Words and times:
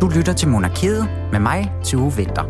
Du 0.00 0.08
lytter 0.08 0.32
til 0.32 0.48
Monarkiet 0.48 1.08
med 1.32 1.40
mig, 1.40 1.72
Tue 1.84 2.12
Vinter. 2.16 2.42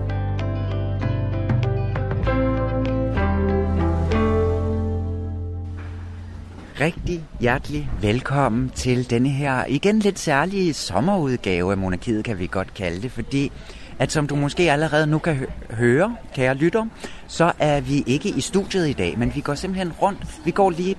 Rigtig 6.80 7.24
hjertelig 7.40 7.90
velkommen 8.00 8.70
til 8.70 9.10
denne 9.10 9.28
her 9.28 9.64
igen 9.68 9.98
lidt 9.98 10.18
særlige 10.18 10.74
sommerudgave 10.74 11.70
af 11.72 11.78
Monarkiet, 11.78 12.24
kan 12.24 12.38
vi 12.38 12.46
godt 12.46 12.74
kalde 12.74 13.02
det, 13.02 13.12
fordi 13.12 13.52
at 13.98 14.12
som 14.12 14.26
du 14.26 14.36
måske 14.36 14.72
allerede 14.72 15.06
nu 15.06 15.18
kan 15.18 15.46
høre, 15.70 16.16
kære 16.34 16.54
lytter, 16.54 16.86
så 17.26 17.52
er 17.58 17.80
vi 17.80 18.04
ikke 18.06 18.28
i 18.28 18.40
studiet 18.40 18.88
i 18.88 18.92
dag, 18.92 19.18
men 19.18 19.34
vi 19.34 19.40
går 19.40 19.54
simpelthen 19.54 19.92
rundt. 19.92 20.40
Vi 20.44 20.50
går 20.50 20.70
lige 20.70 20.96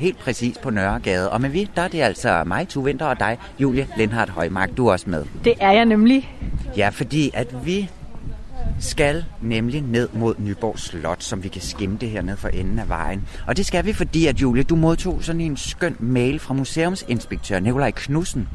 helt 0.00 0.18
præcis 0.18 0.58
på 0.58 0.70
Nørregade. 0.70 1.30
Og 1.30 1.40
med 1.40 1.50
vi, 1.50 1.70
der 1.76 1.82
er 1.82 1.88
det 1.88 2.00
altså 2.00 2.44
mig, 2.46 2.68
Tue 2.68 2.84
Vinter, 2.84 3.06
og 3.06 3.20
dig, 3.20 3.38
Julie 3.58 3.88
Lindhardt 3.96 4.30
Højmark. 4.30 4.70
Du 4.76 4.86
er 4.86 4.92
også 4.92 5.10
med. 5.10 5.24
Det 5.44 5.54
er 5.60 5.70
jeg 5.70 5.84
nemlig. 5.84 6.34
Ja, 6.76 6.88
fordi 6.88 7.30
at 7.34 7.66
vi 7.66 7.88
skal 8.80 9.24
nemlig 9.40 9.82
ned 9.82 10.08
mod 10.12 10.34
Nyborg 10.38 10.78
Slot, 10.78 11.22
som 11.22 11.42
vi 11.42 11.48
kan 11.48 11.60
skimte 11.60 12.06
her 12.06 12.22
ned 12.22 12.36
for 12.36 12.48
enden 12.48 12.78
af 12.78 12.88
vejen. 12.88 13.28
Og 13.46 13.56
det 13.56 13.66
skal 13.66 13.86
vi, 13.86 13.92
fordi 13.92 14.26
at 14.26 14.36
Julie, 14.36 14.62
du 14.62 14.76
modtog 14.76 15.24
sådan 15.24 15.40
en 15.40 15.56
skøn 15.56 15.96
mail 15.98 16.38
fra 16.38 16.54
museumsinspektør 16.54 17.60
Nikolaj 17.60 17.90
Knudsen, 17.90 18.48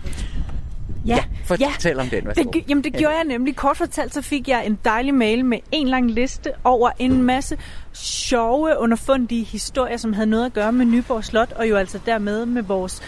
Ja, 1.06 1.16
ja 1.16 1.24
fortæl 1.46 1.96
ja. 1.96 2.02
om 2.02 2.10
den. 2.10 2.26
Det, 2.26 2.70
jamen 2.70 2.84
det 2.84 2.94
gjorde 2.94 3.16
jeg 3.16 3.24
nemlig. 3.24 3.56
Kort 3.56 3.78
fortalt 3.78 4.14
så 4.14 4.22
fik 4.22 4.48
jeg 4.48 4.66
en 4.66 4.80
dejlig 4.86 5.14
mail 5.14 5.46
med 5.46 5.58
en 5.72 5.88
lang 5.88 6.12
liste 6.12 6.52
over 6.64 6.90
en 7.00 7.24
masse 7.24 7.58
sjove, 7.94 8.78
underfundige 8.78 9.44
historier, 9.44 9.98
som 9.98 10.14
havde 10.14 10.28
noget 10.28 10.46
at 10.46 10.54
gøre 10.54 10.72
med 10.72 10.86
Nyborg 10.86 11.24
Slot, 11.24 11.52
og 11.52 11.70
jo 11.70 11.76
altså 11.76 12.00
dermed 12.06 12.46
med 12.46 12.62
vores 12.62 13.02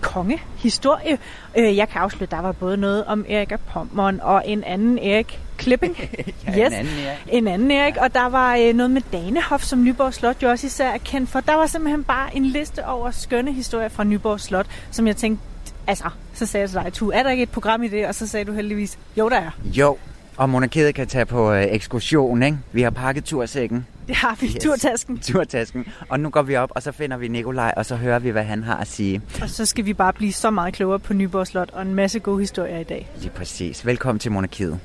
kongehistorie. 0.00 1.18
Øh, 1.58 1.76
jeg 1.76 1.88
kan 1.88 2.00
afsløre, 2.00 2.28
der 2.30 2.40
var 2.40 2.52
både 2.52 2.76
noget 2.76 3.04
om 3.04 3.24
Erik 3.28 3.52
af 3.52 3.60
Pommern 3.60 4.20
og 4.22 4.42
en 4.46 4.64
anden 4.64 4.98
Erik 4.98 5.40
Klipping. 5.56 5.96
ja, 6.46 6.50
yes. 6.50 6.66
en 6.66 6.72
anden 6.72 6.98
Erik. 7.06 7.18
En 7.28 7.48
anden 7.48 7.70
Erik, 7.70 7.96
og 7.96 8.14
der 8.14 8.28
var 8.28 8.56
øh, 8.56 8.74
noget 8.74 8.90
med 8.90 9.02
Danehof, 9.12 9.62
som 9.62 9.84
Nyborg 9.84 10.14
Slot 10.14 10.42
jo 10.42 10.50
også 10.50 10.66
især 10.66 10.88
er 10.88 10.98
kendt 10.98 11.30
for. 11.30 11.40
Der 11.40 11.54
var 11.54 11.66
simpelthen 11.66 12.04
bare 12.04 12.36
en 12.36 12.46
liste 12.46 12.86
over 12.86 13.10
skønne 13.10 13.52
historier 13.52 13.88
fra 13.88 14.04
Nyborg 14.04 14.40
Slot, 14.40 14.66
som 14.90 15.06
jeg 15.06 15.16
tænkte, 15.16 15.44
altså, 15.86 16.04
så 16.34 16.46
sagde 16.46 16.62
jeg 16.62 16.70
til 16.70 16.80
dig, 16.84 16.92
Tu, 16.92 17.10
er 17.10 17.22
der 17.22 17.30
ikke 17.30 17.42
et 17.42 17.50
program 17.50 17.82
i 17.82 17.88
det? 17.88 18.06
Og 18.06 18.14
så 18.14 18.26
sagde 18.26 18.44
du 18.44 18.52
heldigvis, 18.52 18.98
jo 19.18 19.28
der 19.28 19.36
er. 19.36 19.50
Jo, 19.64 19.96
og 20.36 20.50
monarkiet 20.50 20.94
kan 20.94 21.06
tage 21.06 21.26
på 21.26 21.52
øh, 21.52 21.64
ekskursion, 21.70 22.42
ikke? 22.42 22.58
Vi 22.72 22.82
har 22.82 22.90
pakket 22.90 23.24
tursækken. 23.24 23.86
Det 24.08 24.16
har 24.16 24.36
vi, 24.40 24.46
yes. 24.46 24.62
turtasken. 24.62 25.18
Turtasken. 25.32 25.86
Og 26.08 26.20
nu 26.20 26.30
går 26.30 26.42
vi 26.42 26.56
op, 26.56 26.72
og 26.74 26.82
så 26.82 26.92
finder 26.92 27.16
vi 27.16 27.28
Nikolaj, 27.28 27.72
og 27.76 27.86
så 27.86 27.96
hører 27.96 28.18
vi, 28.18 28.30
hvad 28.30 28.44
han 28.44 28.62
har 28.62 28.76
at 28.76 28.86
sige. 28.88 29.20
Og 29.42 29.48
så 29.48 29.66
skal 29.66 29.84
vi 29.84 29.94
bare 29.94 30.12
blive 30.12 30.32
så 30.32 30.50
meget 30.50 30.74
klogere 30.74 30.98
på 30.98 31.14
Nyborg 31.14 31.46
Slot, 31.46 31.70
og 31.72 31.82
en 31.82 31.94
masse 31.94 32.18
gode 32.18 32.40
historier 32.40 32.78
i 32.78 32.84
dag. 32.84 33.10
Lige 33.18 33.30
præcis. 33.30 33.86
Velkommen 33.86 34.18
til 34.18 34.32
monarkiet. 34.32 34.80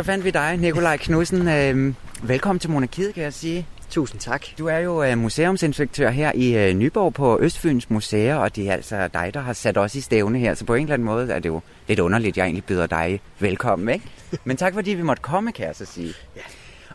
Så 0.00 0.04
fandt 0.04 0.24
vi 0.24 0.30
dig, 0.30 0.56
Nikolaj 0.56 0.96
Knudsen. 0.96 1.48
Øh, 1.48 1.94
velkommen 2.22 2.60
til 2.60 2.70
Monarkiet, 2.70 3.14
kan 3.14 3.22
jeg 3.22 3.32
sige. 3.32 3.66
Tusind 3.90 4.20
tak. 4.20 4.44
Du 4.58 4.66
er 4.66 4.78
jo 4.78 5.02
øh, 5.02 5.18
museumsinspektør 5.18 6.10
her 6.10 6.32
i 6.34 6.56
øh, 6.56 6.74
Nyborg 6.74 7.14
på 7.14 7.38
Østfyns 7.40 7.90
Museer, 7.90 8.36
og 8.36 8.56
det 8.56 8.68
er 8.68 8.72
altså 8.72 9.08
dig, 9.14 9.30
der 9.34 9.40
har 9.40 9.52
sat 9.52 9.78
os 9.78 9.94
i 9.94 10.00
stævne 10.00 10.38
her. 10.38 10.54
Så 10.54 10.64
på 10.64 10.74
en 10.74 10.82
eller 10.82 10.94
anden 10.94 11.06
måde 11.06 11.32
er 11.32 11.38
det 11.38 11.48
jo 11.48 11.60
lidt 11.88 11.98
underligt, 11.98 12.36
jeg 12.36 12.44
egentlig 12.44 12.64
byder 12.64 12.86
dig 12.86 13.20
velkommen. 13.38 13.88
Ikke? 13.88 14.04
Men 14.44 14.56
tak 14.56 14.74
fordi 14.74 14.90
vi 14.90 15.02
måtte 15.02 15.22
komme, 15.22 15.52
kan 15.52 15.66
jeg 15.66 15.76
så 15.76 15.84
sige. 15.84 16.14
Ja. 16.36 16.42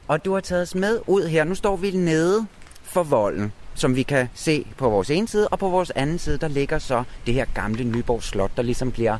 Og 0.07 0.25
du 0.25 0.33
har 0.33 0.41
taget 0.41 0.61
os 0.61 0.75
med 0.75 0.99
ud 1.07 1.27
her. 1.27 1.43
Nu 1.43 1.55
står 1.55 1.75
vi 1.75 1.91
nede 1.91 2.45
for 2.83 3.03
volden, 3.03 3.51
som 3.75 3.95
vi 3.95 4.03
kan 4.03 4.27
se 4.33 4.65
på 4.77 4.89
vores 4.89 5.09
ene 5.09 5.27
side, 5.27 5.47
og 5.47 5.59
på 5.59 5.69
vores 5.69 5.91
anden 5.95 6.19
side, 6.19 6.38
der 6.38 6.47
ligger 6.47 6.79
så 6.79 7.03
det 7.25 7.33
her 7.33 7.45
gamle 7.53 7.83
Nyborg 7.83 8.23
Slot, 8.23 8.51
der 8.57 8.63
ligesom 8.63 8.91
bliver, 8.91 9.17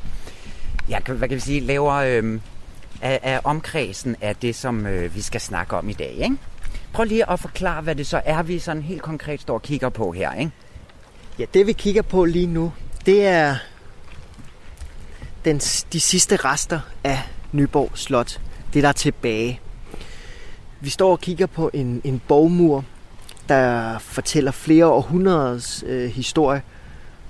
ja, 0.90 1.00
hvad 1.00 1.28
kan 1.28 1.36
vi 1.36 1.42
sige, 1.42 1.60
laver... 1.60 1.94
Øh, 1.94 2.40
af, 3.02 3.20
af 3.24 3.40
omkredsen 3.44 4.16
af 4.22 4.36
det, 4.36 4.56
som 4.56 4.88
øh, 4.88 5.16
vi 5.16 5.22
skal 5.22 5.42
snakke 5.42 5.76
om 5.78 5.90
i 5.90 5.94
dag. 5.94 6.12
Ikke? 6.12 6.38
Prøv 6.94 7.06
lige 7.06 7.30
at 7.30 7.40
forklare, 7.40 7.82
hvad 7.82 7.96
det 7.96 8.08
så 8.08 8.22
er, 8.26 8.44
vi 8.44 8.60
sådan 8.60 8.82
helt 8.82 9.02
konkret 9.02 9.42
står 9.42 9.54
og 9.54 9.62
kigger 9.62 9.90
på 9.90 10.12
her. 10.12 10.34
Ikke? 10.34 10.52
Ja, 11.40 11.46
det 11.54 11.68
vi 11.68 11.74
kigger 11.74 12.02
på 12.02 12.26
lige 12.26 12.48
nu, 12.48 12.74
det 13.06 13.26
er 13.26 13.56
den, 15.46 15.58
de 15.94 16.00
sidste 16.00 16.36
rester 16.36 16.80
af 17.04 17.22
Nyborg 17.52 17.92
Slot. 17.94 18.42
Det, 18.74 18.84
der 18.84 18.90
er 18.90 18.94
tilbage. 18.94 19.60
Vi 20.80 20.90
står 20.90 21.12
og 21.12 21.20
kigger 21.20 21.46
på 21.46 21.70
en, 21.74 22.02
en 22.04 22.22
bogmur, 22.28 22.84
der 23.50 23.98
fortæller 24.00 24.52
flere 24.52 24.86
århundreders 24.86 25.84
øh, 25.88 26.10
historie. 26.10 26.62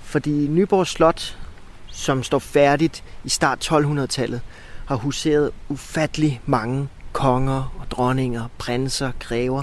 Fordi 0.00 0.30
Nyborg 0.30 0.86
Slot, 0.86 1.38
som 1.86 2.22
står 2.22 2.38
færdigt 2.38 3.04
i 3.24 3.28
start 3.28 3.72
1200-tallet, 3.72 4.40
har 4.86 4.96
huseret 4.96 5.50
ufattelig 5.68 6.40
mange 6.46 6.88
konger 7.12 7.74
og 7.80 7.90
dronninger, 7.90 8.44
prinser, 8.58 9.12
grever, 9.20 9.62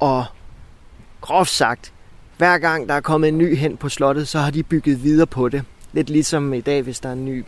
og 0.00 0.24
groft 1.20 1.50
sagt, 1.50 1.92
hver 2.38 2.58
gang 2.58 2.88
der 2.88 2.94
er 2.94 3.00
kommet 3.00 3.28
en 3.28 3.38
ny 3.38 3.56
hen 3.56 3.76
på 3.76 3.88
slottet, 3.88 4.28
så 4.28 4.38
har 4.38 4.50
de 4.50 4.62
bygget 4.62 5.02
videre 5.02 5.26
på 5.26 5.48
det. 5.48 5.62
Lidt 5.92 6.10
ligesom 6.10 6.54
i 6.54 6.60
dag, 6.60 6.82
hvis 6.82 7.00
der 7.00 7.08
er 7.08 7.12
en 7.12 7.24
ny 7.24 7.44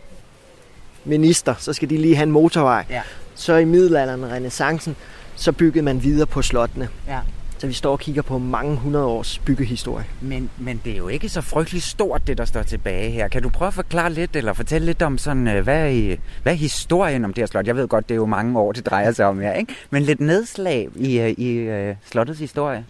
minister, 1.04 1.54
så 1.58 1.72
skal 1.72 1.90
de 1.90 1.96
lige 1.96 2.16
have 2.16 2.22
en 2.22 2.32
motorvej. 2.32 2.84
Ja. 2.90 3.02
Så 3.34 3.54
i 3.56 3.64
middelalderen 3.64 4.24
og 4.24 4.30
renaissancen, 4.30 4.96
så 5.34 5.52
byggede 5.52 5.84
man 5.84 6.02
videre 6.02 6.26
på 6.26 6.42
slottene. 6.42 6.88
Ja. 7.06 7.20
Så 7.58 7.66
vi 7.66 7.72
står 7.72 7.92
og 7.92 7.98
kigger 7.98 8.22
på 8.22 8.38
mange 8.38 8.76
hundrede 8.76 9.04
års 9.04 9.38
byggehistorie. 9.38 10.06
Men, 10.20 10.50
men 10.58 10.80
det 10.84 10.92
er 10.92 10.96
jo 10.96 11.08
ikke 11.08 11.28
så 11.28 11.40
frygteligt 11.40 11.84
stort, 11.84 12.26
det 12.26 12.38
der 12.38 12.44
står 12.44 12.62
tilbage 12.62 13.10
her. 13.10 13.28
Kan 13.28 13.42
du 13.42 13.48
prøve 13.48 13.66
at 13.66 13.74
forklare 13.74 14.12
lidt, 14.12 14.36
eller 14.36 14.52
fortælle 14.52 14.86
lidt 14.86 15.02
om 15.02 15.18
sådan, 15.18 15.48
øh, 15.48 15.64
hvad 15.64 15.92
er, 15.92 16.16
hvad 16.42 16.52
er 16.52 16.56
historien 16.56 17.24
om 17.24 17.34
det 17.34 17.42
her 17.42 17.46
slot? 17.46 17.66
Jeg 17.66 17.76
ved 17.76 17.88
godt, 17.88 18.08
det 18.08 18.14
er 18.14 18.16
jo 18.16 18.26
mange 18.26 18.58
år, 18.58 18.72
det 18.72 18.86
drejer 18.86 19.12
sig 19.12 19.26
om 19.26 19.40
her, 19.40 19.52
ikke? 19.52 19.74
Men 19.90 20.02
lidt 20.02 20.20
nedslag 20.20 20.88
i, 20.94 21.18
øh, 21.18 21.30
i 21.30 21.70
uh, 21.90 21.96
slottets 22.04 22.38
historie. 22.38 22.86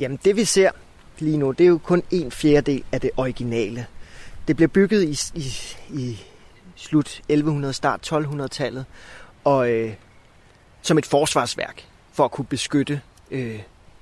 Jamen, 0.00 0.18
det 0.24 0.36
vi 0.36 0.44
ser 0.44 0.70
lige 1.18 1.36
nu, 1.36 1.50
det 1.50 1.64
er 1.64 1.68
jo 1.68 1.78
kun 1.78 2.02
en 2.10 2.30
fjerdedel 2.30 2.84
af 2.92 3.00
det 3.00 3.10
originale. 3.16 3.86
Det 4.48 4.56
blev 4.56 4.68
bygget 4.68 5.02
i, 5.02 5.38
i, 5.38 5.52
i 6.00 6.18
slut 6.76 7.20
1100, 7.28 7.74
start 7.74 8.12
1200-tallet, 8.12 8.84
og 9.44 9.70
øh, 9.70 9.92
som 10.82 10.98
et 10.98 11.06
forsvarsværk 11.06 11.84
for 12.12 12.24
at 12.24 12.30
kunne 12.30 12.44
beskytte 12.44 13.00
øh, 13.30 13.60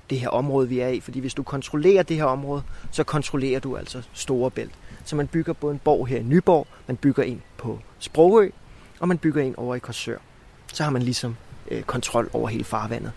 det 0.09 0.19
her 0.19 0.29
område, 0.29 0.69
vi 0.69 0.79
er 0.79 0.87
i. 0.87 0.99
Fordi 0.99 1.19
hvis 1.19 1.33
du 1.33 1.43
kontrollerer 1.43 2.03
det 2.03 2.17
her 2.17 2.23
område, 2.23 2.63
så 2.91 3.03
kontrollerer 3.03 3.59
du 3.59 3.77
altså 3.77 4.01
Storebælt. 4.13 4.71
Så 5.05 5.15
man 5.15 5.27
bygger 5.27 5.53
både 5.53 5.73
en 5.73 5.79
borg 5.83 6.07
her 6.07 6.17
i 6.17 6.23
Nyborg, 6.23 6.67
man 6.87 6.97
bygger 6.97 7.23
en 7.23 7.41
på 7.57 7.79
Sprogø, 7.99 8.49
og 8.99 9.07
man 9.07 9.17
bygger 9.17 9.43
en 9.43 9.55
over 9.55 9.75
i 9.75 9.79
Korsør. 9.79 10.17
Så 10.73 10.83
har 10.83 10.89
man 10.89 11.01
ligesom 11.01 11.35
øh, 11.71 11.81
kontrol 11.81 12.29
over 12.33 12.47
hele 12.47 12.63
farvandet. 12.63 13.11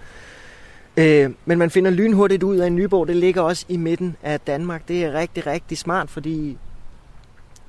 Øh, 0.96 1.30
men 1.44 1.58
man 1.58 1.70
finder 1.70 1.90
lynhurtigt 1.90 2.42
ud 2.42 2.56
af, 2.56 2.66
at 2.66 2.72
Nyborg 2.72 3.08
det 3.08 3.16
ligger 3.16 3.42
også 3.42 3.64
i 3.68 3.76
midten 3.76 4.16
af 4.22 4.40
Danmark. 4.40 4.88
Det 4.88 5.04
er 5.04 5.12
rigtig, 5.12 5.46
rigtig 5.46 5.78
smart, 5.78 6.10
fordi 6.10 6.58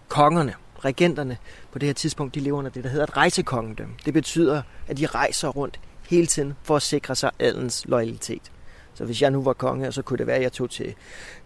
kongerne, 0.07 0.53
regenterne 0.85 1.37
på 1.71 1.79
det 1.79 1.87
her 1.87 1.93
tidspunkt, 1.93 2.35
de 2.35 2.39
lever 2.39 2.57
under 2.57 2.71
det, 2.71 2.83
der 2.83 2.89
hedder 2.89 3.03
et 3.05 3.17
rejsekongedømme. 3.17 3.93
Det 4.05 4.13
betyder, 4.13 4.61
at 4.87 4.97
de 4.97 5.05
rejser 5.05 5.47
rundt 5.47 5.79
hele 6.11 6.27
tiden 6.27 6.53
for 6.63 6.75
at 6.75 6.81
sikre 6.81 7.15
sig 7.15 7.31
adelens 7.39 7.85
loyalitet. 7.85 8.51
Så 8.93 9.05
hvis 9.05 9.21
jeg 9.21 9.31
nu 9.31 9.43
var 9.43 9.53
konge, 9.53 9.91
så 9.91 10.01
kunne 10.01 10.17
det 10.17 10.27
være, 10.27 10.35
at 10.35 10.41
jeg 10.41 10.51
tog 10.51 10.69
til 10.69 10.95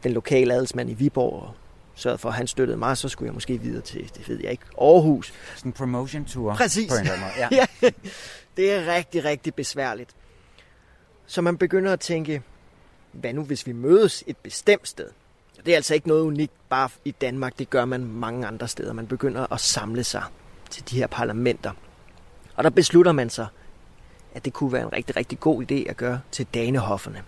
den 0.04 0.12
lokale 0.12 0.54
adelsmand 0.54 0.90
i 0.90 0.94
Viborg 0.94 1.34
og 1.34 1.56
sørgede 1.96 2.18
for, 2.18 2.30
at 2.30 2.36
han 2.36 2.48
støttede 2.48 2.78
mig, 2.78 2.98
så 2.98 3.10
skulle 3.10 3.28
jeg 3.28 3.34
måske 3.34 3.58
videre 3.58 3.82
til, 3.82 4.12
det 4.18 4.30
ved 4.30 4.40
jeg 4.44 4.52
ikke, 4.52 4.66
Aarhus. 4.82 5.34
Sådan 5.56 5.70
en 5.70 5.74
promotion 5.74 6.26
tour. 6.26 6.56
Præcis. 6.56 6.92
På 6.92 6.96
en 6.96 7.08
måde. 7.08 7.32
Ja. 7.38 7.48
ja. 7.82 7.90
Det 8.58 8.72
er 8.72 8.96
rigtig, 8.96 9.24
rigtig 9.26 9.54
besværligt. 9.54 10.10
Så 11.26 11.42
man 11.42 11.58
begynder 11.58 11.94
at 11.94 12.00
tænke, 12.00 12.42
hvad 13.12 13.34
nu 13.34 13.44
hvis 13.44 13.68
vi 13.68 13.72
mødes 13.72 14.24
et 14.28 14.38
bestemt 14.38 14.88
sted? 14.88 15.10
Det 15.66 15.72
er 15.72 15.76
altså 15.76 15.94
ikke 15.94 16.08
noget 16.08 16.22
unikt 16.22 16.54
bare 16.70 16.90
i 17.06 17.12
Danmark, 17.12 17.60
det 17.60 17.70
gør 17.70 17.86
man 17.86 18.04
mange 18.06 18.48
andre 18.48 18.68
steder. 18.68 18.94
Man 18.94 19.08
begynder 19.08 19.54
at 19.54 19.60
samle 19.60 20.04
sig 20.04 20.24
til 20.70 20.90
de 20.90 20.98
her 20.98 21.08
parlamenter. 21.08 21.72
Og 22.56 22.64
der 22.64 22.70
beslutter 22.70 23.12
man 23.12 23.30
sig 23.30 23.48
at 24.36 24.46
det 24.46 24.54
kunne 24.54 24.74
være 24.74 24.82
en 24.82 24.94
rigtig, 24.94 25.16
rigtig 25.16 25.40
god 25.40 25.64
idé 25.64 25.90
at 25.90 25.98
gøre 25.98 26.20
til 26.32 26.48
danehofferne. 26.54 27.22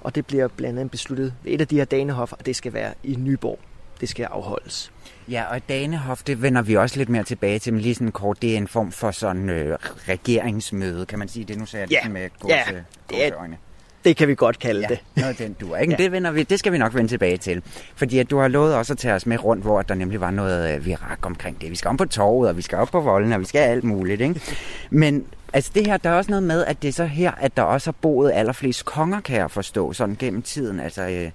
Og 0.00 0.14
det 0.14 0.26
bliver 0.26 0.48
blandt 0.48 0.78
andet 0.78 0.90
besluttet 0.90 1.34
ved 1.42 1.52
et 1.52 1.60
af 1.60 1.68
de 1.68 1.76
her 1.76 1.84
danehoffer, 1.84 2.36
og 2.36 2.46
det 2.46 2.56
skal 2.56 2.72
være 2.72 2.94
i 3.02 3.16
Nyborg. 3.18 3.58
Det 4.00 4.08
skal 4.08 4.24
afholdes. 4.24 4.92
Ja, 5.28 5.44
og 5.44 5.68
Danehof, 5.68 6.22
det 6.22 6.42
vender 6.42 6.62
vi 6.62 6.76
også 6.76 6.96
lidt 6.96 7.08
mere 7.08 7.24
tilbage 7.24 7.58
til, 7.58 7.72
men 7.72 7.82
lige 7.82 7.94
sådan 7.94 8.12
kort, 8.12 8.42
det 8.42 8.52
er 8.52 8.56
en 8.56 8.68
form 8.68 8.92
for 8.92 9.10
sådan 9.10 9.50
øh, 9.50 9.78
regeringsmøde, 10.08 11.06
kan 11.06 11.18
man 11.18 11.28
sige 11.28 11.44
det? 11.44 11.58
Nu 11.58 11.66
sagde 11.66 11.82
jeg 11.82 11.90
ja. 11.90 12.00
det 12.02 12.10
med 12.10 12.30
gåse, 12.40 12.54
ja, 12.54 12.64
det 13.10 13.26
er, 13.26 13.56
Det 14.06 14.16
kan 14.16 14.28
vi 14.28 14.34
godt 14.34 14.58
kalde 14.58 14.80
Ja, 14.80 14.86
det. 14.88 14.98
noget 15.16 15.38
den 15.38 15.52
du 15.52 15.74
ikke? 15.74 15.92
Ja. 15.92 15.96
Ja. 15.98 16.02
Det, 16.04 16.12
vender 16.12 16.30
vi, 16.30 16.42
det 16.42 16.58
skal 16.58 16.72
vi 16.72 16.78
nok 16.78 16.94
vende 16.94 17.08
tilbage 17.08 17.36
til. 17.36 17.62
Fordi 17.96 18.18
at 18.18 18.30
du 18.30 18.38
har 18.38 18.48
lovet 18.48 18.74
også 18.74 18.92
at 18.92 18.98
tage 18.98 19.14
os 19.14 19.26
med 19.26 19.44
rundt, 19.44 19.62
hvor 19.64 19.82
der 19.82 19.94
nemlig 19.94 20.20
var 20.20 20.30
noget 20.30 20.74
øh, 20.76 20.84
virak 20.84 21.18
omkring 21.26 21.60
det. 21.60 21.70
Vi 21.70 21.76
skal 21.76 21.88
om 21.88 21.96
på 21.96 22.04
torvet, 22.04 22.48
og 22.48 22.56
vi 22.56 22.62
skal 22.62 22.78
op 22.78 22.88
på 22.88 23.00
volden, 23.00 23.32
og 23.32 23.40
vi 23.40 23.44
skal 23.44 23.58
alt 23.58 23.84
muligt. 23.84 24.20
Ikke? 24.20 24.40
Men 24.90 25.26
altså 25.52 25.70
det 25.74 25.86
her, 25.86 25.96
der 25.96 26.10
er 26.10 26.14
også 26.14 26.30
noget 26.30 26.42
med, 26.42 26.64
at 26.64 26.82
det 26.82 26.88
er 26.88 26.92
så 26.92 27.04
her, 27.04 27.32
at 27.32 27.56
der 27.56 27.62
også 27.62 27.86
har 27.86 27.96
boet 28.02 28.32
allerflest 28.34 28.84
konger, 28.84 29.20
kan 29.20 29.36
jeg 29.36 29.50
forstå, 29.50 29.92
sådan 29.92 30.16
gennem 30.18 30.42
tiden. 30.42 30.80
Altså, 30.80 31.02
øh, 31.08 31.30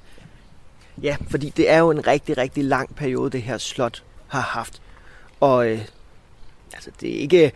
Ja, 1.04 1.16
fordi 1.30 1.54
det 1.58 1.72
er 1.72 1.78
jo 1.78 1.92
en 1.92 2.08
rigtig, 2.08 2.38
rigtig 2.38 2.64
lang 2.64 2.96
periode, 2.96 3.30
det 3.32 3.42
her 3.42 3.58
slot 3.58 4.04
har 4.28 4.42
haft. 4.42 4.82
Og 5.40 5.68
øh, 5.70 5.80
altså, 6.74 6.90
det 7.02 7.16
er 7.16 7.20
ikke 7.20 7.52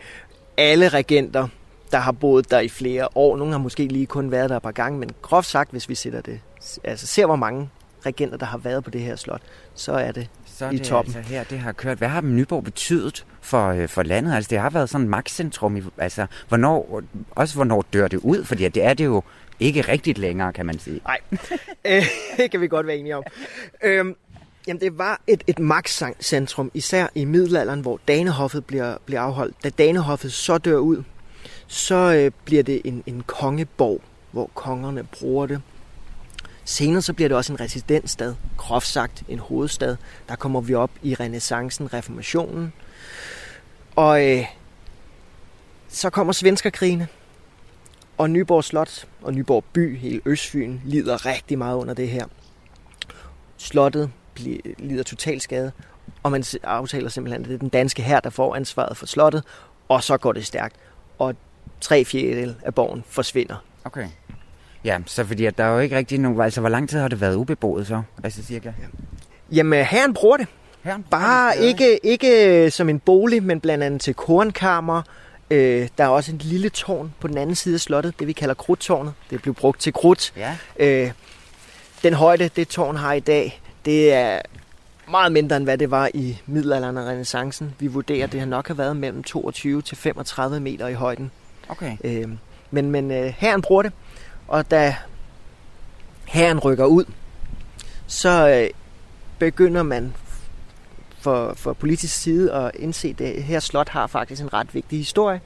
alle 0.56 0.88
regenter, 0.88 1.48
der 1.92 1.98
har 1.98 2.12
boet 2.12 2.50
der 2.50 2.60
i 2.60 2.68
flere 2.68 3.08
år. 3.14 3.36
Nogle 3.36 3.52
har 3.52 3.58
måske 3.58 3.86
lige 3.86 4.06
kun 4.06 4.30
været 4.30 4.50
der 4.50 4.56
et 4.56 4.62
par 4.62 4.72
gange, 4.72 4.98
men 4.98 5.10
groft 5.22 5.48
sagt, 5.48 5.70
hvis 5.70 5.88
vi 5.88 5.94
sætter 5.94 6.20
det, 6.20 6.40
altså 6.84 7.06
ser 7.06 7.26
hvor 7.26 7.36
mange 7.36 7.70
regenter, 8.06 8.36
der 8.36 8.46
har 8.46 8.58
været 8.58 8.84
på 8.84 8.90
det 8.90 9.00
her 9.00 9.16
slot, 9.16 9.42
så 9.74 9.92
er 9.92 10.12
det 10.12 10.28
så 10.56 10.64
er 10.64 10.70
I 10.70 10.76
det 10.76 10.86
toppen. 10.86 11.16
altså 11.16 11.32
her, 11.32 11.44
det 11.44 11.58
har 11.58 11.72
kørt. 11.72 11.98
Hvad 11.98 12.08
har 12.08 12.20
Nyborg 12.20 12.64
betydet 12.64 13.26
for, 13.40 13.68
øh, 13.68 13.88
for 13.88 14.02
landet? 14.02 14.34
Altså 14.34 14.48
det 14.48 14.58
har 14.58 14.70
været 14.70 14.90
sådan 14.90 15.04
et 15.04 15.10
magtcentrum. 15.10 15.76
I, 15.76 15.82
altså, 15.98 16.26
hvornår, 16.48 17.02
også 17.30 17.54
hvornår 17.54 17.84
dør 17.92 18.08
det 18.08 18.20
ud? 18.22 18.44
Fordi 18.44 18.68
det 18.68 18.84
er 18.84 18.94
det 18.94 19.04
jo 19.04 19.22
ikke 19.60 19.80
rigtigt 19.80 20.18
længere, 20.18 20.52
kan 20.52 20.66
man 20.66 20.78
sige. 20.78 21.00
Nej, 21.04 21.18
Øh, 21.84 22.02
det 22.36 22.50
kan 22.50 22.60
vi 22.60 22.68
godt 22.68 22.86
være 22.86 22.96
enige 22.96 23.16
om. 23.16 23.22
Øhm, 23.84 24.16
jamen, 24.66 24.80
det 24.80 24.98
var 24.98 25.20
et, 25.26 25.42
et 25.46 25.58
magtcentrum, 25.58 26.70
især 26.74 27.06
i 27.14 27.24
middelalderen, 27.24 27.80
hvor 27.80 28.00
Danehoffet 28.08 28.64
bliver, 28.64 28.96
bliver 29.04 29.20
afholdt. 29.20 29.64
Da 29.64 29.68
Danehoffet 29.68 30.32
så 30.32 30.58
dør 30.58 30.76
ud, 30.76 31.02
så 31.66 32.12
øh, 32.12 32.30
bliver 32.44 32.62
det 32.62 32.82
en, 32.84 33.02
en 33.06 33.22
kongeborg, 33.26 34.00
hvor 34.32 34.50
kongerne 34.54 35.04
bruger 35.04 35.46
det. 35.46 35.62
Senere 36.64 37.02
så 37.02 37.12
bliver 37.12 37.28
det 37.28 37.36
også 37.36 37.52
en 37.52 37.60
residensstad, 37.60 38.34
groft 38.56 38.86
sagt 38.86 39.22
en 39.28 39.38
hovedstad. 39.38 39.96
Der 40.28 40.36
kommer 40.36 40.60
vi 40.60 40.74
op 40.74 40.90
i 41.02 41.14
renaissancen, 41.14 41.92
reformationen. 41.94 42.72
Og 43.96 44.26
øh, 44.26 44.44
så 45.88 46.10
kommer 46.10 46.32
svenskerkrigene, 46.32 47.08
og 48.18 48.30
Nyborg 48.30 48.64
Slot 48.64 49.06
og 49.22 49.34
Nyborg 49.34 49.64
by, 49.72 49.98
hele 49.98 50.20
Østfyn, 50.24 50.78
lider 50.84 51.26
rigtig 51.26 51.58
meget 51.58 51.76
under 51.76 51.94
det 51.94 52.08
her. 52.08 52.26
Slottet 53.56 54.10
bliver, 54.34 54.60
lider 54.78 55.02
total 55.02 55.40
skade, 55.40 55.72
og 56.22 56.30
man 56.30 56.44
aftaler 56.62 57.08
simpelthen, 57.08 57.42
at 57.42 57.48
det 57.48 57.54
er 57.54 57.58
den 57.58 57.68
danske 57.68 58.02
her, 58.02 58.20
der 58.20 58.30
får 58.30 58.56
ansvaret 58.56 58.96
for 58.96 59.06
slottet, 59.06 59.44
og 59.88 60.02
så 60.02 60.16
går 60.16 60.32
det 60.32 60.46
stærkt. 60.46 60.76
Og 61.18 61.34
tre 61.80 62.04
fjerdedel 62.04 62.54
af 62.62 62.74
borgen 62.74 63.04
forsvinder. 63.08 63.56
Okay. 63.84 64.08
Ja, 64.84 64.98
så 65.06 65.24
fordi 65.24 65.44
at 65.44 65.58
der 65.58 65.64
er 65.64 65.68
jo 65.74 65.78
ikke 65.78 65.96
rigtig 65.96 66.18
nogen... 66.18 66.40
Altså, 66.40 66.60
hvor 66.60 66.70
lang 66.70 66.88
tid 66.88 66.98
har 66.98 67.08
det 67.08 67.20
været 67.20 67.34
ubeboet 67.34 67.86
så? 67.86 68.02
Altså 68.24 68.42
cirka? 68.42 68.72
Jamen, 69.52 69.84
herren 69.84 70.14
bruger 70.14 70.36
det. 70.36 70.46
Her? 70.82 70.98
Bare 71.10 71.58
ikke, 71.58 72.06
ikke 72.06 72.70
som 72.70 72.88
en 72.88 72.98
bolig, 72.98 73.42
men 73.42 73.60
blandt 73.60 73.84
andet 73.84 74.00
til 74.00 74.14
kornkammer. 74.14 75.02
Øh, 75.50 75.88
der 75.98 76.04
er 76.04 76.08
også 76.08 76.32
en 76.32 76.38
lille 76.38 76.68
tårn 76.68 77.14
på 77.20 77.28
den 77.28 77.38
anden 77.38 77.56
side 77.56 77.74
af 77.74 77.80
slottet, 77.80 78.18
det 78.18 78.26
vi 78.26 78.32
kalder 78.32 78.54
krudtårnet. 78.54 79.12
Det 79.30 79.42
blev 79.42 79.54
brugt 79.54 79.80
til 79.80 79.92
krudt. 79.92 80.32
Ja, 80.36 80.56
Øh, 80.78 81.10
den 82.02 82.14
højde, 82.14 82.50
det 82.56 82.68
tårn 82.68 82.96
har 82.96 83.12
i 83.12 83.20
dag, 83.20 83.60
det 83.84 84.12
er 84.12 84.40
meget 85.10 85.32
mindre, 85.32 85.56
end 85.56 85.64
hvad 85.64 85.78
det 85.78 85.90
var 85.90 86.10
i 86.14 86.38
middelalderen 86.46 86.96
og 86.96 87.06
renaissancen. 87.06 87.74
Vi 87.78 87.86
vurderer, 87.86 88.24
at 88.24 88.32
det 88.32 88.40
har 88.40 88.46
nok 88.46 88.68
har 88.68 88.74
været 88.74 88.96
mellem 88.96 89.22
22 89.22 89.82
til 89.82 89.96
35 89.96 90.60
meter 90.60 90.88
i 90.88 90.94
højden. 90.94 91.30
Okay. 91.68 91.96
Øh, 92.04 92.28
men 92.70 92.90
men 92.90 93.10
øh, 93.10 93.34
herren 93.38 93.62
bruger 93.62 93.82
det, 93.82 93.92
og 94.48 94.70
da 94.70 94.96
herren 96.24 96.58
rykker 96.58 96.84
ud, 96.84 97.04
så 98.06 98.48
øh, 98.48 98.70
begynder 99.38 99.82
man 99.82 100.14
for, 101.20 101.52
for 101.56 101.72
politisk 101.72 102.14
side 102.14 102.52
at 102.52 102.70
indse, 102.74 103.08
at 103.08 103.18
det 103.18 103.42
her 103.42 103.60
slot 103.60 103.88
har 103.88 104.06
faktisk 104.06 104.42
en 104.42 104.52
ret 104.52 104.74
vigtig 104.74 104.98
historie, 104.98 105.40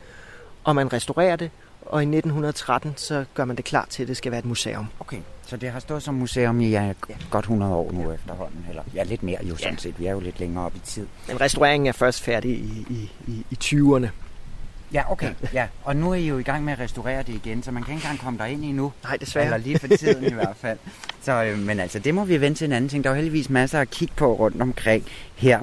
og 0.65 0.75
man 0.77 0.93
restaurerer 0.93 1.37
det, 1.37 1.51
og 1.83 2.03
i 2.03 2.05
1913 2.07 2.95
så 2.97 3.25
gør 3.35 3.45
man 3.45 3.57
det 3.57 3.65
klar 3.65 3.87
til, 3.91 4.03
at 4.03 4.09
det 4.09 4.17
skal 4.17 4.33
være 4.33 4.39
et 4.39 4.45
museum. 4.45 4.87
Okay, 5.01 5.19
så 5.47 5.57
det 5.57 5.71
har 5.71 5.81
stået 5.81 6.03
som 6.03 6.15
museum 6.15 6.61
i 6.61 6.69
ja, 6.71 6.93
godt 7.31 7.45
100 7.45 7.75
år 7.75 7.93
nu 7.93 8.13
efterhånden. 8.13 8.67
Eller 8.69 8.83
ja, 8.95 9.03
lidt 9.03 9.23
mere 9.23 9.39
jo 9.43 9.57
sådan 9.57 9.73
Ja. 9.75 9.79
set. 9.79 9.99
Vi 9.99 10.07
er 10.07 10.13
jo 10.13 10.21
lidt 10.21 10.41
længere 10.41 10.65
op 10.65 10.77
i 10.77 10.79
tid. 10.79 11.07
Men 11.29 11.41
restaureringen 11.41 11.87
er 11.87 11.93
først 11.93 12.23
færdig 12.23 12.51
i, 12.51 12.87
i, 12.91 13.11
i, 13.27 13.47
i 13.51 13.59
20'erne. 13.65 14.07
Ja, 14.93 15.13
okay. 15.13 15.35
Ja, 15.55 15.67
og 15.85 15.97
nu 15.97 16.11
er 16.11 16.15
I 16.15 16.29
jo 16.29 16.39
i 16.39 16.43
gang 16.43 16.65
med 16.65 16.73
at 16.73 16.79
restaurere 16.79 17.19
det 17.23 17.29
igen, 17.29 17.63
så 17.63 17.71
man 17.71 17.83
kan 17.83 17.95
ikke 17.95 18.05
engang 18.05 18.21
komme 18.21 18.39
derind 18.39 18.65
endnu. 18.65 18.93
Nej, 19.05 19.17
desværre. 19.17 19.45
Eller 19.45 19.57
lige 19.57 19.79
for 19.79 19.89
tiden 19.89 20.25
i 20.25 20.33
hvert 20.33 20.57
fald. 20.57 20.79
Så, 21.23 21.45
øh, 21.45 21.59
men 21.59 21.81
altså, 21.81 21.99
det 21.99 22.15
må 22.15 22.25
vi 22.25 22.41
vente 22.41 22.59
til 22.59 22.65
en 22.65 22.73
anden 22.73 22.89
ting. 22.89 23.05
Der 23.05 23.11
er 23.11 23.15
jo 23.15 23.17
heldigvis 23.17 23.51
masser 23.51 23.81
at 23.81 23.91
kigge 23.91 24.15
på 24.17 24.33
rundt 24.35 24.63
omkring 24.63 25.05
her. 25.37 25.61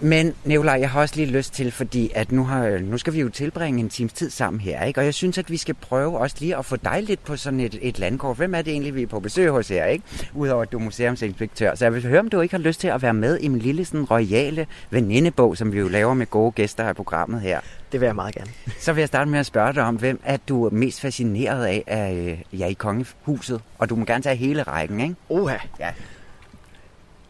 Men 0.00 0.34
Nicolaj, 0.44 0.80
jeg 0.80 0.90
har 0.90 1.00
også 1.00 1.16
lige 1.16 1.26
lyst 1.26 1.54
til, 1.54 1.72
fordi 1.72 2.10
at 2.14 2.32
nu, 2.32 2.44
har, 2.44 2.66
øh, 2.66 2.80
nu 2.80 2.98
skal 2.98 3.12
vi 3.12 3.20
jo 3.20 3.28
tilbringe 3.28 3.80
en 3.80 3.88
times 3.88 4.12
tid 4.12 4.30
sammen 4.30 4.60
her, 4.60 4.84
ikke? 4.84 5.00
Og 5.00 5.04
jeg 5.04 5.14
synes, 5.14 5.38
at 5.38 5.50
vi 5.50 5.56
skal 5.56 5.74
prøve 5.74 6.18
også 6.18 6.36
lige 6.40 6.56
at 6.56 6.64
få 6.64 6.76
dig 6.76 7.02
lidt 7.02 7.24
på 7.24 7.36
sådan 7.36 7.60
et, 7.60 7.78
et 7.82 7.98
landkort. 7.98 8.36
Hvem 8.36 8.54
er 8.54 8.62
det 8.62 8.70
egentlig, 8.70 8.94
vi 8.94 9.02
er 9.02 9.06
på 9.06 9.20
besøg 9.20 9.50
hos 9.50 9.68
her, 9.68 9.84
ikke? 9.84 10.04
Udover 10.34 10.62
at 10.62 10.72
du 10.72 10.78
er 10.78 10.82
museumsinspektør. 10.82 11.74
Så 11.74 11.84
jeg 11.84 11.94
vil 11.94 12.06
høre, 12.06 12.20
om 12.20 12.28
du 12.28 12.40
ikke 12.40 12.54
har 12.54 12.62
lyst 12.62 12.80
til 12.80 12.88
at 12.88 13.02
være 13.02 13.14
med 13.14 13.38
i 13.38 13.48
min 13.48 13.58
lille 13.58 13.84
sådan 13.84 14.04
royale 14.04 14.66
venindebog, 14.90 15.56
som 15.56 15.72
vi 15.72 15.78
jo 15.78 15.88
laver 15.88 16.14
med 16.14 16.26
gode 16.26 16.52
gæster 16.52 16.84
af 16.84 16.96
programmet 16.96 17.40
her. 17.40 17.60
Det 17.96 18.00
vil 18.00 18.06
jeg 18.06 18.14
meget 18.14 18.34
gerne. 18.34 18.50
Så 18.80 18.92
vil 18.92 19.00
jeg 19.00 19.08
starte 19.08 19.30
med 19.30 19.38
at 19.38 19.46
spørge 19.46 19.72
dig 19.72 19.82
om, 19.82 19.96
hvem 19.96 20.20
er 20.24 20.36
du 20.36 20.70
mest 20.72 21.00
fascineret 21.00 21.64
af, 21.64 21.84
af 21.86 22.44
ja, 22.52 22.66
i 22.66 22.72
kongehuset? 22.72 23.62
Og 23.78 23.88
du 23.90 23.96
må 23.96 24.04
gerne 24.04 24.22
tage 24.22 24.36
hele 24.36 24.62
rækken, 24.62 25.00
ikke? 25.00 25.14
Oha. 25.28 25.56
Ja. 25.80 25.92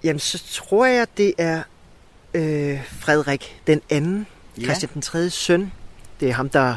Jamen, 0.05 0.21
så 0.21 0.43
tror 0.53 0.87
jeg, 0.87 1.07
det 1.17 1.35
er 1.39 1.63
øh, 2.35 2.85
Frederik 2.87 3.63
den 3.67 3.81
anden, 3.91 4.27
Ja. 4.59 4.63
Christian 4.65 4.91
den 4.95 5.03
3. 5.03 5.31
søn. 5.31 5.73
Det 6.21 6.29
er 6.29 6.33
ham, 6.33 6.49
der 6.49 6.77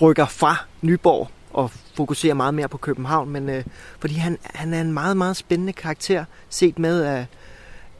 rykker 0.00 0.26
fra 0.26 0.64
Nyborg 0.82 1.30
og 1.50 1.70
fokuserer 1.94 2.34
meget 2.34 2.54
mere 2.54 2.68
på 2.68 2.76
København, 2.78 3.30
men 3.30 3.48
øh, 3.48 3.64
fordi 4.00 4.14
han, 4.14 4.38
han 4.42 4.74
er 4.74 4.80
en 4.80 4.92
meget, 4.92 5.16
meget 5.16 5.36
spændende 5.36 5.72
karakter, 5.72 6.24
set 6.48 6.78
med 6.78 7.02
af, 7.02 7.26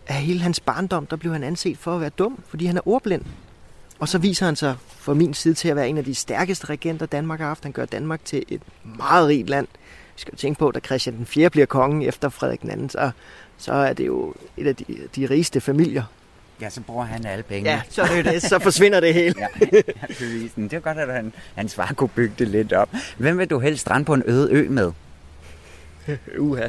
af 0.06 0.14
hele 0.14 0.40
hans 0.40 0.60
barndom, 0.60 1.06
der 1.06 1.16
blev 1.16 1.32
han 1.32 1.42
anset 1.42 1.78
for 1.78 1.94
at 1.94 2.00
være 2.00 2.10
dum, 2.10 2.42
fordi 2.48 2.66
han 2.66 2.76
er 2.76 2.88
ordblind. 2.88 3.22
Og 3.98 4.08
så 4.08 4.18
viser 4.18 4.46
han 4.46 4.56
sig 4.56 4.76
fra 4.88 5.14
min 5.14 5.34
side 5.34 5.54
til 5.54 5.68
at 5.68 5.76
være 5.76 5.88
en 5.88 5.98
af 5.98 6.04
de 6.04 6.14
stærkeste 6.14 6.66
regenter, 6.66 7.06
Danmark 7.06 7.40
har 7.40 7.46
haft. 7.46 7.62
Han 7.62 7.72
gør 7.72 7.84
Danmark 7.84 8.24
til 8.24 8.44
et 8.48 8.62
meget 8.84 9.28
rigt 9.28 9.50
land. 9.50 9.66
Vi 10.14 10.20
skal 10.20 10.32
jo 10.32 10.36
tænke 10.36 10.58
på, 10.58 10.68
at 10.68 10.74
da 10.74 10.80
Christian 10.80 11.16
den 11.16 11.26
4. 11.26 11.50
bliver 11.50 11.66
kongen 11.66 12.02
efter 12.02 12.28
Frederik 12.28 12.62
den 12.62 12.70
anden, 12.70 12.90
så, 12.90 13.10
så 13.58 13.72
er 13.72 13.92
det 13.92 14.06
jo 14.06 14.34
et 14.56 14.66
af 14.66 14.76
de, 14.76 14.84
de 15.16 15.26
rigeste 15.26 15.60
familier. 15.60 16.02
Ja, 16.60 16.70
så 16.70 16.80
bruger 16.80 17.04
han 17.04 17.26
alle 17.26 17.42
pengene. 17.42 17.70
Ja, 17.70 17.82
så 17.88 18.06
det 18.14 18.24
det. 18.24 18.42
Så 18.42 18.58
forsvinder 18.58 19.00
det 19.00 19.14
hele. 19.14 19.34
ja. 19.40 19.46
Det 20.56 20.72
er 20.72 20.78
godt, 20.78 20.98
at 20.98 21.14
han, 21.14 21.32
hans 21.54 21.74
far 21.74 21.92
kunne 21.96 22.08
bygge 22.08 22.34
det 22.38 22.48
lidt 22.48 22.72
op. 22.72 22.88
Hvem 23.16 23.38
vil 23.38 23.50
du 23.50 23.58
helst 23.58 23.80
strande 23.80 24.04
på 24.04 24.14
en 24.14 24.22
øde 24.26 24.48
ø 24.52 24.68
med? 24.68 24.92
Uha. 26.38 26.68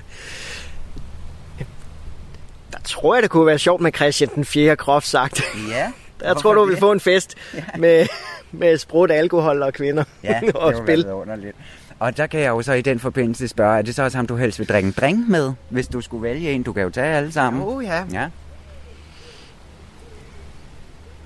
Der 2.72 2.80
tror 2.84 3.16
jeg, 3.16 3.24
det 3.24 3.32
kunne 3.32 3.46
være 3.46 3.60
sjovt 3.60 3.82
med 3.82 3.92
Christian 3.96 4.30
den 4.36 4.46
4. 4.46 4.76
groft 4.76 5.08
sagt. 5.08 5.42
Ja. 5.70 5.92
Jeg 6.24 6.36
tror, 6.38 6.54
du 6.54 6.66
vil 6.66 6.78
få 6.78 6.92
en 6.92 7.00
fest 7.00 7.36
med, 7.78 8.08
med 8.52 8.78
sprudt 8.78 9.12
alkohol 9.12 9.62
og 9.64 9.74
kvinder 9.74 10.04
Ja, 10.24 10.42
og 10.56 10.74
det 10.74 10.82
spil. 10.84 11.08
underligt. 11.08 11.56
Og 12.00 12.18
der 12.18 12.28
kan 12.28 12.40
jeg 12.40 12.50
jo 12.50 12.62
så 12.62 12.74
i 12.74 12.82
den 12.82 13.00
forbindelse 13.00 13.48
spørge, 13.48 13.78
er 13.78 13.82
det 13.82 13.96
så 13.96 14.04
også 14.04 14.18
ham, 14.18 14.28
du 14.28 14.36
helst 14.36 14.60
vil 14.60 14.68
drikke 14.68 14.88
en 14.88 14.94
drink 15.02 15.28
med, 15.30 15.54
hvis 15.70 15.88
du 15.88 16.02
skulle 16.02 16.24
vælge 16.24 16.52
en? 16.52 16.64
Du 16.64 16.74
kan 16.74 16.84
jo 16.84 16.90
tage 16.90 17.16
alle 17.16 17.32
sammen. 17.32 17.64
Oh, 17.64 17.84
ja. 17.84 18.04
Ja. 18.14 18.28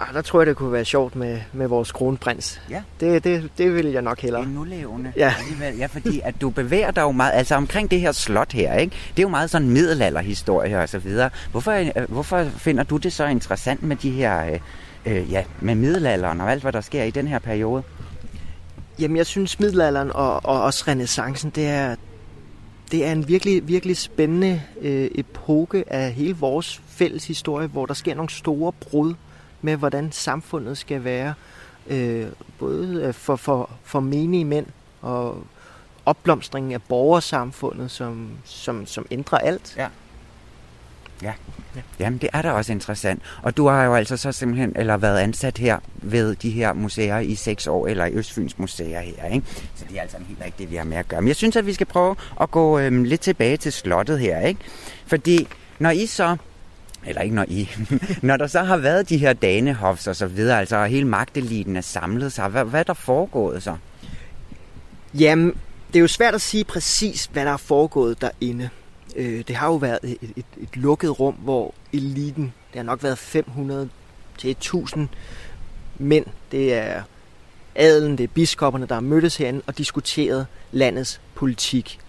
Ah, 0.02 0.14
der 0.14 0.22
tror 0.22 0.40
jeg, 0.40 0.48
det 0.48 0.56
kunne 0.56 0.72
være 0.72 0.86
sjovt 0.86 1.16
med, 1.16 1.40
med 1.54 1.68
vores 1.68 1.92
kronprins. 1.92 2.62
Ja. 2.70 2.82
Det, 3.00 3.24
det, 3.24 3.50
det 3.58 3.76
vil 3.76 3.86
jeg 3.86 4.02
nok 4.02 4.20
hellere. 4.20 4.44
En 4.44 4.50
nulevende. 4.50 5.14
Ja. 5.16 5.34
Ja, 5.78 5.86
fordi 5.86 6.22
at 6.24 6.36
du 6.42 6.50
bevæger 6.50 6.92
dig 6.92 7.02
jo 7.02 7.12
meget, 7.12 7.32
altså 7.34 7.56
omkring 7.56 7.92
det 7.92 8.00
her 8.00 8.12
slot 8.12 8.54
her, 8.54 8.74
ikke? 8.74 8.96
Det 9.10 9.20
er 9.20 9.24
jo 9.24 9.30
meget 9.30 9.50
sådan 9.50 9.70
middelalderhistorie 9.70 10.80
og 10.80 10.90
så 10.90 11.00
videre. 11.00 11.30
Hvorfor, 11.52 11.72
øh, 11.72 12.10
hvorfor 12.10 12.44
finder 12.44 12.84
du 12.84 12.98
det 12.98 13.14
så 13.14 13.26
interessant 13.26 13.84
med 13.84 13.96
de 13.96 14.12
her, 14.12 14.46
øh, 14.46 14.60
øh, 15.06 15.32
ja, 15.32 15.44
med 15.60 15.76
middelalderen 15.76 16.42
og 16.42 16.52
alt, 16.52 16.62
hvad 16.62 16.72
der 16.72 16.82
sker 16.82 17.04
i 17.04 17.12
den 17.12 17.28
her 17.28 17.40
periode? 17.40 17.84
Jamen, 19.00 19.18
jeg 19.18 19.26
synes 19.26 19.60
middelalderen 19.60 20.12
og, 20.14 20.46
og 20.46 20.64
også 20.64 20.84
renaissancen, 20.88 21.50
det 21.50 21.68
er, 21.68 21.96
det 22.92 23.06
er 23.06 23.12
en 23.12 23.28
virkelig, 23.28 23.68
virkelig 23.68 23.98
spændende 23.98 24.62
øh, 24.82 25.10
epoke 25.16 25.84
af 25.88 26.12
hele 26.12 26.36
vores 26.36 26.82
fælles 26.88 27.28
historie, 27.28 27.68
hvor 27.68 27.86
der 27.86 27.94
sker 27.94 28.16
nogle 28.16 28.30
store 28.30 28.72
brud 28.72 29.14
med, 29.62 29.76
hvordan 29.76 30.12
samfundet 30.12 30.78
skal 30.78 31.04
være. 31.04 31.34
Øh, 31.88 32.28
både 32.60 33.04
øh, 33.04 33.14
for, 33.14 33.36
for, 33.36 33.70
for 33.84 34.00
menige 34.00 34.46
mænd 34.46 34.66
og 35.02 35.44
opblomstringen 36.06 36.72
af 36.72 36.82
borgersamfundet, 36.82 37.92
som, 37.92 38.30
som, 38.44 38.86
som 38.86 39.06
ændrer 39.12 39.38
alt. 39.38 39.74
Ja. 39.78 39.88
Ja. 41.22 41.34
Jamen, 42.00 42.20
det 42.20 42.30
er 42.34 42.42
da 42.42 42.52
også 42.52 42.72
interessant. 42.72 43.22
Og 43.42 43.58
du 43.58 43.68
har 43.68 43.84
jo 43.84 43.96
altså 43.96 44.18
så 44.18 44.32
simpelthen 44.32 44.74
eller 44.76 44.98
været 44.98 45.20
ansat 45.20 45.58
her 45.58 45.80
ved 45.96 46.36
de 46.36 46.50
her 46.50 46.74
museer 46.74 47.20
i 47.20 47.36
seks 47.36 47.68
år, 47.68 47.88
eller 47.88 48.06
i 48.06 48.14
Østfyns 48.14 48.60
museer 48.60 49.02
her, 49.02 49.26
ikke? 49.26 49.48
Så 49.76 49.86
det 49.90 49.98
er 49.98 50.02
altså 50.02 50.18
helt 50.28 50.46
ikke 50.46 50.58
det, 50.58 50.72
vi 50.72 50.76
har 50.76 50.84
med 50.84 50.98
at 50.98 51.08
gøre. 51.08 51.22
Men 51.22 51.28
jeg 51.28 51.36
synes, 51.36 51.56
at 51.56 51.66
vi 51.66 51.74
skal 51.74 51.88
prøve 51.88 52.16
at 52.42 52.52
gå 52.52 52.80
øhm, 52.80 53.04
lidt 53.04 53.22
tilbage 53.22 53.58
til 53.58 53.74
slottet 53.74 54.20
her, 54.20 54.40
ikke? 54.40 54.62
Fordi 55.06 55.48
når 55.80 55.90
I 55.90 56.06
så 56.06 56.38
eller 57.06 57.22
ikke 57.22 57.36
når 57.36 57.46
I, 57.48 57.70
når 58.22 58.38
der 58.38 58.48
så 58.48 58.64
har 58.64 58.78
været 58.78 59.10
de 59.10 59.18
her 59.18 59.34
danehofs 59.34 60.08
og 60.08 60.16
så 60.16 60.28
videre, 60.28 60.60
altså 60.60 60.86
hele 60.86 61.08
magteliten 61.08 61.76
er 61.76 61.82
samlet 61.82 62.34
sig, 62.34 62.48
hvad, 62.48 62.66
hvad 62.66 62.80
er 62.80 62.84
der 62.84 62.94
foregået 62.94 63.64
så? 63.64 63.76
Jamen, 65.14 65.54
det 65.88 65.96
er 65.96 66.02
jo 66.02 66.08
svært 66.08 66.36
at 66.36 66.42
sige 66.42 66.64
præcis, 66.64 67.26
hvad 67.26 67.46
der 67.46 67.52
er 67.52 67.58
foregået 67.58 68.22
derinde. 68.22 68.70
Øh, 69.16 69.44
det 69.48 69.56
har 69.56 69.68
jo 69.68 69.76
været 69.76 70.00
et, 70.04 70.18
et, 70.36 70.46
et 70.58 70.78
lukket 70.78 71.20
rum, 71.20 71.34
hvor 71.34 71.74
eliten, 71.94 72.54
det 72.72 72.76
har 72.76 72.84
nok 72.84 73.04
været 73.04 73.18
500 73.18 73.90
til 74.38 74.52
1000 74.52 75.08
mænd, 75.98 76.26
det 76.52 76.74
er 76.74 77.02
adelen, 77.76 78.18
det 78.18 78.24
er 78.24 78.28
biskopperne, 78.28 78.86
der 78.86 78.94
har 78.94 79.02
mødtes 79.02 79.38
herinde 79.38 79.62
og 79.68 79.78
diskuteret 79.78 80.48
landets 80.72 81.22
politik. 81.36 82.00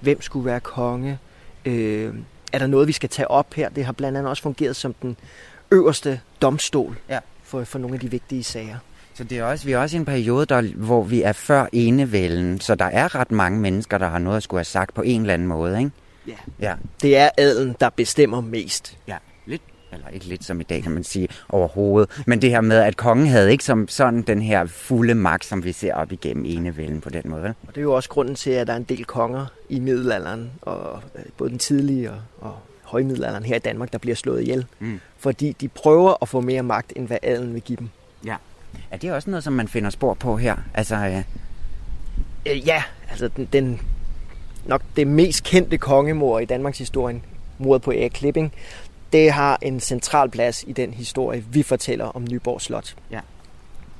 Hvem 0.00 0.22
skulle 0.22 0.46
være 0.46 0.60
konge? 0.60 1.18
Øh, 1.64 2.14
er 2.52 2.58
der 2.58 2.66
noget, 2.66 2.88
vi 2.88 2.92
skal 2.92 3.08
tage 3.08 3.30
op 3.30 3.54
her? 3.54 3.68
Det 3.68 3.84
har 3.84 3.92
blandt 3.92 4.18
andet 4.18 4.30
også 4.30 4.42
fungeret 4.42 4.76
som 4.76 4.94
den 5.02 5.16
øverste 5.70 6.20
domstol 6.42 6.96
ja. 7.08 7.18
for, 7.42 7.64
for 7.64 7.78
nogle 7.78 7.94
af 7.94 8.00
de 8.00 8.10
vigtige 8.10 8.44
sager. 8.44 8.76
Så 9.14 9.24
det 9.24 9.38
er 9.38 9.44
også, 9.44 9.64
vi 9.64 9.72
er 9.72 9.78
også 9.78 9.96
i 9.96 9.98
en 10.00 10.04
periode, 10.04 10.46
der, 10.46 10.62
hvor 10.62 11.02
vi 11.02 11.22
er 11.22 11.32
før 11.32 11.66
enevælden, 11.72 12.60
så 12.60 12.74
der 12.74 12.84
er 12.84 13.14
ret 13.14 13.30
mange 13.30 13.60
mennesker, 13.60 13.98
der 13.98 14.08
har 14.08 14.18
noget 14.18 14.36
at 14.36 14.42
skulle 14.42 14.58
have 14.58 14.64
sagt 14.64 14.94
på 14.94 15.02
en 15.02 15.20
eller 15.20 15.34
anden 15.34 15.48
måde, 15.48 15.78
ikke? 15.78 15.90
Ja. 16.26 16.32
ja. 16.60 16.74
Det 17.02 17.16
er 17.16 17.30
adelen, 17.38 17.76
der 17.80 17.90
bestemmer 17.90 18.40
mest. 18.40 18.98
Ja, 19.08 19.16
eller 19.92 20.08
ikke 20.08 20.26
lidt 20.26 20.44
som 20.44 20.60
i 20.60 20.64
dag, 20.64 20.82
kan 20.82 20.92
man 20.92 21.04
sige, 21.04 21.28
overhovedet. 21.48 22.22
Men 22.26 22.42
det 22.42 22.50
her 22.50 22.60
med, 22.60 22.76
at 22.76 22.96
kongen 22.96 23.26
havde 23.26 23.52
ikke 23.52 23.64
som 23.64 23.88
sådan 23.88 24.22
den 24.22 24.42
her 24.42 24.66
fulde 24.66 25.14
magt, 25.14 25.44
som 25.44 25.64
vi 25.64 25.72
ser 25.72 25.94
op 25.94 26.12
igennem 26.12 26.44
enevælden 26.44 27.00
på 27.00 27.10
den 27.10 27.22
måde. 27.24 27.54
Og 27.66 27.68
det 27.68 27.76
er 27.76 27.82
jo 27.82 27.92
også 27.92 28.08
grunden 28.08 28.34
til, 28.34 28.50
at 28.50 28.66
der 28.66 28.72
er 28.72 28.76
en 28.76 28.84
del 28.84 29.04
konger 29.04 29.46
i 29.68 29.78
middelalderen, 29.78 30.50
og 30.62 31.00
øh, 31.14 31.22
både 31.36 31.50
den 31.50 31.58
tidlige 31.58 32.10
og, 32.10 32.18
og 32.40 32.58
højmiddelalderen 32.82 33.44
her 33.44 33.56
i 33.56 33.58
Danmark, 33.58 33.92
der 33.92 33.98
bliver 33.98 34.14
slået 34.16 34.42
ihjel. 34.42 34.66
Mm. 34.78 35.00
Fordi 35.18 35.56
de 35.60 35.68
prøver 35.68 36.14
at 36.22 36.28
få 36.28 36.40
mere 36.40 36.62
magt, 36.62 36.92
end 36.96 37.06
hvad 37.06 37.18
adelen 37.22 37.54
vil 37.54 37.62
give 37.62 37.76
dem. 37.76 37.88
Ja. 38.24 38.36
Er 38.90 38.96
det 38.96 39.12
også 39.12 39.30
noget, 39.30 39.44
som 39.44 39.52
man 39.52 39.68
finder 39.68 39.90
spor 39.90 40.14
på 40.14 40.36
her? 40.36 40.56
Altså, 40.74 40.96
øh... 40.96 41.22
Øh, 42.46 42.66
ja, 42.66 42.82
altså 43.10 43.28
den, 43.28 43.48
den 43.52 43.80
nok 44.66 44.82
det 44.96 45.06
mest 45.06 45.44
kendte 45.44 45.78
kongemor 45.78 46.38
i 46.38 46.44
Danmarks 46.44 46.78
historie, 46.78 47.22
mordet 47.58 47.82
på 47.82 47.90
Erik 47.90 48.10
Klipping, 48.10 48.52
det 49.16 49.32
har 49.32 49.58
en 49.62 49.80
central 49.80 50.30
plads 50.30 50.64
i 50.66 50.72
den 50.72 50.94
historie, 50.94 51.44
vi 51.50 51.62
fortæller 51.62 52.04
om 52.04 52.24
Nyborg 52.30 52.60
Slot. 52.60 52.94
Ja. 53.10 53.20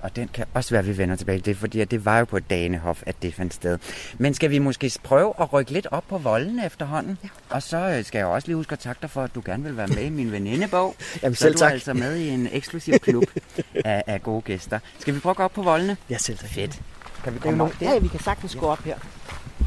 Og 0.03 0.17
den 0.17 0.29
kan 0.35 0.45
også 0.55 0.71
være, 0.71 0.79
at 0.79 0.89
vi 0.89 0.99
vender 0.99 1.17
tilbage 1.17 1.39
til 1.39 1.47
det, 1.47 1.57
fordi 1.57 1.85
det 1.85 2.05
var 2.05 2.19
jo 2.19 2.25
på 2.25 2.39
Danehof, 2.39 3.03
at 3.07 3.23
det 3.23 3.35
fandt 3.35 3.55
sted. 3.55 3.79
Men 4.19 4.35
skal 4.35 4.51
vi 4.51 4.59
måske 4.59 4.93
prøve 5.03 5.33
at 5.41 5.53
rykke 5.53 5.73
lidt 5.73 5.87
op 5.91 6.05
på 6.09 6.19
volden 6.19 6.65
efterhånden? 6.65 7.19
Ja. 7.25 7.29
Og 7.51 7.63
så 7.63 7.77
øh, 7.77 8.05
skal 8.05 8.19
jeg 8.19 8.27
også 8.27 8.49
lige 8.49 8.57
huske 8.57 8.73
at 8.73 8.79
takke 8.79 8.99
dig 9.03 9.11
for, 9.11 9.23
at 9.23 9.35
du 9.35 9.43
gerne 9.45 9.63
vil 9.63 9.77
være 9.77 9.87
med 9.87 10.03
i 10.03 10.09
min 10.09 10.33
venindebog. 10.33 10.95
Jamen 11.23 11.35
selv 11.35 11.57
så 11.57 11.59
tak. 11.59 11.69
du 11.69 11.71
er 11.71 11.73
altså 11.73 11.95
med 11.95 12.17
i 12.17 12.29
en 12.29 12.49
eksklusiv 12.53 12.95
klub 12.99 13.25
af, 13.85 14.03
af 14.07 14.23
gode 14.23 14.43
gæster. 14.43 14.79
Skal 14.99 15.15
vi 15.15 15.21
prøve 15.21 15.31
at 15.31 15.37
gå 15.37 15.43
op 15.43 15.53
på 15.53 15.63
voldene? 15.63 15.97
Ja, 16.11 16.19
selv 16.19 16.39
tak. 16.39 16.51
Fedt. 16.51 16.81
Kan 17.25 17.35
vi 17.35 17.39
komme 17.39 17.65
op? 17.65 17.73
Ja, 17.81 17.99
vi 17.99 18.09
kan 18.09 18.21
sagtens 18.21 18.55
ja. 18.55 18.61
gå 18.61 18.67
op 18.67 18.83
her. 18.83 18.97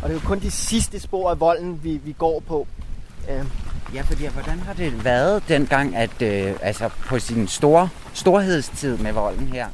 Og 0.01 0.09
det 0.09 0.09
er 0.09 0.13
jo 0.13 0.27
kun 0.27 0.39
de 0.39 0.51
sidste 0.51 0.99
spor 0.99 1.29
af 1.31 1.39
volden, 1.39 1.83
vi, 1.83 1.99
vi 2.03 2.11
går 2.11 2.39
på. 2.47 2.67
Øh. 3.29 3.45
Ja, 3.93 4.01
fordi 4.01 4.27
hvordan 4.27 4.59
har 4.59 4.73
det 4.73 5.05
været 5.05 5.43
dengang, 5.47 5.95
at 5.95 6.21
øh, 6.21 6.53
altså 6.61 6.89
på 6.89 7.19
sin 7.19 7.47
store 7.47 7.89
storhedstid 8.13 8.97
med 8.97 9.13
volden 9.13 9.47
her? 9.47 9.67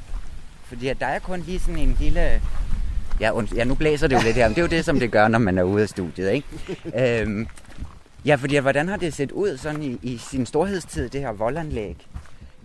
Fordi 0.63 0.87
at 0.87 0.99
der 0.99 1.05
er 1.05 1.19
kun 1.19 1.39
lige 1.39 1.59
sådan 1.59 1.77
en 1.77 1.97
lille... 1.99 2.41
Ja, 3.19 3.31
und... 3.31 3.53
ja, 3.55 3.63
nu 3.63 3.75
blæser 3.75 4.07
det 4.07 4.15
jo 4.15 4.21
lidt 4.23 4.35
her, 4.35 4.47
men 4.47 4.55
det 4.55 4.61
er 4.61 4.65
jo 4.65 4.69
det, 4.69 4.85
som 4.85 4.99
det 4.99 5.11
gør, 5.11 5.27
når 5.27 5.39
man 5.39 5.57
er 5.57 5.63
ude 5.63 5.83
af 5.83 5.89
studiet, 5.89 6.31
ikke? 6.31 6.47
øhm, 7.21 7.47
ja, 8.25 8.35
fordi 8.35 8.57
hvordan 8.57 8.87
har 8.87 8.97
det 8.97 9.13
set 9.13 9.31
ud 9.31 9.57
sådan 9.57 9.83
i, 9.83 9.99
i 10.01 10.17
sin 10.17 10.45
storhedstid, 10.45 11.09
det 11.09 11.21
her 11.21 11.31
voldanlæg? 11.31 12.07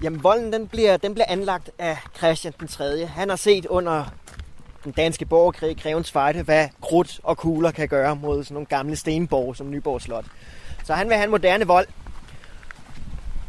Jamen, 0.03 0.23
volden 0.23 0.53
den 0.53 0.69
bliver, 0.69 0.97
den 0.97 1.15
bliver 1.15 1.27
anlagt 1.29 1.71
af 1.79 1.99
Christian 2.17 2.55
den 2.61 2.69
3. 2.69 3.07
Han 3.07 3.29
har 3.29 3.37
set 3.37 3.67
under 3.67 4.05
den 4.85 4.93
danske 4.93 5.25
borgerkrig, 5.25 5.77
Grevens 5.83 6.13
Fejde, 6.13 6.43
hvad 6.43 6.69
krudt 6.83 7.21
og 7.23 7.37
kugler 7.37 7.71
kan 7.71 7.89
gøre 7.89 8.17
mod 8.17 8.45
sådan 8.45 8.55
nogle 8.55 8.67
gamle 8.67 8.97
stenborg 8.97 9.57
som 9.57 9.71
Nyborg 9.71 10.03
Slot. 10.03 10.25
Så 10.85 10.95
han 10.95 11.09
vil 11.09 11.17
have 11.17 11.25
en 11.25 11.31
moderne 11.31 11.67
vold. 11.67 11.87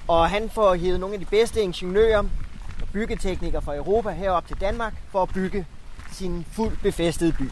Og 0.07 0.29
han 0.29 0.49
får 0.49 0.73
hivet 0.73 0.99
nogle 0.99 1.13
af 1.13 1.19
de 1.19 1.25
bedste 1.25 1.61
ingeniører 1.61 2.23
og 2.81 2.87
byggeteknikere 2.93 3.61
fra 3.61 3.75
Europa 3.75 4.09
herop 4.09 4.47
til 4.47 4.57
Danmark 4.61 4.93
for 5.11 5.23
at 5.23 5.29
bygge 5.29 5.65
sin 6.11 6.45
fuldt 6.51 6.81
befæstede 6.81 7.31
by. 7.31 7.49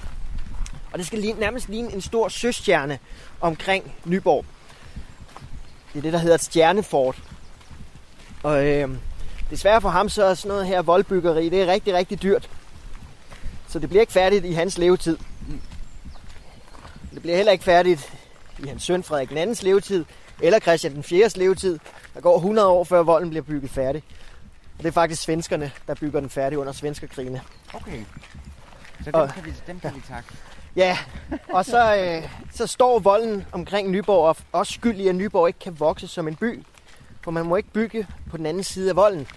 Og 0.92 1.00
det 1.00 1.08
skal 1.08 1.36
nærmest 1.40 1.70
ligne 1.70 1.94
en 1.94 2.02
stor 2.02 2.28
søstjerne 2.28 3.00
omkring 3.42 3.94
Nyborg. 4.06 4.46
Det 5.94 6.00
er 6.00 6.02
det, 6.02 6.14
der 6.14 6.20
hedder 6.20 6.36
et 6.36 6.44
stjernefort. 6.44 7.22
Og 8.44 8.66
øh, 8.66 8.90
desværre 9.50 9.82
for 9.82 9.90
ham 9.90 10.10
så 10.10 10.24
er 10.24 10.34
sådan 10.34 10.50
noget 10.50 10.68
her 10.68 10.82
voldbyggeri, 10.82 11.50
det 11.50 11.62
er 11.62 11.68
rigtig, 11.68 11.94
rigtig 11.94 12.22
dyrt. 12.22 12.50
Så 13.68 13.80
det 13.80 13.90
bliver 13.90 14.02
ikke 14.02 14.14
færdigt 14.14 14.46
i 14.46 14.52
hans 14.52 14.78
levetid. 14.78 15.18
Det 17.14 17.22
bliver 17.22 17.36
heller 17.36 17.52
ikke 17.52 17.64
færdigt 17.64 18.14
i 18.63 18.68
hans 18.68 18.84
søn 18.84 19.04
Frederik 19.04 19.32
andens 19.32 19.63
levetid, 19.63 20.06
eller 20.42 20.60
Christian 20.60 20.94
den 20.94 21.04
4. 21.04 21.30
levetid. 21.36 21.80
Der 22.13 22.22
går 22.22 22.36
100 22.36 22.68
år, 22.68 22.84
før 22.84 23.04
volden 23.04 23.30
bliver 23.30 23.44
bygget 23.44 23.72
færdig. 23.72 24.04
Og 24.78 24.84
det 24.84 24.88
er 24.88 24.94
faktisk 24.94 25.22
svenskerne, 25.22 25.72
der 25.88 25.94
bygger 25.96 26.20
den 26.20 26.30
færdig 26.30 26.58
under 26.58 26.74
svenskerkrigene. 26.74 27.42
Okay. 27.74 28.04
Så 29.04 29.06
dem, 29.06 29.13
og, 29.13 29.30
kan, 29.30 29.46
vi, 29.46 29.54
dem 29.68 29.80
kan 29.80 29.96
vi 29.96 30.01
takke. 30.08 30.30
Ja, 30.75 30.98
og 31.50 31.66
så, 31.66 31.96
øh, 31.96 32.30
så 32.51 32.68
står 32.68 33.00
volden 33.00 33.46
omkring 33.51 33.89
Nyborg 33.89 34.28
og 34.28 34.38
også 34.51 34.74
skyld 34.74 34.98
i, 34.98 35.08
at 35.08 35.16
Nyborg 35.16 35.48
ikke 35.48 35.60
kan 35.60 35.80
vokse 35.80 36.08
som 36.08 36.28
en 36.28 36.36
by. 36.36 36.63
For 37.22 37.32
man 37.32 37.46
må 37.46 37.56
ikke 37.56 37.70
bygge 37.70 38.08
på 38.30 38.38
den 38.38 38.46
anden 38.46 38.63
side 38.63 38.89
af 38.89 38.96
volden. 38.96 39.28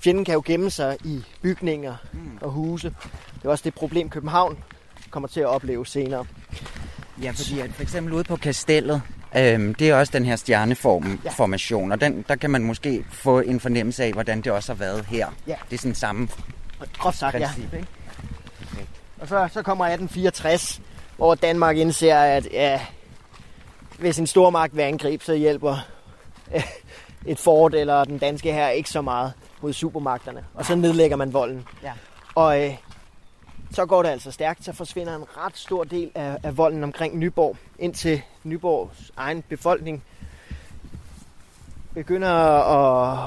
Fjenden 0.00 0.24
kan 0.24 0.34
jo 0.34 0.42
gemme 0.46 0.70
sig 0.70 0.96
i 1.04 1.24
bygninger 1.42 1.96
mm. 2.12 2.38
og 2.40 2.50
huse. 2.50 2.94
Det 3.34 3.44
er 3.44 3.48
også 3.48 3.64
det 3.64 3.74
problem, 3.74 4.10
København 4.10 4.64
kommer 5.10 5.28
til 5.28 5.40
at 5.40 5.46
opleve 5.46 5.86
senere. 5.86 6.26
Ja, 7.22 7.30
fordi 7.30 7.60
at 7.60 7.70
for 7.72 7.82
eksempel 7.82 8.14
ude 8.14 8.24
på 8.24 8.36
kastellet, 8.36 9.02
øhm, 9.36 9.74
det 9.74 9.90
er 9.90 9.96
også 9.96 10.12
den 10.12 10.24
her 10.24 10.36
stjerneformation, 10.36 11.88
ja. 11.88 11.94
og 11.94 12.00
den, 12.00 12.24
der 12.28 12.36
kan 12.36 12.50
man 12.50 12.64
måske 12.64 13.04
få 13.10 13.40
en 13.40 13.60
fornemmelse 13.60 14.04
af, 14.04 14.12
hvordan 14.12 14.40
det 14.40 14.52
også 14.52 14.72
har 14.72 14.78
været 14.78 15.04
her. 15.06 15.28
Ja. 15.46 15.54
Det 15.70 15.76
er 15.76 15.78
sådan 15.78 15.94
samme 15.94 16.28
Groft 16.98 17.18
sagt, 17.18 17.36
princip, 17.36 17.72
ja. 17.72 17.76
Ikke? 17.76 17.88
Okay. 18.72 18.84
Og 19.20 19.28
så, 19.28 19.48
så 19.52 19.62
kommer 19.62 19.84
1864, 19.84 20.80
hvor 21.16 21.34
Danmark 21.34 21.76
indser, 21.76 22.18
at 22.18 22.48
ja, 22.52 22.80
hvis 23.98 24.18
en 24.18 24.26
stormagt 24.26 24.76
vil 24.76 24.82
angribe, 24.82 25.24
så 25.24 25.34
hjælper 25.34 25.86
et 27.26 27.38
fort 27.38 27.74
eller 27.74 28.04
den 28.04 28.18
danske 28.18 28.52
her 28.52 28.68
ikke 28.68 28.90
så 28.90 29.02
meget 29.02 29.32
mod 29.60 29.72
supermagterne. 29.72 30.44
Og 30.54 30.64
så 30.64 30.74
nedlægger 30.74 31.16
man 31.16 31.32
volden. 31.32 31.64
Ja. 31.82 31.92
Og 32.34 32.64
øh, 32.64 32.74
så 33.74 33.86
går 33.86 34.02
det 34.02 34.10
altså 34.10 34.30
stærkt, 34.30 34.64
så 34.64 34.72
forsvinder 34.72 35.16
en 35.16 35.24
ret 35.36 35.58
stor 35.58 35.84
del 35.84 36.10
af, 36.14 36.38
af 36.42 36.56
volden 36.56 36.84
omkring 36.84 37.18
Nyborg, 37.18 37.56
indtil 37.78 38.22
Nyborgs 38.44 39.12
egen 39.16 39.42
befolkning 39.48 40.02
begynder 41.94 42.28
at, 42.28 43.18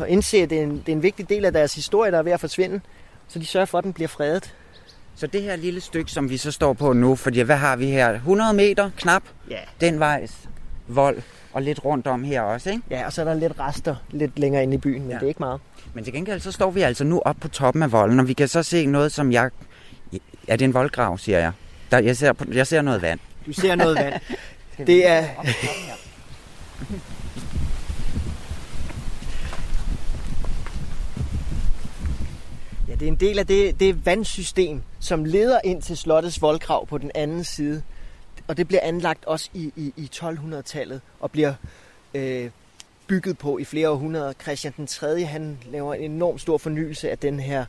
at 0.00 0.08
indse, 0.08 0.36
at 0.36 0.50
det 0.50 0.58
er, 0.58 0.62
en, 0.62 0.78
det 0.78 0.88
er 0.88 0.92
en 0.92 1.02
vigtig 1.02 1.28
del 1.28 1.44
af 1.44 1.52
deres 1.52 1.74
historie, 1.74 2.10
der 2.10 2.18
er 2.18 2.22
ved 2.22 2.32
at 2.32 2.40
forsvinde. 2.40 2.80
Så 3.28 3.38
de 3.38 3.46
sørger 3.46 3.66
for, 3.66 3.78
at 3.78 3.84
den 3.84 3.92
bliver 3.92 4.08
fredet. 4.08 4.54
Så 5.16 5.26
det 5.26 5.42
her 5.42 5.56
lille 5.56 5.80
stykke, 5.80 6.10
som 6.10 6.30
vi 6.30 6.36
så 6.36 6.52
står 6.52 6.72
på 6.72 6.92
nu, 6.92 7.16
fordi 7.16 7.40
hvad 7.40 7.56
har 7.56 7.76
vi 7.76 7.86
her? 7.86 8.10
100 8.10 8.52
meter 8.52 8.90
knap? 8.96 9.22
Ja. 9.50 9.58
Den 9.80 9.98
vejs 9.98 10.48
vold, 10.88 11.22
og 11.52 11.62
lidt 11.62 11.84
rundt 11.84 12.06
om 12.06 12.24
her 12.24 12.42
også, 12.42 12.70
ikke? 12.70 12.82
Ja, 12.90 13.06
og 13.06 13.12
så 13.12 13.20
er 13.20 13.24
der 13.24 13.34
lidt 13.34 13.60
rester 13.60 13.96
lidt 14.10 14.38
længere 14.38 14.62
inde 14.62 14.74
i 14.74 14.78
byen, 14.78 15.02
men 15.02 15.10
ja. 15.10 15.16
det 15.16 15.22
er 15.22 15.28
ikke 15.28 15.40
meget. 15.40 15.60
Men 15.94 16.04
til 16.04 16.12
gengæld 16.12 16.40
så 16.40 16.52
står 16.52 16.70
vi 16.70 16.82
altså 16.82 17.04
nu 17.04 17.22
op 17.24 17.36
på 17.40 17.48
toppen 17.48 17.82
af 17.82 17.92
volden, 17.92 18.20
og 18.20 18.28
vi 18.28 18.32
kan 18.32 18.48
så 18.48 18.62
se 18.62 18.86
noget, 18.86 19.12
som 19.12 19.32
jeg... 19.32 19.50
Er 20.48 20.56
det 20.56 20.64
en 20.64 20.74
voldgrav, 20.74 21.18
siger 21.18 21.38
jeg? 21.38 21.52
Der, 21.90 21.98
jeg, 21.98 22.16
ser, 22.16 22.32
jeg 22.52 22.66
ser 22.66 22.82
noget 22.82 23.02
vand. 23.02 23.20
Du 23.46 23.52
ser 23.52 23.74
noget 23.74 23.96
vand. 23.96 24.14
det 24.86 25.06
er... 25.06 25.26
Ja, 32.88 32.94
det 32.94 33.02
er 33.02 33.08
en 33.08 33.16
del 33.16 33.38
af 33.38 33.46
det, 33.46 33.80
det 33.80 34.06
vandsystem, 34.06 34.82
som 35.00 35.24
leder 35.24 35.60
ind 35.64 35.82
til 35.82 35.96
slottets 35.96 36.42
voldgrav 36.42 36.86
på 36.86 36.98
den 36.98 37.10
anden 37.14 37.44
side. 37.44 37.82
Og 38.48 38.56
det 38.56 38.68
bliver 38.68 38.80
anlagt 38.82 39.24
også 39.24 39.50
i, 39.54 39.72
i, 39.76 39.92
i 39.96 40.10
1200-tallet 40.14 41.00
og 41.20 41.30
bliver 41.30 41.54
øh, 42.14 42.50
bygget 43.06 43.38
på 43.38 43.58
i 43.58 43.64
flere 43.64 43.90
århundreder. 43.90 44.32
Christian 44.32 44.74
den 44.76 44.86
3. 44.86 45.24
han 45.24 45.58
laver 45.70 45.94
en 45.94 46.10
enorm 46.10 46.38
stor 46.38 46.58
fornyelse 46.58 47.10
af 47.10 47.18
den 47.18 47.40
her 47.40 47.64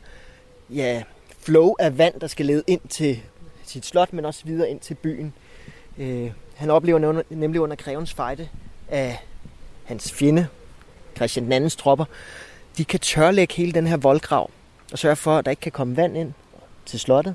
ja, 0.70 1.02
flow 1.40 1.74
af 1.78 1.98
vand, 1.98 2.20
der 2.20 2.26
skal 2.26 2.46
lede 2.46 2.62
ind 2.66 2.80
til 2.88 3.22
sit 3.64 3.86
slot, 3.86 4.12
men 4.12 4.24
også 4.24 4.40
videre 4.44 4.70
ind 4.70 4.80
til 4.80 4.94
byen. 4.94 5.32
Øh, 5.98 6.30
han 6.54 6.70
oplever 6.70 7.22
nemlig 7.30 7.60
under 7.60 7.76
Grevens 7.76 8.14
Fejde, 8.14 8.48
af 8.88 9.24
hans 9.84 10.12
fjende, 10.12 10.46
Christian 11.16 11.52
II's 11.52 11.76
tropper, 11.76 12.04
de 12.78 12.84
kan 12.84 13.00
tørlægge 13.00 13.54
hele 13.54 13.72
den 13.72 13.86
her 13.86 13.96
voldgrav 13.96 14.50
og 14.92 14.98
sørge 14.98 15.16
for, 15.16 15.38
at 15.38 15.44
der 15.44 15.50
ikke 15.50 15.60
kan 15.60 15.72
komme 15.72 15.96
vand 15.96 16.16
ind 16.16 16.32
til 16.86 17.00
slottet. 17.00 17.34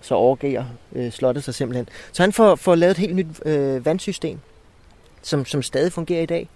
Så 0.00 0.14
overgiver 0.14 0.64
øh, 0.92 1.12
slottet 1.12 1.44
sig 1.44 1.54
simpelthen. 1.54 1.88
Så 2.12 2.22
han 2.22 2.32
får, 2.32 2.54
får 2.54 2.74
lavet 2.74 2.90
et 2.90 2.98
helt 2.98 3.16
nyt 3.16 3.26
øh, 3.46 3.86
vandsystem, 3.86 4.38
som, 5.22 5.44
som 5.44 5.62
stadig 5.62 5.92
fungerer 5.92 6.22
i 6.22 6.26
dag. 6.26 6.48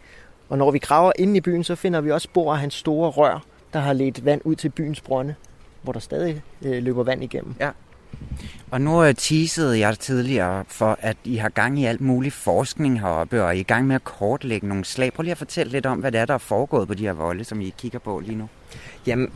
Og 0.48 0.58
når 0.58 0.70
vi 0.70 0.78
graver 0.78 1.12
ind 1.18 1.36
i 1.36 1.40
byen, 1.40 1.64
så 1.64 1.74
finder 1.74 2.00
vi 2.00 2.10
også 2.10 2.24
spor 2.24 2.52
af 2.52 2.58
hans 2.58 2.74
store 2.74 3.10
rør, 3.10 3.44
der 3.72 3.80
har 3.80 3.92
ledt 3.92 4.24
vand 4.24 4.40
ud 4.44 4.54
til 4.54 4.68
byens 4.68 5.00
brønde, 5.00 5.34
hvor 5.82 5.92
der 5.92 6.00
stadig 6.00 6.42
øh, 6.62 6.82
løber 6.82 7.02
vand 7.02 7.24
igennem. 7.24 7.54
Ja. 7.60 7.70
Og 8.70 8.80
nu 8.80 9.04
øh, 9.04 9.14
teasede 9.14 9.78
jeg 9.78 9.98
tidligere 9.98 10.64
for, 10.68 10.98
at 11.00 11.16
I 11.24 11.36
har 11.36 11.48
gang 11.48 11.80
i 11.80 11.84
alt 11.84 12.00
mulig 12.00 12.32
forskning 12.32 13.00
heroppe, 13.00 13.44
og 13.44 13.54
I 13.54 13.58
er 13.58 13.60
i 13.60 13.62
gang 13.62 13.86
med 13.86 13.94
at 13.94 14.04
kortlægge 14.04 14.68
nogle 14.68 14.84
slag. 14.84 15.12
Prøv 15.12 15.22
lige 15.22 15.32
at 15.32 15.38
fortælle 15.38 15.72
lidt 15.72 15.86
om, 15.86 15.98
hvad 15.98 16.12
det 16.12 16.20
er, 16.20 16.24
der 16.24 16.34
er 16.34 16.38
foregået 16.38 16.88
på 16.88 16.94
de 16.94 17.02
her 17.02 17.12
volde, 17.12 17.44
som 17.44 17.60
I 17.60 17.74
kigger 17.78 17.98
på 17.98 18.20
lige 18.20 18.38
nu. 18.38 18.48
Jamen, 19.06 19.30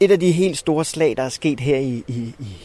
et 0.00 0.10
af 0.10 0.20
de 0.20 0.32
helt 0.32 0.58
store 0.58 0.84
slag, 0.84 1.16
der 1.16 1.22
er 1.22 1.28
sket 1.28 1.60
her 1.60 1.78
i, 1.78 2.04
i, 2.08 2.34
i, 2.38 2.56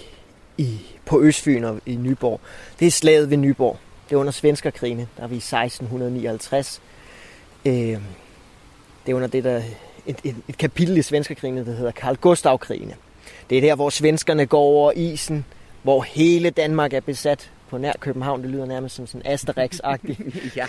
i 0.58 0.82
på 1.06 1.22
Østfyn 1.22 1.64
og 1.64 1.80
i 1.86 1.96
Nyborg, 1.96 2.40
det 2.80 2.88
er 2.88 2.92
slaget 2.92 3.30
ved 3.30 3.38
Nyborg. 3.38 3.80
Det 4.10 4.16
er 4.16 4.20
under 4.20 4.32
svenskerkrigene, 4.32 5.08
der 5.18 5.24
er 5.24 5.28
vi 5.28 5.36
i 5.36 5.38
1659. 5.38 6.82
Øh, 7.66 8.02
det 9.06 9.12
er 9.12 9.14
under 9.14 9.28
det, 9.28 9.44
der 9.44 9.62
et, 10.06 10.20
et, 10.24 10.36
et 10.48 10.58
kapitel 10.58 10.98
i 10.98 11.02
svenskerkrigene, 11.02 11.66
der 11.66 11.72
hedder 11.72 11.92
Karl 11.92 12.16
Gustav-krigene. 12.16 12.96
Det 13.50 13.58
er 13.58 13.62
der, 13.62 13.76
hvor 13.76 13.90
svenskerne 13.90 14.46
går 14.46 14.62
over 14.62 14.92
isen, 14.92 15.46
hvor 15.84 16.02
hele 16.02 16.50
Danmark 16.50 16.94
er 16.94 17.00
besat 17.00 17.52
på 17.70 17.78
nær 17.78 17.94
København. 18.00 18.42
Det 18.42 18.50
lyder 18.50 18.66
nærmest 18.66 18.96
som 18.96 19.08
sådan 19.08 19.34
Asterix-agtigt. 19.34 20.38
ja. 20.60 20.66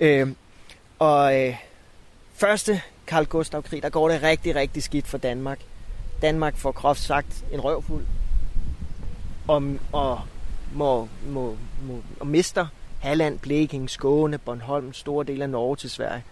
øh, 0.00 0.28
og 0.98 1.40
øh, 1.40 1.56
første 2.34 2.82
Karl 3.06 3.24
Gustav-krig, 3.24 3.82
der 3.82 3.88
går 3.88 4.08
det 4.08 4.22
rigtig, 4.22 4.54
rigtig 4.54 4.82
skidt 4.82 5.06
for 5.06 5.18
Danmark. 5.18 5.58
Danmark 6.22 6.56
får 6.56 6.72
groft 6.72 7.00
sagt 7.00 7.44
en 7.52 7.60
røvfuld 7.60 8.04
og, 9.48 9.62
og, 9.92 10.20
må, 10.74 11.08
må, 11.28 11.56
må, 11.86 12.02
og 12.20 12.26
mister 12.26 12.66
Halland, 13.00 13.38
Blekinge, 13.38 13.88
Skåne, 13.88 14.38
Bornholm, 14.38 14.92
store 14.92 15.24
dele 15.24 15.44
af 15.44 15.50
Norge 15.50 15.76
til 15.76 15.90
Sverige. 15.90 16.24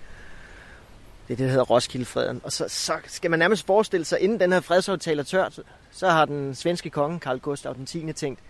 Det 1.29 1.35
er 1.35 1.37
det, 1.37 1.45
der 1.45 1.51
hedder 1.51 1.65
Roskildefreden. 1.65 2.41
Og 2.45 2.53
så, 2.53 2.65
så 2.69 2.93
skal 3.07 3.31
man 3.31 3.39
nærmest 3.39 3.67
forestille 3.67 4.05
sig, 4.05 4.21
inden 4.21 4.41
den 4.41 4.53
her 4.53 4.61
fredsaftale 4.61 5.21
er 5.21 5.25
tørt, 5.25 5.61
så 5.91 6.09
har 6.09 6.25
den 6.25 6.55
svenske 6.55 6.91
konge, 6.91 7.21
Karl 7.21 7.39
Gustav 7.39 7.75
den 7.75 7.87
10. 7.87 8.13
tænkt, 8.13 8.41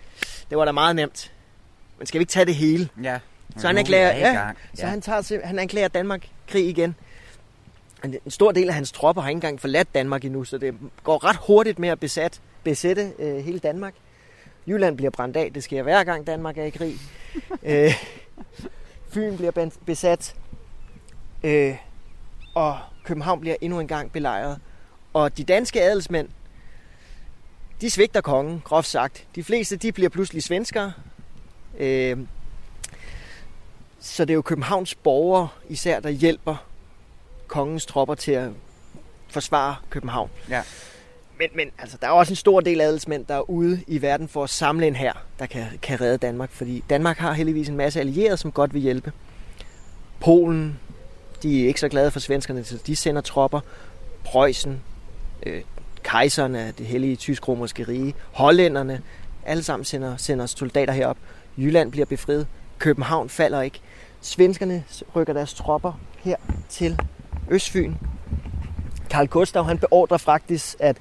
det 0.50 0.58
var 0.58 0.64
da 0.64 0.72
meget 0.72 0.96
nemt. 0.96 1.32
Men 1.98 2.06
skal 2.06 2.18
vi 2.18 2.22
ikke 2.22 2.30
tage 2.30 2.46
det 2.46 2.54
hele? 2.54 2.88
Ja. 3.02 3.18
Så 3.56 3.66
han 3.66 3.78
erklærer, 3.78 4.18
ja, 4.18 4.50
så 4.74 4.86
han, 4.86 5.00
tager, 5.00 5.46
han 5.46 5.58
erklærer 5.58 5.88
Danmark 5.88 6.28
krig 6.48 6.68
igen. 6.68 6.94
En 8.04 8.30
stor 8.30 8.52
del 8.52 8.68
af 8.68 8.74
hans 8.74 8.92
tropper 8.92 9.22
har 9.22 9.28
ikke 9.28 9.36
engang 9.36 9.60
forladt 9.60 9.94
Danmark 9.94 10.24
endnu, 10.24 10.44
så 10.44 10.58
det 10.58 10.74
går 11.04 11.24
ret 11.24 11.36
hurtigt 11.46 11.78
med 11.78 11.88
at 11.88 12.00
besat, 12.00 12.40
besætte 12.64 13.12
øh, 13.18 13.36
hele 13.36 13.58
Danmark. 13.58 13.94
Jylland 14.68 14.96
bliver 14.96 15.10
brændt 15.10 15.36
af, 15.36 15.52
det 15.52 15.64
sker 15.64 15.82
hver 15.82 16.04
gang 16.04 16.26
Danmark 16.26 16.58
er 16.58 16.64
i 16.64 16.70
krig. 16.70 16.94
øh, 17.62 17.94
Fyn 19.08 19.36
bliver 19.36 19.70
besat. 19.86 20.34
Øh, 21.42 21.76
og 22.54 22.78
København 23.04 23.40
bliver 23.40 23.56
endnu 23.60 23.80
en 23.80 23.88
gang 23.88 24.12
belejret. 24.12 24.58
Og 25.12 25.36
de 25.36 25.44
danske 25.44 25.82
adelsmænd, 25.82 26.28
de 27.80 27.90
svigter 27.90 28.20
kongen, 28.20 28.62
groft 28.64 28.88
sagt. 28.88 29.26
De 29.34 29.44
fleste, 29.44 29.76
de 29.76 29.92
bliver 29.92 30.08
pludselig 30.08 30.42
svenskere. 30.42 30.92
Øh, 31.78 32.18
så 34.00 34.24
det 34.24 34.30
er 34.30 34.34
jo 34.34 34.42
Københavns 34.42 34.94
borgere 34.94 35.48
især, 35.68 36.00
der 36.00 36.10
hjælper 36.10 36.56
kongens 37.46 37.86
tropper 37.86 38.14
til 38.14 38.32
at 38.32 38.50
forsvare 39.28 39.76
København. 39.90 40.30
Ja. 40.48 40.62
Men, 41.38 41.48
men 41.54 41.70
altså, 41.78 41.98
der 42.00 42.06
er 42.06 42.10
også 42.10 42.32
en 42.32 42.36
stor 42.36 42.60
del 42.60 42.80
adelsmænd, 42.80 43.26
der 43.26 43.34
er 43.34 43.50
ude 43.50 43.80
i 43.86 44.02
verden 44.02 44.28
for 44.28 44.44
at 44.44 44.50
samle 44.50 44.86
en 44.86 44.96
her, 44.96 45.12
der 45.38 45.46
kan, 45.46 45.66
kan 45.82 46.00
redde 46.00 46.18
Danmark. 46.18 46.50
Fordi 46.52 46.84
Danmark 46.90 47.18
har 47.18 47.32
heldigvis 47.32 47.68
en 47.68 47.76
masse 47.76 48.00
allierede, 48.00 48.36
som 48.36 48.52
godt 48.52 48.74
vil 48.74 48.82
hjælpe. 48.82 49.12
Polen, 50.20 50.78
de 51.42 51.62
er 51.62 51.66
ikke 51.66 51.80
så 51.80 51.88
glade 51.88 52.10
for 52.10 52.20
svenskerne, 52.20 52.64
så 52.64 52.78
de 52.86 52.96
sender 52.96 53.22
tropper. 53.22 53.60
Preussen, 54.24 54.80
øh, 55.46 55.62
kejseren 56.02 56.54
af 56.54 56.74
det 56.74 56.86
hellige 56.86 57.16
tysk-romerske 57.16 57.82
rige, 57.82 58.14
hollænderne, 58.32 59.02
alle 59.46 59.62
sammen 59.62 59.84
sender, 59.84 60.16
sender 60.16 60.46
soldater 60.46 60.92
herop. 60.92 61.16
Jylland 61.58 61.92
bliver 61.92 62.06
befriet. 62.06 62.46
København 62.78 63.28
falder 63.28 63.62
ikke. 63.62 63.80
Svenskerne 64.20 64.84
rykker 65.16 65.32
deres 65.32 65.54
tropper 65.54 66.00
her 66.18 66.36
til 66.68 67.00
Østfyn. 67.50 67.94
Karl 69.10 69.26
Gustav 69.26 69.64
han 69.64 69.78
beordrer 69.78 70.18
faktisk, 70.18 70.76
at 70.78 70.96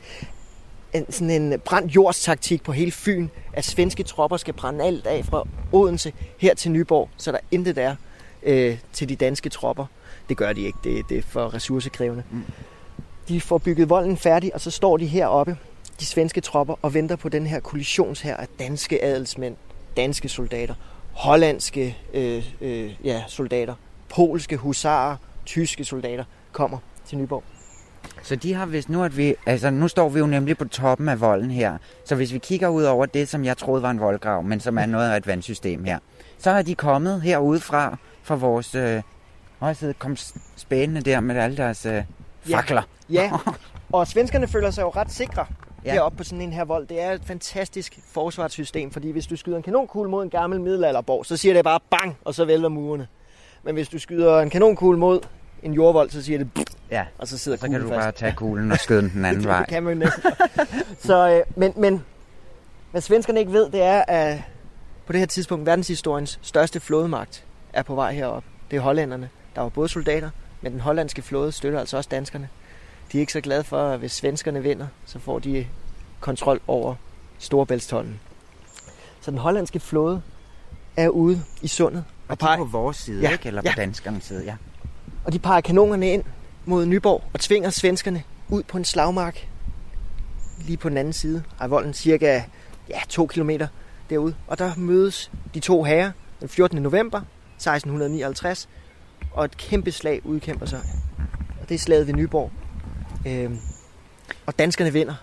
en, 0.93 1.11
sådan 1.11 1.29
en 1.29 1.59
brændt 1.59 1.95
jordstaktik 1.95 2.63
på 2.63 2.71
hele 2.71 2.91
Fyn, 2.91 3.27
at 3.53 3.65
svenske 3.65 4.03
tropper 4.03 4.37
skal 4.37 4.53
brænde 4.53 4.83
alt 4.83 5.07
af 5.07 5.25
fra 5.25 5.47
Odense 5.71 6.13
her 6.37 6.55
til 6.55 6.71
Nyborg, 6.71 7.09
så 7.17 7.31
der 7.31 7.37
intet 7.51 7.77
er 7.77 7.95
øh, 8.43 8.77
til 8.93 9.09
de 9.09 9.15
danske 9.15 9.49
tropper. 9.49 9.85
Det 10.29 10.37
gør 10.37 10.53
de 10.53 10.61
ikke, 10.61 10.77
det, 10.83 11.09
det 11.09 11.17
er 11.17 11.21
for 11.21 11.53
ressourcekrævende. 11.53 12.23
Mm. 12.31 12.43
De 13.27 13.41
får 13.41 13.57
bygget 13.57 13.89
volden 13.89 14.17
færdig, 14.17 14.53
og 14.53 14.61
så 14.61 14.71
står 14.71 14.97
de 14.97 15.05
heroppe, 15.05 15.57
de 15.99 16.05
svenske 16.05 16.41
tropper, 16.41 16.75
og 16.81 16.93
venter 16.93 17.15
på 17.15 17.29
den 17.29 17.47
her 17.47 17.59
kollisions 17.59 18.21
her 18.21 18.37
af 18.37 18.47
danske 18.59 19.03
adelsmænd, 19.03 19.55
danske 19.97 20.29
soldater, 20.29 20.75
hollandske 21.13 21.97
øh, 22.13 22.45
øh, 22.61 22.95
ja, 23.03 23.23
soldater, 23.27 23.75
polske 24.09 24.57
husarer, 24.57 25.17
tyske 25.45 25.85
soldater 25.85 26.23
kommer 26.51 26.77
til 27.07 27.17
Nyborg. 27.17 27.43
Så 28.23 28.35
de 28.35 28.53
har 28.53 28.65
vist 28.65 28.89
nu, 28.89 29.03
at 29.03 29.17
vi, 29.17 29.35
altså 29.45 29.69
nu 29.69 29.87
står 29.87 30.09
vi 30.09 30.19
jo 30.19 30.25
nemlig 30.25 30.57
på 30.57 30.67
toppen 30.67 31.09
af 31.09 31.21
volden 31.21 31.51
her. 31.51 31.77
Så 32.05 32.15
hvis 32.15 32.33
vi 32.33 32.37
kigger 32.37 32.67
ud 32.67 32.83
over 32.83 33.05
det, 33.05 33.27
som 33.27 33.45
jeg 33.45 33.57
troede 33.57 33.81
var 33.81 33.91
en 33.91 33.99
voldgrav, 33.99 34.43
men 34.43 34.59
som 34.59 34.77
er 34.77 34.85
noget 34.85 35.09
af 35.09 35.17
et 35.17 35.27
vandsystem 35.27 35.83
her, 35.83 35.99
så 36.37 36.51
har 36.51 36.61
de 36.61 36.75
kommet 36.75 37.21
herude 37.21 37.59
fra, 37.59 37.97
vores, 38.29 38.75
øh, 38.75 39.01
også 39.59 39.93
kom 39.99 40.15
spændende 40.55 41.01
der 41.01 41.19
med 41.19 41.35
alle 41.35 41.57
deres 41.57 41.85
øh, 41.85 42.03
fakler. 42.41 42.81
Ja, 43.09 43.21
ja. 43.23 43.31
og 43.97 44.07
svenskerne 44.07 44.47
føler 44.47 44.71
sig 44.71 44.81
jo 44.81 44.89
ret 44.89 45.11
sikre 45.11 45.45
ja. 45.85 45.93
heroppe 45.93 46.17
på 46.17 46.23
sådan 46.23 46.41
en 46.41 46.53
her 46.53 46.65
vold. 46.65 46.87
Det 46.87 47.01
er 47.01 47.11
et 47.11 47.21
fantastisk 47.25 47.99
forsvarssystem, 48.11 48.91
fordi 48.91 49.11
hvis 49.11 49.27
du 49.27 49.35
skyder 49.35 49.57
en 49.57 49.63
kanonkugle 49.63 50.09
mod 50.09 50.23
en 50.23 50.29
gammel 50.29 50.61
middelalderborg, 50.61 51.25
så 51.25 51.37
siger 51.37 51.53
det 51.53 51.63
bare 51.63 51.79
bang, 51.89 52.17
og 52.25 52.35
så 52.35 52.45
vælter 52.45 52.69
murene. 52.69 53.07
Men 53.63 53.75
hvis 53.75 53.89
du 53.89 53.99
skyder 53.99 54.39
en 54.39 54.49
kanonkugle 54.49 54.99
mod 54.99 55.19
en 55.63 55.73
jordvold, 55.73 56.09
så 56.09 56.23
siger 56.23 56.37
det 56.37 56.69
ja. 56.91 57.05
og 57.17 57.27
så 57.27 57.37
sidder 57.37 57.57
så 57.57 57.69
kan 57.69 57.81
du 57.81 57.87
fast. 57.87 57.99
bare 57.99 58.11
tage 58.11 58.33
kuglen 58.33 58.71
og 58.71 58.79
skyde 58.79 59.01
den 59.01 59.09
den 59.09 59.25
anden 59.25 59.45
vej. 59.53 59.59
det 59.59 59.67
kan 59.67 59.83
man 59.83 59.97
næsten. 59.97 60.23
så, 60.99 61.29
øh, 61.29 61.41
men, 61.55 61.73
men 61.75 62.03
hvad 62.91 63.01
svenskerne 63.01 63.39
ikke 63.39 63.51
ved, 63.51 63.69
det 63.69 63.81
er, 63.81 64.03
at 64.07 64.41
på 65.05 65.13
det 65.13 65.19
her 65.19 65.27
tidspunkt 65.27 65.65
verdenshistoriens 65.65 66.39
største 66.41 66.79
flådemagt 66.79 67.43
er 67.73 67.83
på 67.83 67.95
vej 67.95 68.13
herop. 68.13 68.43
Det 68.71 68.77
er 68.77 68.81
hollænderne. 68.81 69.29
Der 69.55 69.61
var 69.61 69.69
både 69.69 69.89
soldater, 69.89 70.29
men 70.61 70.71
den 70.71 70.79
hollandske 70.79 71.21
flåde 71.21 71.51
støtter 71.51 71.79
altså 71.79 71.97
også 71.97 72.09
danskerne. 72.11 72.49
De 73.11 73.17
er 73.17 73.19
ikke 73.19 73.33
så 73.33 73.41
glade 73.41 73.63
for, 73.63 73.89
at 73.89 73.99
hvis 73.99 74.11
svenskerne 74.11 74.63
vinder, 74.63 74.87
så 75.05 75.19
får 75.19 75.39
de 75.39 75.67
kontrol 76.19 76.59
over 76.67 76.95
Storebæltstollen. 77.39 78.19
Så 79.21 79.31
den 79.31 79.39
hollandske 79.39 79.79
flåde 79.79 80.21
er 80.97 81.09
ude 81.09 81.41
i 81.61 81.67
sundet. 81.67 82.03
Og, 82.27 82.31
og 82.31 82.37
peger... 82.37 82.57
på 82.57 82.63
vores 82.63 82.97
side, 82.97 83.21
ja, 83.21 83.31
ikke? 83.31 83.47
Eller 83.47 83.61
ja. 83.65 83.71
på 83.71 83.75
danskernes 83.75 84.23
side, 84.23 84.43
ja. 84.43 84.55
Og 85.27 85.33
de 85.33 85.39
peger 85.39 85.61
kanonerne 85.61 86.11
ind 86.11 86.23
mod 86.65 86.85
Nyborg 86.85 87.23
og 87.33 87.39
tvinger 87.39 87.69
svenskerne 87.69 88.23
ud 88.49 88.63
på 88.63 88.77
en 88.77 88.85
slagmark 88.85 89.47
lige 90.59 90.77
på 90.77 90.89
den 90.89 90.97
anden 90.97 91.13
side 91.13 91.43
af 91.59 91.69
volden, 91.69 91.93
cirka 91.93 92.41
ja, 92.89 92.99
to 93.09 93.27
kilometer 93.27 93.67
derude. 94.09 94.35
Og 94.47 94.59
der 94.59 94.71
mødes 94.77 95.31
de 95.53 95.59
to 95.59 95.83
herrer 95.83 96.11
den 96.39 96.49
14. 96.49 96.81
november 96.81 97.21
1659, 97.55 98.69
og 99.33 99.45
et 99.45 99.57
kæmpe 99.57 99.91
slag 99.91 100.25
udkæmper 100.25 100.65
sig. 100.65 100.79
Og 101.61 101.69
det 101.69 101.75
er 101.75 101.79
slaget 101.79 102.07
ved 102.07 102.13
Nyborg. 102.13 102.51
Øhm, 103.27 103.59
og 104.45 104.59
danskerne 104.59 104.93
vinder. 104.93 105.15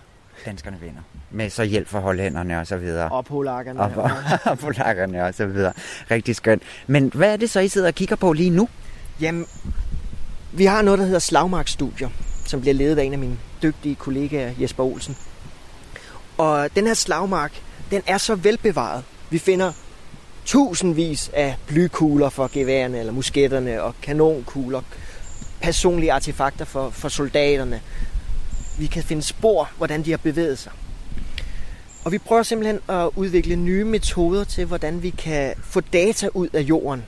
Danskerne 0.45 0.77
vinder. 0.79 1.01
Med 1.31 1.49
så 1.49 1.63
hjælp 1.63 1.87
fra 1.87 1.99
hollænderne 1.99 2.59
og 2.59 2.67
så 2.67 2.77
videre. 2.77 3.09
Og 3.09 3.25
polakkerne. 3.25 3.79
Og, 3.79 3.91
og, 3.95 4.11
og 4.51 4.57
polakkerne 4.57 5.23
og 5.23 5.33
så 5.33 5.45
videre. 5.45 5.73
Rigtig 6.11 6.35
skønt. 6.35 6.63
Men 6.87 7.11
hvad 7.15 7.33
er 7.33 7.37
det 7.37 7.49
så, 7.49 7.59
I 7.59 7.67
sidder 7.67 7.87
og 7.87 7.95
kigger 7.95 8.15
på 8.15 8.33
lige 8.33 8.49
nu? 8.49 8.69
Jamen, 9.21 9.45
vi 10.57 10.65
har 10.65 10.81
noget, 10.81 10.99
der 10.99 11.05
hedder 11.05 11.19
slagmarkstudier, 11.19 12.09
som 12.45 12.61
bliver 12.61 12.73
ledet 12.73 12.99
af 12.99 13.03
en 13.03 13.13
af 13.13 13.19
mine 13.19 13.37
dygtige 13.63 13.95
kollegaer, 13.95 14.51
Jesper 14.61 14.83
Olsen. 14.83 15.17
Og 16.37 16.69
den 16.75 16.87
her 16.87 16.93
slagmark, 16.93 17.51
den 17.91 18.01
er 18.07 18.17
så 18.17 18.35
velbevaret. 18.35 19.03
Vi 19.29 19.37
finder 19.37 19.71
tusindvis 20.45 21.31
af 21.33 21.55
blykugler 21.67 22.29
for 22.29 22.49
geværerne 22.53 22.99
eller 22.99 23.13
musketterne 23.13 23.83
og 23.83 23.95
kanonkugler, 24.01 24.81
personlige 25.61 26.11
artefakter 26.11 26.65
for, 26.65 26.89
for 26.89 27.09
soldaterne. 27.09 27.81
Vi 28.79 28.87
kan 28.87 29.03
finde 29.03 29.21
spor, 29.21 29.69
hvordan 29.77 30.03
de 30.05 30.11
har 30.11 30.17
bevæget 30.17 30.59
sig. 30.59 30.71
Og 32.05 32.11
vi 32.11 32.17
prøver 32.17 32.43
simpelthen 32.43 32.79
at 32.89 33.09
udvikle 33.15 33.55
nye 33.55 33.83
metoder 33.83 34.43
til, 34.43 34.65
hvordan 34.65 35.03
vi 35.03 35.09
kan 35.09 35.53
få 35.63 35.81
data 35.81 36.29
ud 36.33 36.49
af 36.53 36.61
jorden 36.61 37.03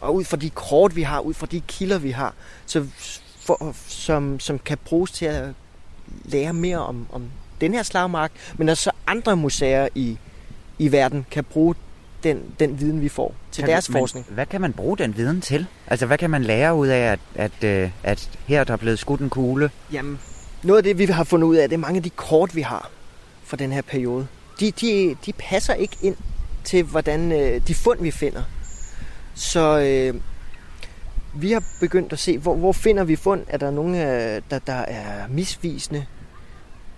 og 0.00 0.14
ud 0.14 0.24
fra 0.24 0.36
de 0.36 0.50
kort, 0.50 0.96
vi 0.96 1.02
har, 1.02 1.20
ud 1.20 1.34
fra 1.34 1.46
de 1.46 1.60
kilder, 1.60 1.98
vi 1.98 2.10
har, 2.10 2.34
så 2.66 2.86
for, 3.40 3.74
som, 3.88 4.40
som 4.40 4.58
kan 4.58 4.78
bruges 4.84 5.10
til 5.10 5.26
at 5.26 5.48
lære 6.24 6.52
mere 6.52 6.78
om, 6.78 7.06
om 7.12 7.30
den 7.60 7.74
her 7.74 7.82
slagmark, 7.82 8.32
men 8.56 8.68
også 8.68 8.90
andre 9.06 9.36
museer 9.36 9.88
i, 9.94 10.18
i 10.78 10.92
verden 10.92 11.26
kan 11.30 11.44
bruge 11.44 11.74
den, 12.22 12.42
den 12.60 12.80
viden, 12.80 13.00
vi 13.00 13.08
får 13.08 13.34
til 13.52 13.62
Kan 13.62 13.70
deres 13.70 13.90
man, 13.90 14.00
forskning. 14.00 14.26
Hvad 14.30 14.46
kan 14.46 14.60
man 14.60 14.72
bruge 14.72 14.98
den 14.98 15.16
viden 15.16 15.40
til? 15.40 15.66
Altså, 15.86 16.06
hvad 16.06 16.18
kan 16.18 16.30
man 16.30 16.42
lære 16.44 16.74
ud 16.74 16.86
af, 16.86 17.12
at, 17.12 17.20
at, 17.34 17.64
øh, 17.64 17.90
at 18.02 18.30
her 18.46 18.64
der 18.64 18.72
er 18.72 18.76
blevet 18.76 18.98
skudt 18.98 19.20
en 19.20 19.30
kugle? 19.30 19.70
Jamen, 19.92 20.18
noget 20.62 20.78
af 20.78 20.84
det, 20.84 20.98
vi 20.98 21.04
har 21.04 21.24
fundet 21.24 21.48
ud 21.48 21.56
af, 21.56 21.68
det 21.68 21.76
er 21.76 21.80
mange 21.80 21.96
af 21.96 22.02
de 22.02 22.10
kort, 22.10 22.54
vi 22.56 22.60
har 22.60 22.90
fra 23.44 23.56
den 23.56 23.72
her 23.72 23.82
periode. 23.82 24.26
De, 24.60 24.70
de, 24.70 25.16
de 25.26 25.32
passer 25.32 25.74
ikke 25.74 25.96
ind 26.02 26.16
til, 26.64 26.82
hvordan 26.82 27.32
øh, 27.32 27.60
de 27.68 27.74
fund, 27.74 28.00
vi 28.00 28.10
finder. 28.10 28.42
Så 29.38 29.78
øh, 29.78 30.20
vi 31.34 31.52
har 31.52 31.62
begyndt 31.80 32.12
at 32.12 32.18
se, 32.18 32.38
hvor, 32.38 32.54
hvor 32.54 32.72
finder 32.72 33.04
vi 33.04 33.16
fund? 33.16 33.44
Er 33.48 33.56
der 33.56 33.70
nogen, 33.70 33.94
øh, 33.94 34.42
der, 34.50 34.58
der 34.58 34.72
er 34.72 35.28
misvisende? 35.28 36.06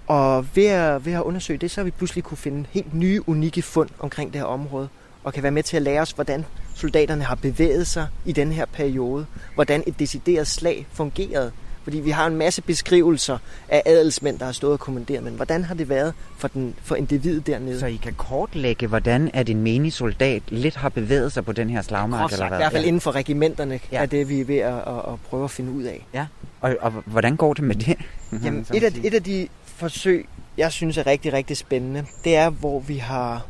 Og 0.07 0.47
ved 0.55 0.67
at, 0.67 1.07
ved 1.07 1.13
at 1.13 1.23
undersøge 1.23 1.59
det, 1.59 1.71
så 1.71 1.81
har 1.81 1.85
vi 1.85 1.91
pludselig 1.91 2.25
kunne 2.25 2.39
finde 2.39 2.67
helt 2.71 2.95
nye, 2.95 3.23
unikke 3.27 3.63
fund 3.63 3.89
omkring 3.99 4.33
det 4.33 4.41
her 4.41 4.47
område, 4.47 4.89
og 5.25 5.33
kan 5.33 5.43
være 5.43 5.53
med 5.53 5.63
til 5.63 5.77
at 5.77 5.83
lære 5.83 6.01
os, 6.01 6.11
hvordan 6.11 6.45
soldaterne 6.75 7.25
har 7.25 7.35
bevæget 7.35 7.87
sig 7.87 8.07
i 8.25 8.33
den 8.33 8.53
her 8.53 8.65
periode, 8.65 9.27
hvordan 9.55 9.85
et 9.87 9.99
decideret 9.99 10.47
slag 10.47 10.87
fungerede. 10.93 11.53
Fordi 11.91 12.01
vi 12.01 12.11
har 12.11 12.27
en 12.27 12.37
masse 12.37 12.63
beskrivelser 12.63 13.39
af 13.69 13.83
adelsmænd, 13.87 14.39
der 14.39 14.45
har 14.45 14.53
stået 14.53 14.73
og 14.73 14.81
kommanderet, 14.81 15.23
men 15.23 15.35
hvordan 15.35 15.65
har 15.65 15.75
det 15.75 15.89
været 15.89 16.15
for, 16.39 16.49
den, 16.49 16.75
for 16.83 16.95
individet 16.95 17.47
dernede? 17.47 17.81
Så 17.81 17.87
I 17.87 17.97
kan 17.97 18.15
kortlægge, 18.15 18.87
hvordan 18.87 19.31
at 19.35 19.49
en 19.49 19.63
menig 19.63 19.93
soldat 19.93 20.43
lidt 20.49 20.77
har 20.77 20.89
bevæget 20.89 21.33
sig 21.33 21.45
på 21.45 21.53
den 21.53 21.71
her 21.71 21.83
slagmark? 21.83 22.33
Eller 22.33 22.49
hvad? 22.49 22.59
I 22.59 22.61
hvert 22.61 22.73
fald 22.73 22.85
inden 22.85 23.01
for 23.01 23.13
regimenterne 23.13 23.81
ja. 23.93 23.97
Ja. 23.97 24.03
er 24.03 24.07
det, 24.07 24.29
vi 24.29 24.41
er 24.41 24.45
ved 24.45 24.59
at, 24.59 24.75
at, 24.75 25.13
at 25.13 25.21
prøve 25.31 25.45
at 25.45 25.51
finde 25.51 25.73
ud 25.73 25.83
af. 25.83 26.07
Ja. 26.15 26.27
Og, 26.61 26.77
og 26.81 26.91
hvordan 26.91 27.37
går 27.37 27.55
det 27.55 27.65
med 27.65 27.75
det? 27.75 27.97
Jamen, 28.45 28.67
et, 28.75 28.85
af, 28.85 28.93
et 29.05 29.15
af 29.15 29.23
de 29.23 29.49
forsøg, 29.65 30.29
jeg 30.57 30.73
synes 30.73 30.99
er 30.99 31.07
rigtig, 31.07 31.33
rigtig 31.33 31.57
spændende, 31.57 32.05
det 32.25 32.37
er, 32.37 32.51
hvor 32.51 32.81
vi 32.81 32.97
har 32.97 33.47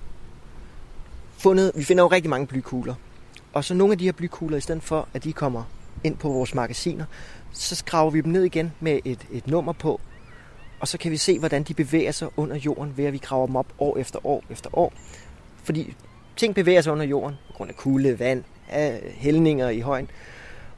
fundet, 1.39 1.73
vi 1.75 1.85
finder 1.85 2.05
jo 2.05 2.09
rigtig 2.09 2.31
mange 2.31 2.47
blykugler. 2.47 2.95
Og 3.53 3.65
så 3.65 3.75
nogle 3.75 3.93
af 3.93 3.99
de 3.99 4.05
her 4.05 4.13
blykugler, 4.13 4.57
i 4.57 4.61
stedet 4.61 4.83
for, 4.83 5.09
at 5.15 5.25
de 5.25 5.33
kommer 5.33 5.65
ind 6.05 6.17
på 6.17 6.29
vores 6.29 6.55
magasiner, 6.55 7.05
så 7.53 7.75
skraver 7.75 8.11
vi 8.11 8.21
dem 8.21 8.33
ned 8.33 8.45
igen 8.45 8.73
med 8.81 8.99
et, 9.05 9.27
et 9.33 9.47
nummer 9.47 9.73
på, 9.73 10.01
og 10.81 10.89
så 10.89 10.99
kan 10.99 11.11
vi 11.11 11.17
se, 11.17 11.39
hvordan 11.39 11.63
de 11.63 11.75
bevæger 11.75 12.13
sig 12.13 12.29
under 12.37 12.57
jorden, 12.57 12.97
ved 12.97 13.05
at 13.05 13.13
vi 13.13 13.19
graver 13.19 13.47
dem 13.47 13.57
op 13.57 13.67
år 13.79 13.97
efter 13.97 14.27
år 14.27 14.45
efter 14.51 14.79
år. 14.79 14.93
Fordi 15.65 15.95
ting 16.37 16.55
bevæger 16.55 16.81
sig 16.81 16.93
under 16.93 17.05
jorden, 17.05 17.37
på 17.47 17.53
grund 17.53 17.71
af 17.71 17.77
kulde, 17.77 18.19
vand, 18.19 18.45
af 18.69 19.15
hældninger 19.17 19.69
i 19.69 19.81
højen. 19.81 20.11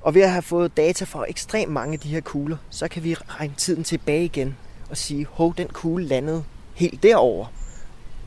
Og 0.00 0.14
ved 0.14 0.22
at 0.22 0.30
have 0.30 0.42
fået 0.42 0.76
data 0.76 1.04
fra 1.04 1.24
ekstremt 1.28 1.72
mange 1.72 1.92
af 1.92 2.00
de 2.00 2.08
her 2.08 2.20
kugler, 2.20 2.56
så 2.70 2.88
kan 2.88 3.04
vi 3.04 3.14
regne 3.14 3.54
tiden 3.56 3.84
tilbage 3.84 4.24
igen 4.24 4.56
og 4.90 4.96
sige, 4.96 5.26
hov, 5.30 5.54
den 5.56 5.68
kugle 5.68 6.04
landede 6.04 6.44
helt 6.74 7.02
derover. 7.02 7.46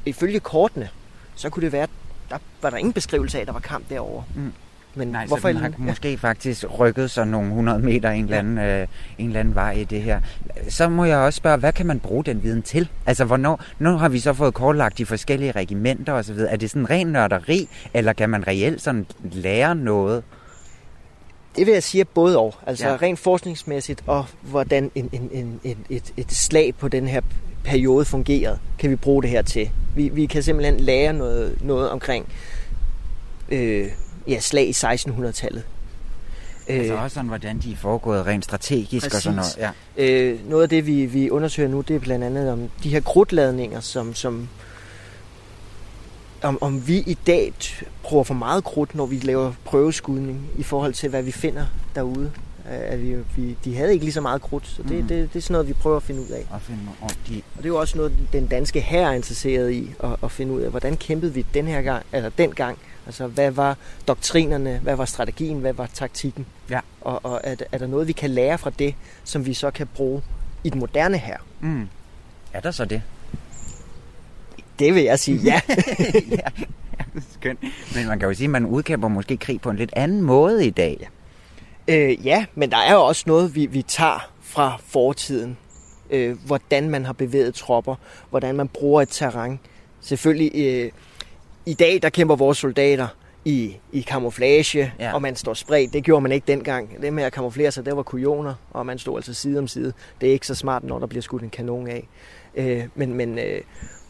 Ifølge 0.06 0.40
kortene, 0.40 0.90
så 1.36 1.50
kunne 1.50 1.64
det 1.64 1.72
være, 1.72 1.88
der 2.30 2.38
var 2.62 2.70
der 2.70 2.78
ingen 2.78 2.94
beskrivelse 2.94 3.38
af, 3.38 3.42
at 3.42 3.48
der 3.48 3.54
var 3.54 3.60
kamp 3.60 3.90
derovre. 3.90 4.24
Mm. 4.36 4.54
Men 4.96 5.08
Nej, 5.08 5.26
hvorfor 5.26 5.42
så 5.42 5.54
den 5.54 5.58
har 5.58 5.68
ja. 5.68 5.74
måske 5.78 6.18
faktisk 6.18 6.66
rykket 6.80 7.12
sig 7.12 7.28
nogle 7.28 7.48
100 7.48 7.80
meter 7.80 8.10
en 8.10 8.24
eller, 8.24 8.40
anden, 8.40 8.58
øh, 8.58 8.88
en 9.18 9.28
eller 9.28 9.40
anden 9.40 9.56
vej 9.56 9.72
i 9.72 9.84
det 9.84 10.02
her. 10.02 10.22
Så 10.70 10.90
må 10.90 11.06
jeg 11.06 11.18
også 11.18 11.38
spørge, 11.38 11.58
hvad 11.58 11.74
kan 11.74 11.86
man 11.86 12.00
bruge 12.00 12.24
den 12.24 12.44
viden 12.44 12.62
til? 12.62 12.90
Altså, 13.06 13.26
hvornår, 13.26 13.64
nu 13.80 13.98
har 13.98 14.10
vi 14.10 14.20
så 14.20 14.34
fået 14.34 14.54
kortlagt 14.54 14.98
de 14.98 15.06
forskellige 15.06 15.52
regimenter 15.52 16.14
osv. 16.14 16.38
Er 16.40 16.56
det 16.58 16.70
sådan 16.70 16.90
ren 16.90 17.08
nørderi, 17.08 17.70
eller 17.94 18.14
kan 18.14 18.30
man 18.30 18.48
reelt 18.48 18.82
sådan 18.82 19.06
lære 19.32 19.76
noget? 19.76 20.24
Det 21.56 21.66
vil 21.66 21.74
jeg 21.74 21.84
sige 21.84 22.06
både 22.06 22.38
og. 22.38 22.56
Altså 22.68 22.86
Ja. 22.86 22.92
ja. 22.92 22.98
rent 23.02 23.20
forskningsmæssigt, 23.20 24.04
og 24.08 24.26
hvordan 24.42 24.92
en, 24.96 25.10
en, 25.12 25.30
en, 25.32 25.60
en, 25.64 25.78
et, 25.90 26.14
et 26.18 26.32
slag 26.32 26.74
på 26.80 26.88
den 26.88 27.08
her 27.08 27.22
periode 27.64 28.06
fungerede, 28.06 28.60
kan 28.80 28.90
vi 28.90 28.96
bruge 28.96 29.24
det 29.24 29.30
her 29.30 29.42
til. 29.42 29.70
Vi, 29.96 30.10
vi 30.10 30.26
kan 30.26 30.44
simpelthen 30.44 30.80
lære 30.80 31.14
noget, 31.14 31.58
noget 31.62 31.90
omkring 31.90 32.28
øh, 33.50 33.88
ja, 34.28 34.40
slag 34.40 34.68
i 34.68 34.72
1600-tallet. 34.72 35.64
Øh, 36.70 36.80
Altså 36.80 36.96
også 36.96 37.14
sådan, 37.14 37.28
hvordan 37.28 37.60
de 37.60 37.72
er 37.72 37.76
foregået 37.76 38.26
rent 38.26 38.46
strategisk 38.46 39.06
og 39.06 39.22
sådan 39.22 39.36
noget. 39.36 39.56
Præcis. 39.58 39.74
Ja. 39.98 40.32
Øh, 40.32 40.50
noget 40.50 40.64
af 40.64 40.70
det, 40.70 40.88
vi, 40.88 41.06
vi 41.06 41.30
undersøger 41.30 41.70
nu, 41.70 41.82
det 41.82 41.96
er 41.96 42.00
blandt 42.00 42.26
andet 42.26 42.52
om 42.52 42.70
de 42.84 42.90
her 42.90 43.00
krudtladninger, 43.00 43.80
som, 43.80 44.14
som 44.14 44.50
om, 46.42 46.58
om 46.62 46.88
vi 46.88 46.98
i 46.98 47.18
dag 47.28 47.54
bruger 48.04 48.24
for 48.24 48.34
meget 48.34 48.64
krudt, 48.64 48.96
når 48.96 49.06
vi 49.06 49.20
laver 49.20 49.54
prøveskudning 49.66 50.50
i 50.58 50.64
forhold 50.64 50.94
til, 50.94 51.10
hvad 51.10 51.24
vi 51.24 51.32
finder 51.32 51.66
derude. 51.96 52.32
Øh, 52.72 52.94
At 52.94 53.02
vi, 53.02 53.16
vi, 53.36 53.58
de 53.66 53.76
havde 53.78 53.94
ikke 53.94 54.06
lige 54.06 54.14
så 54.14 54.22
meget 54.22 54.42
krudt, 54.42 54.68
så 54.68 54.84
det, 54.84 54.92
mm. 54.92 55.08
det, 55.08 55.34
det 55.34 55.40
er 55.40 55.42
sådan 55.42 55.54
noget, 55.54 55.68
vi 55.68 55.74
prøver 55.74 55.98
at 55.98 56.04
finde 56.04 56.22
ud 56.22 56.30
af. 56.30 56.46
Og 56.52 56.62
finde 56.62 56.82
ordentligt. 57.02 57.46
Og 57.52 57.58
det 57.58 57.66
er 57.66 57.70
jo 57.70 57.80
også 57.80 57.98
noget, 57.98 58.14
den 58.34 58.48
danske 58.48 58.82
hær 58.82 59.08
er 59.08 59.14
interesseret 59.14 59.72
i 59.72 59.94
at, 60.04 60.10
at 60.24 60.32
finde 60.32 60.54
ud 60.54 60.62
af, 60.62 60.70
hvordan 60.70 60.98
kæmpede 60.98 61.34
vi 61.34 61.46
den 61.54 61.68
her 61.68 61.82
gang, 61.82 62.06
eller 62.14 62.30
den 62.30 62.52
gang. 62.52 62.78
Altså, 63.06 63.28
hvad 63.28 63.52
var 63.52 63.78
doktrinerne, 64.08 64.80
hvad 64.84 64.96
var 64.96 65.06
strategien, 65.06 65.60
hvad 65.60 65.74
var 65.74 65.90
taktikken? 65.94 66.46
Ja. 66.70 66.80
Og, 67.02 67.26
og 67.26 67.42
er, 67.44 67.56
er 67.72 67.78
der 67.78 67.88
noget, 67.88 68.08
vi 68.08 68.14
kan 68.14 68.30
lære 68.30 68.58
fra 68.58 68.70
det, 68.80 68.96
som 69.24 69.46
vi 69.46 69.54
så 69.54 69.72
kan 69.72 69.88
bruge 69.96 70.22
i 70.64 70.70
den 70.70 70.80
moderne 70.80 71.18
hær? 71.18 71.38
Mm. 71.62 71.88
Er 72.54 72.60
der 72.60 72.72
så 72.72 72.86
det? 72.86 73.02
Det 74.80 74.96
vil 74.96 75.04
jeg 75.04 75.20
sige, 75.20 75.38
ja. 75.38 75.62
ja, 76.32 76.48
skønt. 77.32 77.60
Men 77.96 78.08
man 78.08 78.20
kan 78.20 78.30
jo 78.30 78.34
sige, 78.36 78.46
at 78.46 78.52
man 78.52 78.66
udkæmper 78.66 79.08
måske 79.08 79.38
krig 79.38 79.62
på 79.62 79.70
en 79.70 79.78
lidt 79.78 79.94
anden 79.94 80.22
måde 80.22 80.66
i 80.66 80.70
dag. 80.70 80.98
Ja. 81.00 81.06
Øh, 81.88 82.26
ja, 82.26 82.46
men 82.56 82.72
der 82.72 82.78
er 82.78 82.94
jo 82.94 83.06
også 83.06 83.24
noget, 83.28 83.56
vi, 83.56 83.66
vi 83.66 83.82
tager 83.82 84.30
fra 84.42 84.78
fortiden. 84.86 85.58
Øh, 86.10 86.38
hvordan 86.46 86.90
man 86.90 87.06
har 87.06 87.14
bevæget 87.14 87.54
tropper, 87.56 87.96
hvordan 88.30 88.56
man 88.56 88.68
bruger 88.68 89.02
et 89.02 89.10
terræn. 89.10 89.60
Selvfølgelig, 90.02 90.52
øh, 90.56 90.92
i 91.66 91.74
dag, 91.74 92.00
der 92.02 92.10
kæmper 92.10 92.36
vores 92.36 92.58
soldater 92.58 93.08
i, 93.46 93.76
i 93.92 94.02
camouflage, 94.02 94.94
Ja. 95.00 95.14
og 95.14 95.22
man 95.22 95.36
står 95.36 95.54
spredt. 95.54 95.94
Det 95.94 96.04
gjorde 96.04 96.22
man 96.22 96.32
ikke 96.32 96.48
dengang. 96.48 97.02
Det 97.02 97.14
med 97.14 97.24
at 97.24 97.34
camouflere 97.34 97.72
sig, 97.72 97.86
det 97.86 97.96
var 97.98 98.04
kujoner, 98.04 98.54
og 98.72 98.86
man 98.86 98.98
stod 99.00 99.18
altså 99.18 99.34
side 99.34 99.60
om 99.60 99.68
side. 99.68 99.94
Det 100.22 100.30
er 100.30 100.34
ikke 100.34 100.48
så 100.48 100.56
smart, 100.56 100.84
når 100.84 101.00
der 101.00 101.08
bliver 101.08 101.22
skudt 101.22 101.44
en 101.44 101.50
kanon 101.50 101.88
af. 101.88 102.08
Øh, 102.56 102.84
men 102.96 103.14
men 103.14 103.40
øh, 103.40 103.62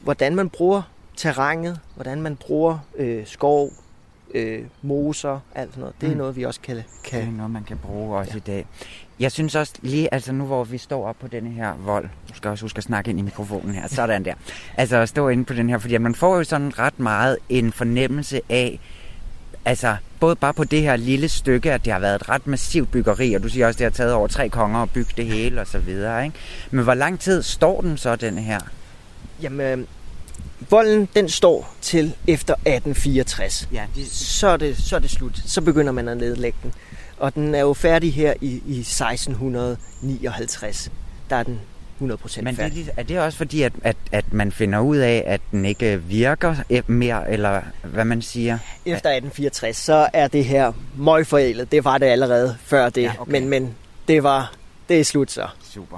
hvordan 0.02 0.36
man 0.36 0.50
bruger 0.50 0.82
terrænet, 1.18 1.80
hvordan 1.96 2.22
man 2.22 2.36
bruger 2.36 2.80
øh, 2.96 3.28
skov, 3.28 3.70
øh, 4.36 4.62
moser, 4.82 5.40
alt 5.56 5.70
sådan 5.70 5.80
noget, 5.82 5.96
det 6.02 6.08
er 6.08 6.12
Mm. 6.12 6.18
noget, 6.18 6.36
vi 6.36 6.44
også 6.44 6.60
kan... 6.64 6.76
Det 6.76 6.86
kan 7.04 7.22
er 7.22 7.32
noget, 7.32 7.52
man 7.52 7.64
kan 7.64 7.78
bruge 7.78 8.18
også 8.18 8.32
ja. 8.34 8.38
i 8.38 8.40
dag. 8.40 8.66
Jeg 9.20 9.32
synes 9.32 9.56
også 9.56 9.74
lige, 9.82 10.14
altså 10.14 10.32
nu 10.32 10.46
hvor 10.46 10.64
vi 10.64 10.78
står 10.78 11.08
op 11.08 11.16
på 11.20 11.28
denne 11.28 11.50
her 11.50 11.74
vold, 11.86 12.10
du 12.30 12.34
skal 12.36 12.50
også 12.52 12.64
huske 12.66 12.78
at 12.78 12.84
snakke 12.84 13.10
ind 13.10 13.20
i 13.20 13.22
mikrofonen 13.22 13.76
her, 13.76 13.88
sådan 13.88 14.26
der. 14.26 14.34
Altså 14.78 14.98
at 14.98 15.10
stå 15.10 15.28
inde 15.30 15.46
på 15.46 15.54
den 15.54 15.70
her, 15.70 15.78
fordi 15.78 15.98
man 15.98 16.16
får 16.16 16.38
jo 16.38 16.44
sådan 16.44 16.80
ret 16.80 17.00
meget 17.00 17.38
en 17.50 17.72
fornemmelse 17.72 18.42
af, 18.50 18.80
altså 19.66 19.96
både 20.20 20.36
bare 20.36 20.54
på 20.54 20.64
det 20.64 20.82
her 20.82 20.96
lille 20.96 21.30
stykke, 21.30 21.74
at 21.74 21.86
det 21.86 21.94
har 21.94 22.00
været 22.00 22.16
et 22.16 22.30
ret 22.30 22.48
massivt 22.48 22.92
byggeri, 22.92 23.34
og 23.34 23.44
du 23.44 23.50
siger 23.50 23.68
også, 23.68 23.76
at 23.78 23.80
det 23.80 23.86
har 23.86 24.06
taget 24.06 24.14
over 24.14 24.28
tre 24.28 24.50
konger 24.50 24.80
at 24.80 24.90
bygge 24.92 25.14
det 25.18 25.26
hele 25.26 25.62
og 25.62 25.68
så 25.68 25.80
videre, 25.80 26.26
ikke? 26.26 26.38
Men 26.72 26.84
hvor 26.84 26.94
lang 26.94 27.20
tid 27.20 27.44
står 27.44 27.82
den 27.82 27.98
så, 27.98 28.16
den 28.16 28.38
her? 28.38 28.60
Jamen, 29.42 29.88
volden, 30.72 31.08
den 31.16 31.30
står 31.30 31.76
til 31.82 32.14
efter 32.28 32.54
1864. 32.54 33.68
Ja, 33.74 33.86
de, 33.96 34.10
Så 34.10 34.48
er, 34.48 34.58
det, 34.58 34.78
så 34.78 34.96
er 34.96 35.00
det 35.00 35.10
slut. 35.12 35.42
Så 35.46 35.62
begynder 35.62 35.92
man 35.92 36.08
at 36.08 36.18
nedlægge 36.18 36.58
den. 36.64 36.74
Og 37.18 37.36
den 37.36 37.56
er 37.56 37.60
jo 37.60 37.74
færdig 37.74 38.14
her 38.14 38.34
i, 38.42 38.62
i 38.68 38.80
1659. 38.80 40.92
Der 41.30 41.36
er 41.36 41.44
den 41.44 41.60
100% 42.02 42.02
Men 42.02 42.12
det 42.12 42.38
er, 42.38 42.54
færdig. 42.56 42.90
er 42.98 43.04
det 43.04 43.20
også 43.20 43.38
fordi, 43.38 43.62
at, 43.62 43.74
at, 43.84 43.98
at 44.12 44.34
man 44.34 44.52
finder 44.52 44.80
ud 44.80 44.98
af, 44.98 45.24
at 45.28 45.42
den 45.52 45.66
ikke 45.66 46.02
virker 46.04 46.56
eh, 46.70 46.84
mere, 46.88 47.32
eller 47.32 47.62
hvad 47.84 48.06
man 48.06 48.22
siger? 48.22 48.58
Efter 48.86 49.10
1864, 49.10 49.78
så 49.78 50.10
er 50.14 50.28
det 50.28 50.46
her 50.46 50.72
møgforældet. 50.98 51.72
Det 51.72 51.84
var 51.84 51.98
det 51.98 52.06
allerede 52.06 52.58
før 52.64 52.90
det. 52.90 53.02
Ja, 53.02 53.12
okay. 53.20 53.32
Men, 53.32 53.50
men 53.50 53.76
det 54.08 54.24
var 54.24 54.54
det 54.90 55.00
er 55.00 55.04
slut 55.04 55.32
så. 55.32 55.48
Super. 55.74 55.98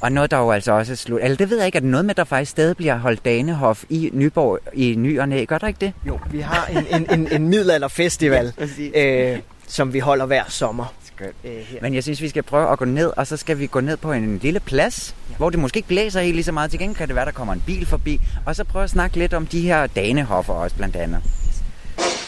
Og 0.00 0.12
noget, 0.12 0.30
der 0.30 0.38
jo 0.38 0.50
altså 0.50 0.72
også 0.72 0.92
er 0.92 0.96
slut. 0.96 1.20
Eller 1.22 1.36
det 1.36 1.50
ved 1.50 1.56
jeg 1.56 1.66
ikke, 1.66 1.76
er 1.76 1.80
det 1.80 1.90
noget 1.90 2.04
med, 2.04 2.10
at 2.10 2.16
der 2.16 2.24
faktisk 2.24 2.50
stadig 2.50 2.76
bliver 2.76 2.98
holdt 2.98 3.24
Danehof 3.24 3.84
i 3.88 4.10
Nyborg 4.12 4.58
i 4.74 4.94
ny 4.98 5.20
og 5.20 5.28
næ? 5.28 5.44
Gør 5.44 5.58
der 5.58 5.66
ikke 5.66 5.80
det? 5.80 5.92
Jo, 6.06 6.18
vi 6.30 6.40
har 6.40 6.66
en, 6.66 6.86
en, 6.90 7.20
en, 7.20 7.32
en 7.32 7.48
middelalderfestival, 7.48 8.52
præcis. 8.58 8.92
øh, 8.94 9.38
som 9.66 9.92
vi 9.92 9.98
holder 9.98 10.26
hver 10.26 10.44
sommer. 10.48 10.94
Skønt. 11.06 11.34
Øh, 11.44 11.50
her. 11.52 11.78
Men 11.82 11.94
jeg 11.94 12.02
synes, 12.02 12.22
vi 12.22 12.28
skal 12.28 12.42
prøve 12.42 12.72
at 12.72 12.78
gå 12.78 12.84
ned, 12.84 13.12
og 13.16 13.26
så 13.26 13.36
skal 13.36 13.58
vi 13.58 13.66
gå 13.66 13.80
ned 13.80 13.96
på 13.96 14.12
en 14.12 14.38
lille 14.42 14.60
plads, 14.60 15.14
ja. 15.30 15.34
hvor 15.36 15.50
det 15.50 15.58
måske 15.58 15.76
ikke 15.76 15.88
blæser 15.88 16.20
helt 16.20 16.34
lige 16.34 16.44
så 16.44 16.52
meget. 16.52 16.70
Til 16.70 16.78
gengæld 16.80 16.96
kan 16.96 17.08
det 17.08 17.16
være, 17.16 17.24
der 17.24 17.32
kommer 17.32 17.54
en 17.54 17.62
bil 17.66 17.86
forbi. 17.86 18.20
Og 18.46 18.56
så 18.56 18.64
prøve 18.64 18.84
at 18.84 18.90
snakke 18.90 19.16
lidt 19.16 19.34
om 19.34 19.46
de 19.46 19.60
her 19.60 19.86
Danehoffer 19.86 20.52
også, 20.54 20.76
blandt 20.76 20.96
andet. 20.96 21.22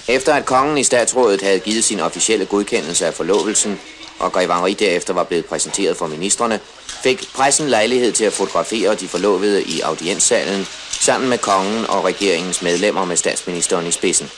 Efter 0.09 0.35
at 0.35 0.45
kongen 0.45 0.79
i 0.79 0.83
statsrådet 0.85 1.43
havde 1.43 1.59
givet 1.59 1.85
sin 1.85 2.01
officielle 2.01 2.47
godkendelse 2.47 3.07
af 3.07 3.15
forlovelsen, 3.15 3.79
og 4.21 4.33
Grevangeri 4.33 4.75
derefter 4.75 5.15
var 5.15 5.25
blevet 5.25 5.47
præsenteret 5.47 5.97
for 5.97 6.07
ministerne, 6.07 6.61
fik 7.03 7.29
pressen 7.35 7.69
lejlighed 7.69 8.13
til 8.13 8.25
at 8.25 8.33
fotografere 8.33 8.95
de 8.95 9.09
forlovede 9.09 9.63
i 9.63 9.81
audienssalen 9.81 10.67
sammen 10.91 11.31
med 11.31 11.39
kongen 11.39 11.87
og 11.87 12.05
regeringens 12.05 12.63
medlemmer 12.63 13.05
med 13.05 13.17
statsministeren 13.17 13.87
i 13.87 13.91
spidsen. 13.91 14.31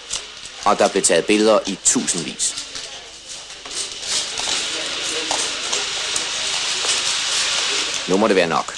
Og 0.64 0.78
der 0.78 0.88
blev 0.88 1.02
taget 1.02 1.24
billeder 1.24 1.58
i 1.66 1.78
tusindvis. 1.84 2.68
Nu 8.08 8.16
må 8.16 8.28
det 8.28 8.36
være 8.36 8.48
nok. 8.48 8.74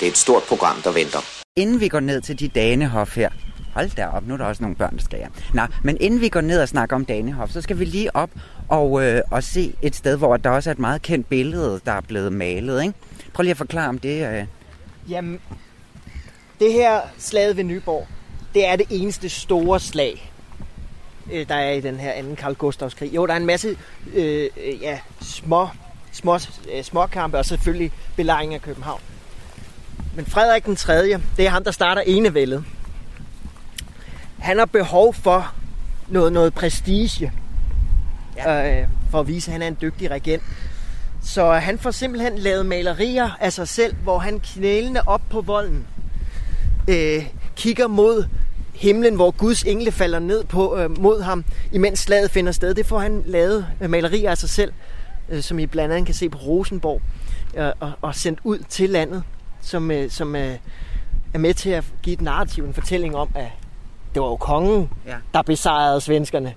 Det 0.00 0.06
er 0.06 0.10
et 0.10 0.18
stort 0.18 0.42
program, 0.42 0.82
der 0.82 0.92
venter. 0.92 1.20
Inden 1.56 1.80
vi 1.80 1.88
går 1.88 2.00
ned 2.00 2.20
til 2.20 2.40
de 2.40 2.48
danehof 2.48 3.16
her, 3.16 3.28
Hold 3.74 3.96
da 3.96 4.06
op, 4.06 4.26
nu 4.26 4.34
er 4.34 4.38
der 4.38 4.44
også 4.44 4.62
nogle 4.62 4.76
børn, 4.76 4.96
der 4.96 5.02
skal 5.02 5.18
jeg. 5.18 5.28
Nå, 5.54 5.62
men 5.82 5.96
inden 6.00 6.20
vi 6.20 6.28
går 6.28 6.40
ned 6.40 6.60
og 6.62 6.68
snakker 6.68 6.96
om 6.96 7.04
Danehof, 7.04 7.50
så 7.50 7.60
skal 7.60 7.78
vi 7.78 7.84
lige 7.84 8.16
op 8.16 8.30
og, 8.72 9.04
øh, 9.04 9.22
og 9.30 9.42
se 9.42 9.74
et 9.82 9.96
sted, 9.96 10.16
hvor 10.16 10.36
der 10.36 10.50
også 10.50 10.70
er 10.70 10.72
et 10.72 10.78
meget 10.78 11.02
kendt 11.02 11.28
billede, 11.28 11.80
der 11.86 11.92
er 11.92 12.00
blevet 12.00 12.32
malet. 12.32 12.82
Ikke? 12.82 12.94
Prøv 13.32 13.42
lige 13.42 13.50
at 13.50 13.56
forklare 13.56 13.88
om 13.88 13.98
det. 13.98 14.28
Øh. 14.28 14.46
Jamen, 15.08 15.40
det 16.60 16.72
her 16.72 17.00
slaget 17.18 17.56
ved 17.56 17.64
Nyborg, 17.64 18.06
det 18.54 18.66
er 18.66 18.76
det 18.76 18.86
eneste 18.90 19.28
store 19.28 19.80
slag, 19.80 20.32
øh, 21.32 21.48
der 21.48 21.54
er 21.54 21.72
i 21.72 21.80
den 21.80 21.96
her 21.96 22.12
anden 22.12 22.36
Karl 22.36 22.54
Gustavs 22.54 22.94
krig. 22.94 23.14
Jo, 23.14 23.26
der 23.26 23.32
er 23.32 23.36
en 23.36 23.46
masse 23.46 23.76
øh, 24.14 24.48
ja, 24.82 24.98
små, 25.20 25.68
små, 26.12 26.38
øh, 26.74 26.82
små 26.82 27.06
kampe, 27.06 27.38
og 27.38 27.44
selvfølgelig 27.44 27.92
belejring 28.16 28.54
af 28.54 28.62
København. 28.62 29.00
Men 30.16 30.26
Frederik 30.26 30.64
den 30.64 30.76
3., 30.76 31.02
det 31.36 31.46
er 31.46 31.48
ham, 31.48 31.64
der 31.64 31.70
starter 31.70 32.02
enevældet. 32.02 32.64
Han 34.38 34.58
har 34.58 34.66
behov 34.66 35.14
for 35.14 35.54
noget, 36.08 36.32
noget 36.32 36.54
prestige, 36.54 37.32
ja. 38.36 38.80
øh, 38.80 38.88
for 39.10 39.20
at 39.20 39.28
vise, 39.28 39.50
at 39.50 39.52
han 39.52 39.62
er 39.62 39.66
en 39.66 39.78
dygtig 39.80 40.10
regent. 40.10 40.42
Så 41.22 41.52
han 41.52 41.78
får 41.78 41.90
simpelthen 41.90 42.38
lavet 42.38 42.66
malerier 42.66 43.30
af 43.40 43.52
sig 43.52 43.68
selv, 43.68 43.94
hvor 43.94 44.18
han 44.18 44.40
knælende 44.40 45.00
op 45.06 45.22
på 45.30 45.40
volden 45.40 45.86
øh, 46.88 47.26
kigger 47.56 47.86
mod 47.86 48.24
himlen, 48.74 49.14
hvor 49.14 49.30
Guds 49.30 49.62
engle 49.62 49.92
falder 49.92 50.18
ned 50.18 50.44
på 50.44 50.76
øh, 50.76 51.00
mod 51.00 51.22
ham, 51.22 51.44
imens 51.72 51.98
slaget 51.98 52.30
finder 52.30 52.52
sted. 52.52 52.74
Det 52.74 52.86
får 52.86 52.98
han 52.98 53.22
lavet 53.26 53.66
øh, 53.80 53.90
malerier 53.90 54.30
af 54.30 54.38
sig 54.38 54.48
selv, 54.48 54.72
øh, 55.28 55.42
som 55.42 55.58
I 55.58 55.66
blandt 55.66 55.94
andet 55.94 56.06
kan 56.06 56.14
se 56.14 56.28
på 56.28 56.38
Rosenborg, 56.38 57.02
øh, 57.56 57.72
og, 57.80 57.92
og 58.02 58.14
sendt 58.14 58.38
ud 58.44 58.58
til 58.58 58.90
landet, 58.90 59.22
som, 59.60 59.90
øh, 59.90 60.10
som 60.10 60.36
øh, 60.36 60.56
er 61.34 61.38
med 61.38 61.54
til 61.54 61.70
at 61.70 61.84
give 62.02 62.14
et 62.14 62.20
narrativ, 62.20 62.64
en 62.64 62.74
fortælling 62.74 63.16
om, 63.16 63.28
at 63.34 63.48
det 64.14 64.22
var 64.22 64.28
jo 64.28 64.36
kongen, 64.36 64.90
ja. 65.06 65.16
der 65.34 65.42
besejrede 65.42 66.00
svenskerne. 66.00 66.54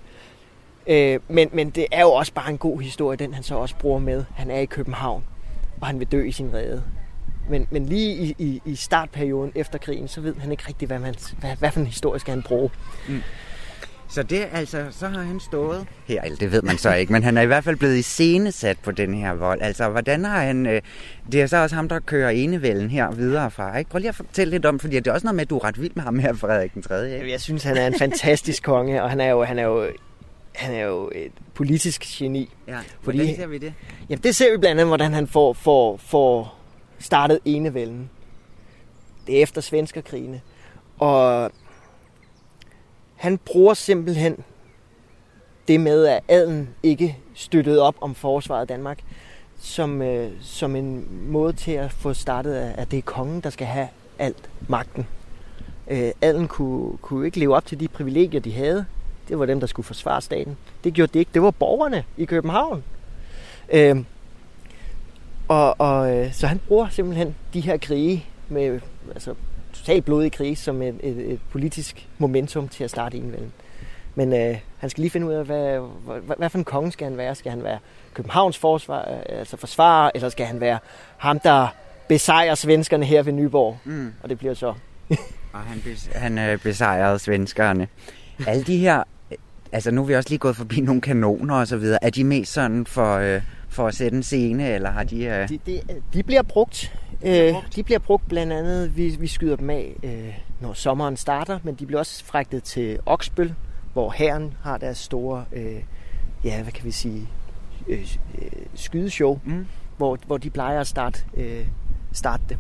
Øh, 0.88 1.20
men, 1.28 1.50
men 1.54 1.70
det 1.70 1.86
er 1.92 2.02
jo 2.02 2.12
også 2.12 2.34
bare 2.34 2.50
en 2.50 2.58
god 2.58 2.82
historie, 2.82 3.18
den 3.18 3.34
han 3.34 3.44
så 3.44 3.56
også 3.56 3.76
bruger 3.76 4.00
med. 4.00 4.24
Han 4.36 4.52
er 4.52 4.60
i 4.60 4.66
København, 4.66 5.24
og 5.82 5.88
han 5.88 6.00
vil 6.00 6.08
dø 6.08 6.24
i 6.24 6.32
sin 6.32 6.54
rede. 6.54 6.84
Men, 7.50 7.68
men 7.72 7.86
lige 7.86 8.16
i, 8.16 8.36
i, 8.40 8.62
i 8.66 8.76
startperioden 8.76 9.52
efter 9.56 9.80
krigen, 9.80 10.08
så 10.08 10.22
ved 10.22 10.36
han 10.36 10.52
ikke 10.52 10.64
rigtig, 10.68 10.88
hvad, 10.88 11.00
man, 11.00 11.16
hvad, 11.40 11.56
hvad 11.56 11.72
for 11.72 11.80
en 11.80 11.86
historie 11.86 12.20
skal 12.20 12.34
han 12.34 12.44
bruge. 12.44 12.70
Mm. 13.10 13.22
Så 14.10 14.24
det 14.24 14.48
altså, 14.52 14.86
så 14.92 15.08
har 15.08 15.22
han 15.22 15.40
stået 15.40 15.88
her, 16.06 16.22
eller 16.22 16.38
det 16.38 16.52
ved 16.52 16.62
man 16.62 16.78
så 16.78 16.94
ikke, 16.94 17.14
men 17.14 17.24
han 17.24 17.38
er 17.38 17.42
i 17.42 17.46
hvert 17.46 17.64
fald 17.64 17.76
blevet 17.76 17.98
iscenesat 17.98 18.78
på 18.84 18.92
den 18.92 19.14
her 19.14 19.34
vold. 19.34 19.62
Altså, 19.62 19.90
hvordan 19.90 20.26
har 20.26 20.44
han, 20.44 20.66
øh, 20.66 20.82
det 21.32 21.42
er 21.42 21.48
så 21.48 21.58
også 21.58 21.76
ham, 21.76 21.90
der 21.90 22.00
kører 22.00 22.30
enevælden 22.30 22.90
her 22.90 23.12
videre 23.12 23.52
fra, 23.52 23.78
ikke? 23.78 23.90
Prøv 23.90 24.00
lige 24.00 24.10
at 24.10 24.16
fortælle 24.16 24.52
lidt 24.52 24.66
om, 24.66 24.80
fordi 24.80 24.96
det 24.96 25.08
er 25.08 25.12
også 25.12 25.26
noget 25.26 25.36
med, 25.36 25.42
at 25.42 25.50
du 25.50 25.58
er 25.58 25.64
ret 25.64 25.82
vild 25.82 25.92
med 25.96 26.04
ham 26.04 26.20
her, 26.20 26.34
Frederik 26.34 26.74
den 26.74 26.82
3. 26.82 27.14
Ikke? 27.14 27.32
Jeg 27.32 27.42
synes, 27.42 27.64
han 27.64 27.78
er 27.78 27.88
en 27.88 28.00
fantastisk 28.00 28.64
konge, 28.64 29.04
og 29.04 29.10
han 29.10 29.22
er 29.22 29.30
jo, 29.30 29.44
han 29.44 29.60
er 29.60 29.64
jo 29.64 29.88
han 30.56 30.74
er 30.74 30.84
jo 30.84 31.12
et 31.16 31.32
politisk 31.54 32.02
geni. 32.02 32.50
Ja, 32.68 32.80
fordi, 33.02 33.18
hvordan 33.18 33.36
ser 33.36 33.48
vi 33.48 33.58
det? 33.58 33.74
Jamen, 34.10 34.24
det 34.24 34.36
ser 34.36 34.52
vi 34.52 34.58
blandt 34.58 34.82
andet, 34.82 34.88
hvordan 34.88 35.14
han 35.14 35.28
får, 35.28 35.54
får, 35.54 35.98
får 35.98 36.58
startet 37.00 37.40
enevælden. 37.46 38.10
Det 39.28 39.38
er 39.38 39.44
efter 39.44 39.62
svenskerkrigene. 39.62 40.42
Og 41.00 41.52
han 43.16 43.38
bruger 43.38 43.74
simpelthen 43.74 44.44
det 45.68 45.80
med, 45.80 46.06
at 46.06 46.20
adelen 46.28 46.70
ikke 46.84 47.18
støttede 47.34 47.82
op 47.82 47.96
om 48.02 48.16
forsvaret 48.16 48.62
af 48.62 48.68
Danmark, 48.68 49.00
som, 49.60 50.02
øh, 50.02 50.32
som 50.42 50.76
en 50.76 51.08
måde 51.32 51.54
til 51.54 51.72
at 51.72 51.92
få 51.92 52.14
startet, 52.14 52.56
at 52.56 52.92
det 52.92 52.98
er 52.98 53.02
kongen, 53.02 53.42
der 53.42 53.50
skal 53.50 53.68
have 53.68 53.88
alt 54.20 54.50
magten. 54.68 55.08
Øh, 55.88 56.12
adelen 56.22 56.48
kunne, 56.48 56.98
kunne 56.98 57.26
ikke 57.26 57.40
leve 57.40 57.56
op 57.56 57.66
til 57.66 57.80
de 57.80 57.88
privilegier, 57.88 58.42
de 58.42 58.54
havde. 58.54 58.86
Det 59.28 59.40
var 59.40 59.46
dem, 59.46 59.60
der 59.60 59.68
skulle 59.68 59.86
forsvare 59.86 60.22
staten. 60.22 60.58
Det 60.84 60.94
gjorde 60.94 61.14
det 61.14 61.20
ikke. 61.20 61.32
Det 61.34 61.42
var 61.42 61.52
borgerne 61.52 62.04
i 62.18 62.26
København. 62.26 62.84
Øh, 63.74 64.04
og, 65.48 65.80
og 65.80 66.16
øh, 66.16 66.34
så 66.34 66.48
han 66.48 66.60
bruger 66.68 66.90
simpelthen 66.90 67.36
de 67.54 67.62
her 67.62 67.78
krige 67.78 68.26
med 68.50 68.80
altså, 69.14 69.34
totalt 69.74 70.06
blodige 70.06 70.30
krige 70.30 70.56
som 70.56 70.82
et, 70.82 70.96
et, 71.04 71.32
et 71.32 71.40
politisk 71.52 72.08
momentum 72.18 72.68
til 72.68 72.84
at 72.84 72.90
starte 72.90 73.18
enevælden. 73.18 73.54
Men 74.16 74.34
øh, 74.34 74.58
han 74.78 74.90
skal 74.90 75.02
lige 75.02 75.12
finde 75.12 75.28
ud 75.28 75.34
af, 75.34 75.46
hvad, 75.46 75.80
hvad, 76.06 76.36
hvad 76.38 76.50
for 76.50 76.58
en 76.58 76.64
konge 76.64 76.92
skal 76.92 77.08
han 77.08 77.18
være? 77.18 77.36
Skal 77.36 77.52
han 77.52 77.64
være 77.64 77.80
Københavns 78.14 78.58
forsvar, 78.58 79.02
altså 79.30 79.58
forsvarer, 79.58 80.12
eller 80.16 80.30
skal 80.30 80.46
han 80.46 80.60
være 80.60 80.80
ham, 81.18 81.40
der 81.40 81.68
besejrer 82.08 82.56
svenskerne 82.56 83.06
her 83.06 83.24
ved 83.24 83.34
Nyborg? 83.34 83.78
Mm. 83.84 84.14
Og 84.24 84.30
det 84.30 84.38
bliver 84.38 84.54
så... 84.54 84.74
og 85.54 85.60
han, 85.60 85.82
bes, 85.84 86.10
han 86.16 86.38
øh, 86.38 86.60
besejrede 86.60 87.20
svenskerne. 87.20 87.88
Alle 88.48 88.64
de 88.64 88.78
her, 88.78 89.04
altså 89.72 89.92
nu 89.92 90.02
er 90.02 90.06
vi 90.06 90.16
også 90.16 90.30
lige 90.30 90.40
gået 90.40 90.56
forbi 90.56 90.82
nogle 90.82 91.02
kanoner 91.02 91.56
og 91.56 91.68
så 91.68 91.78
videre. 91.78 92.04
Er 92.04 92.10
de 92.10 92.24
mest 92.24 92.54
sådan 92.54 92.86
for, 92.86 93.16
øh, 93.16 93.42
for 93.70 93.88
at 93.88 93.96
sætte 93.96 94.18
en 94.18 94.24
scene, 94.24 94.70
eller 94.70 94.92
har 94.92 95.04
de... 95.04 95.26
Øh... 95.26 95.50
De, 95.50 95.60
de, 95.66 95.82
de 96.14 96.24
bliver 96.24 96.42
brugt. 96.42 96.94
Øh, 97.26 97.54
de 97.76 97.84
bliver 97.84 98.00
brugt 98.00 98.28
blandt 98.28 98.54
andet, 98.54 98.98
vi, 98.98 99.18
vi 99.20 99.28
skyder 99.28 99.56
dem 99.56 99.70
af, 99.70 99.96
øh, 100.04 100.34
når 100.62 100.74
sommeren 100.74 101.18
starter, 101.18 101.60
men 101.64 101.76
de 101.76 101.86
bliver 101.86 102.00
også 102.00 102.26
fragtet 102.26 102.64
til 102.64 103.00
Oksbøl, 103.06 103.54
hvor 103.94 104.12
herren 104.12 104.54
har 104.62 104.78
deres 104.78 104.98
store, 104.98 105.46
øh, 105.54 105.84
ja, 106.44 106.62
hvad 106.64 106.72
kan 106.72 106.86
vi 106.86 106.92
sige, 106.92 107.30
øh, 107.88 108.16
øh, 108.42 108.52
skydeshow, 108.76 109.40
mm. 109.46 109.66
hvor, 109.98 110.18
hvor 110.28 110.38
de 110.38 110.50
plejer 110.50 110.80
at 110.80 110.88
starte, 110.88 111.20
øh, 111.38 111.68
starte 112.12 112.44
det. 112.50 112.58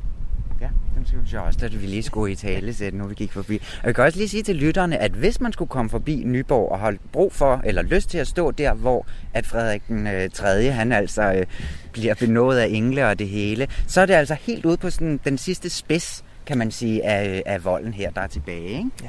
Synes 1.06 1.34
jeg 1.34 1.42
også, 1.42 1.60
at 1.66 1.82
vi 1.82 1.88
lige 1.88 2.04
skulle 2.12 2.32
i 2.32 2.36
tale 2.36 2.74
sætte, 2.74 2.98
nu 2.98 3.08
vi 3.08 3.16
gik 3.16 3.32
forbi. 3.32 3.62
Og 3.82 3.86
jeg 3.86 3.96
kan 3.96 4.04
også 4.04 4.18
lige 4.18 4.30
sige 4.30 4.44
til 4.44 4.56
lytterne, 4.56 4.98
at 4.98 5.12
hvis 5.12 5.42
man 5.42 5.54
skulle 5.54 5.70
komme 5.70 5.90
forbi 5.90 6.24
Nyborg 6.26 6.72
og 6.72 6.80
holde 6.80 7.00
brug 7.12 7.34
for, 7.34 7.62
eller 7.64 7.82
lyst 7.82 8.10
til 8.10 8.18
at 8.18 8.28
stå 8.28 8.52
der, 8.52 8.74
hvor 8.74 9.06
at 9.34 9.46
Frederik 9.46 9.88
den 9.88 10.08
øh, 10.08 10.30
3. 10.30 10.72
han 10.72 10.92
altså 10.92 11.34
øh, 11.34 11.46
bliver 11.92 12.16
benået 12.16 12.58
af 12.58 12.68
engle 12.68 13.08
og 13.08 13.20
det 13.20 13.28
hele, 13.28 13.68
så 13.88 14.02
er 14.02 14.06
det 14.06 14.14
altså 14.14 14.34
helt 14.42 14.66
ude 14.66 14.78
på 14.78 14.90
sådan, 14.90 15.20
den 15.26 15.38
sidste 15.38 15.70
spids, 15.70 16.24
kan 16.46 16.58
man 16.58 16.72
sige, 16.72 17.06
af, 17.06 17.44
af 17.46 17.66
volden 17.66 17.94
her, 17.94 18.12
der 18.12 18.22
er 18.22 18.28
tilbage. 18.28 18.68
Ikke? 18.68 18.90
Ja. 19.04 19.08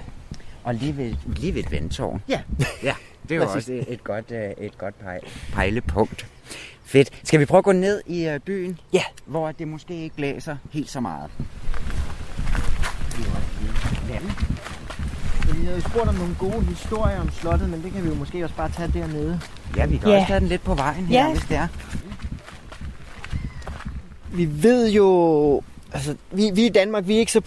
Og 0.64 0.74
lige 0.74 0.96
ved, 0.96 1.14
lige 1.26 1.54
ved 1.54 1.64
et 1.64 1.70
vendtårn. 1.70 2.22
Ja. 2.28 2.40
ja. 2.82 2.94
Det 3.28 3.34
er 3.34 3.36
jo 3.36 3.48
også 3.48 3.72
et, 3.72 3.84
et 3.88 4.04
godt, 4.04 4.30
øh, 4.30 4.50
et 4.66 4.78
godt 4.78 4.94
pejlepunkt. 5.52 6.26
Fedt. 6.86 7.10
Skal 7.24 7.40
vi 7.40 7.44
prøve 7.44 7.58
at 7.58 7.64
gå 7.64 7.72
ned 7.72 8.02
i 8.06 8.28
uh, 8.28 8.40
byen? 8.44 8.78
Ja. 8.92 9.02
Hvor 9.26 9.52
det 9.52 9.68
måske 9.68 10.02
ikke 10.02 10.16
blæser 10.16 10.56
helt 10.72 10.90
så 10.90 11.00
meget. 11.00 11.30
Vi 15.60 15.66
havde 15.66 15.80
spurgt 15.80 16.08
om 16.08 16.14
nogle 16.14 16.36
gode 16.38 16.64
historier 16.64 17.20
om 17.20 17.30
slottet, 17.30 17.70
men 17.70 17.82
det 17.82 17.92
kan 17.92 18.04
vi 18.04 18.08
jo 18.08 18.14
måske 18.14 18.44
også 18.44 18.56
bare 18.56 18.70
tage 18.70 18.90
dernede. 18.94 19.40
Ja, 19.76 19.86
vi 19.86 19.96
kan 19.96 20.08
ja. 20.08 20.16
også 20.16 20.26
tage 20.26 20.40
den 20.40 20.48
lidt 20.48 20.64
på 20.64 20.74
vejen 20.74 21.06
her, 21.06 21.26
ja. 21.26 21.32
hvis 21.32 21.44
det 21.48 21.56
er. 21.56 21.68
Vi 24.32 24.62
ved 24.62 24.90
jo... 24.90 25.62
Altså, 25.92 26.16
vi, 26.30 26.50
vi 26.54 26.66
i 26.66 26.68
Danmark, 26.68 27.08
vi 27.08 27.14
er 27.14 27.18
ikke 27.18 27.32
så 27.32 27.40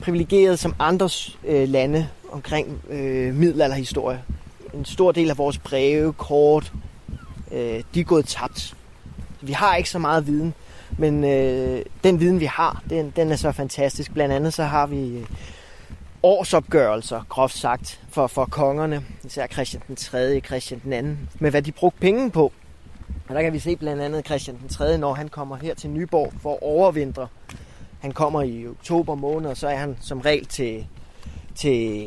privilegerede 0.00 0.56
som 0.56 0.74
andre 0.78 1.08
øh, 1.44 1.68
lande 1.68 2.08
omkring 2.32 2.82
øh, 2.90 3.34
middelalderhistorie. 3.34 4.22
En 4.74 4.84
stor 4.84 5.12
del 5.12 5.30
af 5.30 5.38
vores 5.38 5.58
breve, 5.58 6.12
kort, 6.12 6.72
øh, 7.52 7.82
de 7.94 8.00
er 8.00 8.04
gået 8.04 8.26
tabt. 8.26 8.76
Vi 9.40 9.52
har 9.52 9.76
ikke 9.76 9.90
så 9.90 9.98
meget 9.98 10.26
viden, 10.26 10.54
men 10.98 11.24
øh, 11.24 11.84
den 12.04 12.20
viden, 12.20 12.40
vi 12.40 12.44
har, 12.44 12.82
den, 12.90 13.12
den 13.16 13.32
er 13.32 13.36
så 13.36 13.52
fantastisk. 13.52 14.12
Blandt 14.12 14.34
andet 14.34 14.54
så 14.54 14.64
har 14.64 14.86
vi 14.86 15.16
øh, 15.16 15.26
årsopgørelser, 16.22 17.22
groft 17.28 17.56
sagt, 17.58 18.00
for, 18.08 18.26
for 18.26 18.44
kongerne, 18.44 19.04
især 19.24 19.46
Christian 19.46 19.82
den 19.88 19.96
3., 19.96 20.40
Christian 20.40 20.80
den 20.84 21.16
2., 21.30 21.36
med 21.38 21.50
hvad 21.50 21.62
de 21.62 21.72
brugte 21.72 22.00
penge 22.00 22.30
på. 22.30 22.52
Og 23.28 23.34
der 23.34 23.42
kan 23.42 23.52
vi 23.52 23.58
se 23.58 23.76
blandt 23.76 24.02
andet 24.02 24.26
Christian 24.26 24.58
den 24.60 24.68
3., 24.68 24.98
når 24.98 25.14
han 25.14 25.28
kommer 25.28 25.56
her 25.56 25.74
til 25.74 25.90
Nyborg 25.90 26.32
for 26.42 26.52
at 26.52 26.58
overvintre. 26.62 27.28
Han 28.00 28.12
kommer 28.12 28.42
i 28.42 28.66
oktober 28.66 29.14
måned, 29.14 29.50
og 29.50 29.56
så 29.56 29.68
er 29.68 29.76
han 29.76 29.96
som 30.00 30.20
regel 30.20 30.46
til, 30.46 30.86
til 31.54 32.06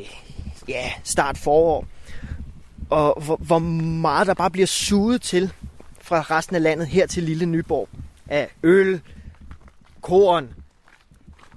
ja, 0.67 0.91
start 1.03 1.37
forår 1.37 1.85
og 2.93 3.21
hvor, 3.21 3.35
hvor 3.35 3.59
meget 3.59 4.27
der 4.27 4.33
bare 4.33 4.51
bliver 4.51 4.67
suget 4.67 5.21
til 5.21 5.53
fra 6.01 6.21
resten 6.21 6.55
af 6.55 6.61
landet 6.61 6.87
her 6.87 7.07
til 7.07 7.23
Lille 7.23 7.45
Nyborg 7.45 7.89
af 8.27 8.49
øl, 8.63 9.01
korn, 10.01 10.49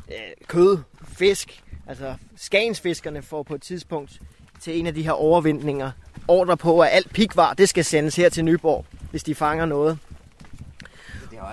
øh, 0.09 0.47
kød, 0.47 0.79
fisk. 1.09 1.63
Altså 1.87 2.15
skagensfiskerne 2.37 3.23
får 3.23 3.43
på 3.43 3.55
et 3.55 3.63
tidspunkt 3.63 4.21
til 4.61 4.79
en 4.79 4.87
af 4.87 4.95
de 4.95 5.03
her 5.03 5.13
overvindninger 5.13 5.91
ordre 6.29 6.57
på, 6.57 6.81
at 6.81 6.89
alt 6.93 7.13
pikvar, 7.13 7.55
det 7.55 7.69
skal 7.69 7.85
sendes 7.85 8.17
her 8.17 8.29
til 8.29 8.45
Nyborg, 8.45 8.85
hvis 9.11 9.23
de 9.23 9.35
fanger 9.35 9.67
noget 9.67 9.99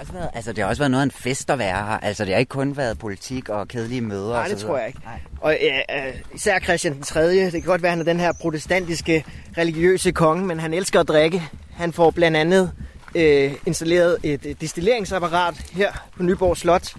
også 0.04 0.14
været, 0.14 0.30
altså, 0.34 0.54
det 0.54 0.64
har 0.64 0.70
også 0.70 0.82
været 0.82 0.92
noget 0.92 1.02
af 1.02 1.06
en 1.06 1.12
fest 1.12 1.50
at 1.50 1.60
være 1.60 1.86
her. 1.86 2.00
Altså, 2.00 2.26
det 2.26 2.34
har 2.34 2.40
ikke 2.40 2.50
kun 2.50 2.78
været 2.78 3.00
politik 3.00 3.50
og 3.50 3.68
kedelige 3.68 4.02
møder. 4.02 4.34
Nej, 4.34 4.48
det 4.48 4.58
tror 4.58 4.78
jeg 4.78 4.88
ikke. 4.88 5.00
Nej. 5.06 5.20
Og 5.42 5.58
ja, 5.62 6.08
øh, 6.08 6.16
især 6.34 6.60
Christian 6.60 6.94
den 6.94 7.04
3., 7.04 7.30
det 7.30 7.52
kan 7.52 7.62
godt 7.62 7.82
være, 7.82 7.90
han 7.90 8.00
er 8.00 8.04
den 8.04 8.20
her 8.20 8.34
protestantiske 8.42 9.26
religiøse 9.58 10.12
konge, 10.12 10.46
men 10.46 10.60
han 10.60 10.74
elsker 10.74 11.00
at 11.00 11.08
drikke. 11.08 11.44
Han 11.74 11.94
får 11.94 12.12
blandt 12.12 12.38
andet 12.38 12.72
øh, 13.16 13.54
installeret 13.66 14.18
et, 14.24 14.46
et 14.46 14.62
destilleringsapparat 14.62 15.56
her 15.72 15.92
på 16.18 16.24
Nyborg 16.24 16.58
Slot, 16.58 16.96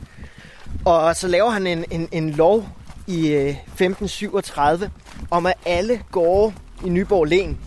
Og 0.85 1.17
så 1.17 1.29
laver 1.29 1.51
han 1.51 1.67
en, 1.67 1.85
en, 1.91 2.09
en 2.13 2.31
lov 2.31 2.69
i 3.07 3.29
øh, 3.29 3.49
1537 3.49 4.91
om, 5.31 5.47
at 5.47 5.55
alle 5.67 6.01
gårde 6.13 6.55
i 6.85 6.89
Nyborg 6.89 7.25
Len, 7.25 7.59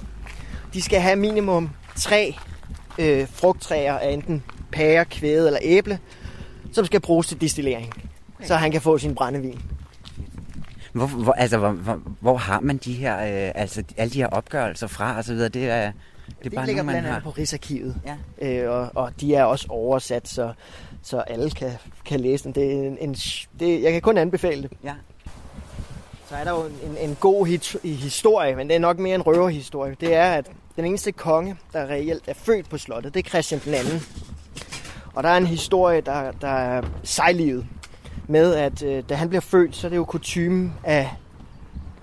de 0.73 0.82
skal 0.82 1.02
have 1.02 1.15
minimum 1.15 1.69
tre 1.95 2.36
øh, 3.00 3.28
frugttræer 3.34 3.97
af 3.97 4.12
enten 4.12 4.43
pære, 4.72 5.06
kvæde 5.06 5.48
eller 5.48 5.60
æble, 5.64 6.00
som 6.72 6.86
skal 6.86 7.00
bruges 7.00 7.28
til 7.28 7.42
distillering, 7.42 7.94
så 8.44 8.56
han 8.56 8.72
kan 8.72 8.82
få 8.82 8.98
sin 8.98 9.16
brændevin. 9.16 9.60
Hvor, 10.94 11.06
hvor, 11.08 11.34
altså, 11.34 11.58
hvor, 11.58 11.70
hvor, 11.72 12.00
hvor 12.20 12.38
har 12.38 12.60
man 12.60 12.78
de 12.78 12.94
her, 12.94 13.18
øh, 13.18 13.52
altså 13.56 13.84
alle 13.98 14.14
de 14.14 14.18
her 14.18 14.28
opgørelser 14.28 14.88
fra 14.88 15.18
og 15.18 15.24
så 15.24 15.34
videre? 15.34 15.50
Det 15.50 15.70
er, 15.70 15.82
det 15.82 15.86
er 15.86 15.92
Det 16.44 16.54
bare 16.54 16.66
ligger 16.66 16.84
noget, 16.84 16.86
man 16.86 16.94
blandt 16.94 17.08
har. 17.08 17.16
andet 17.16 17.24
på 17.24 17.30
Rigsarkivet, 17.30 17.96
Ja. 18.42 18.64
øh, 18.64 18.72
og, 18.72 18.90
og 18.96 19.12
de 19.22 19.36
er 19.36 19.44
også 19.44 19.66
oversat, 19.70 20.28
så, 20.28 20.54
så 21.04 21.20
alle 21.20 21.52
kan, 21.52 21.72
kan 22.06 22.20
læse 22.20 22.44
dem. 22.44 22.54
Det 22.54 22.64
er 22.74 22.88
en, 22.88 22.98
en, 23.02 23.14
det, 23.60 23.82
jeg 23.84 23.92
kan 23.92 24.02
kun 24.02 24.18
anbefale 24.18 24.62
det. 24.64 24.72
Ja. 24.84 24.94
Så 26.30 26.36
er 26.36 26.44
der 26.44 26.52
jo 26.52 26.64
en, 26.66 27.10
en 27.10 27.16
god 27.20 27.46
hit, 27.48 27.76
historie, 27.84 28.56
men 28.56 28.68
det 28.68 28.76
er 28.76 28.80
nok 28.80 29.00
mere 29.00 29.16
en 29.16 29.22
røverhistorie. 29.22 29.96
Det 30.02 30.16
er, 30.16 30.32
at 30.32 30.52
den 30.76 30.86
eneste 30.86 31.12
konge, 31.12 31.56
der 31.74 31.86
reelt 31.88 32.24
er 32.28 32.34
født 32.34 32.70
på 32.70 32.78
slottet, 32.78 33.14
det 33.14 33.26
er 33.26 33.30
Christian 33.30 33.62
den 33.66 33.74
anden. 33.74 34.02
Og 35.18 35.24
der 35.24 35.30
er 35.30 35.38
en 35.38 35.48
historie, 35.48 36.02
der, 36.02 36.32
der 36.32 36.48
er 36.48 36.82
sejlivet 37.04 37.66
med, 38.28 38.56
at 38.56 38.84
øh, 38.84 39.04
da 39.10 39.16
han 39.16 39.30
bliver 39.30 39.42
født, 39.42 39.76
så 39.76 39.88
er 39.88 39.90
det 39.90 39.98
jo 39.98 40.06
kutumen 40.06 40.74
af 40.84 41.10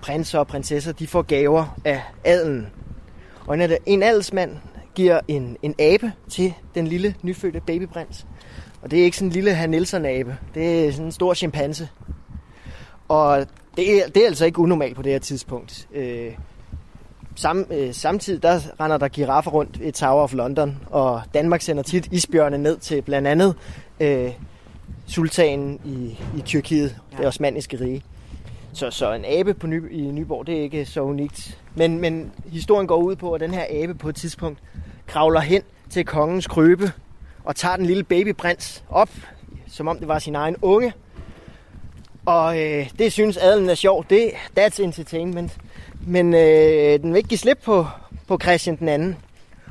prinser 0.01 0.39
og 0.39 0.47
prinsesser, 0.47 0.91
de 0.91 1.07
får 1.07 1.21
gaver 1.21 1.77
af 1.85 2.01
adelen. 2.23 2.67
Og 3.47 3.63
en, 3.63 3.71
en 3.85 4.03
adelsmand 4.03 4.57
giver 4.95 5.19
en, 5.27 5.57
en 5.61 5.75
abe 5.79 6.11
til 6.29 6.53
den 6.75 6.87
lille 6.87 7.15
nyfødte 7.21 7.61
babyprins. 7.61 8.25
Og 8.81 8.91
det 8.91 8.99
er 8.99 9.03
ikke 9.03 9.17
sådan 9.17 9.27
en 9.29 9.33
lille 9.33 9.55
herr 9.55 9.67
Nielsen-abe. 9.67 10.37
Det 10.53 10.87
er 10.87 10.91
sådan 10.91 11.05
en 11.05 11.11
stor 11.11 11.33
chimpanse. 11.33 11.89
Og 13.07 13.45
det 13.77 13.97
er, 13.97 14.09
det 14.09 14.23
er 14.23 14.27
altså 14.27 14.45
ikke 14.45 14.59
unormalt 14.59 14.95
på 14.95 15.01
det 15.01 15.11
her 15.11 15.19
tidspunkt. 15.19 15.87
Øh, 15.93 16.31
sam, 17.35 17.65
øh, 17.71 17.93
samtidig 17.93 18.43
der 18.43 18.59
render 18.79 18.97
der 18.97 19.07
giraffer 19.07 19.51
rundt 19.51 19.77
i 19.81 19.91
Tower 19.91 20.23
of 20.23 20.33
London, 20.33 20.77
og 20.89 21.21
Danmark 21.33 21.61
sender 21.61 21.83
tit 21.83 22.07
isbjørne 22.11 22.57
ned 22.57 22.77
til 22.77 23.01
blandt 23.01 23.27
andet 23.27 23.55
øh, 23.99 24.31
sultanen 25.07 25.79
i, 25.85 26.19
i 26.37 26.41
Tyrkiet, 26.41 26.95
ja. 27.11 27.17
det 27.17 27.27
osmanniske 27.27 27.79
rige. 27.79 28.03
Så, 28.73 28.91
så 28.91 29.13
en 29.13 29.25
abe 29.25 29.53
på 29.53 29.67
Ny, 29.67 29.91
i 29.91 30.01
Nyborg, 30.01 30.47
det 30.47 30.57
er 30.57 30.61
ikke 30.61 30.85
så 30.85 31.01
unikt. 31.01 31.59
Men, 31.75 31.99
men 31.99 32.31
historien 32.45 32.87
går 32.87 32.97
ud 32.97 33.15
på, 33.15 33.33
at 33.33 33.41
den 33.41 33.53
her 33.53 33.65
abe 33.69 33.95
på 33.95 34.09
et 34.09 34.15
tidspunkt 34.15 34.59
kravler 35.07 35.39
hen 35.39 35.61
til 35.89 36.05
kongens 36.05 36.47
krøbe 36.47 36.91
og 37.43 37.55
tager 37.55 37.75
den 37.75 37.85
lille 37.85 38.03
babyprins 38.03 38.83
op, 38.89 39.09
som 39.67 39.87
om 39.87 39.99
det 39.99 40.07
var 40.07 40.19
sin 40.19 40.35
egen 40.35 40.55
unge. 40.61 40.93
Og 42.25 42.59
øh, 42.61 42.89
det 42.99 43.11
synes 43.11 43.37
adelen 43.37 43.69
er 43.69 43.75
sjovt. 43.75 44.09
Det, 44.09 44.31
that's 44.59 44.83
entertainment. 44.83 45.57
Men 46.07 46.33
øh, 46.33 46.99
den 46.99 47.11
vil 47.11 47.17
ikke 47.17 47.29
give 47.29 47.37
slip 47.37 47.59
på, 47.65 47.87
på 48.27 48.39
Christian 48.43 48.75
den 48.75 48.89
anden. 48.89 49.15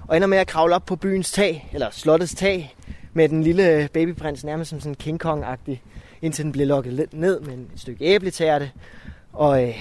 Og 0.09 0.17
ender 0.17 0.29
med 0.29 0.39
at 0.39 0.47
kravle 0.47 0.75
op 0.75 0.87
på 0.87 0.97
byens 0.97 1.33
tag, 1.33 1.71
eller 1.73 1.89
slottets 1.91 2.35
tag, 2.35 2.77
med 3.13 3.29
den 3.29 3.43
lille 3.43 3.89
babyprins 3.93 4.45
nærmest 4.45 4.71
som 4.71 4.81
sådan 4.81 4.93
en 4.93 4.97
King 4.97 5.27
Kong-agtig, 5.27 5.83
indtil 6.23 6.45
den 6.45 6.53
bliver 6.53 6.67
lukket 6.67 6.93
lidt 6.93 7.15
ned 7.15 7.41
med 7.41 7.55
et 7.55 7.67
stykke 7.77 8.05
æbletærte. 8.05 8.71
Og 9.33 9.63
øh, 9.69 9.75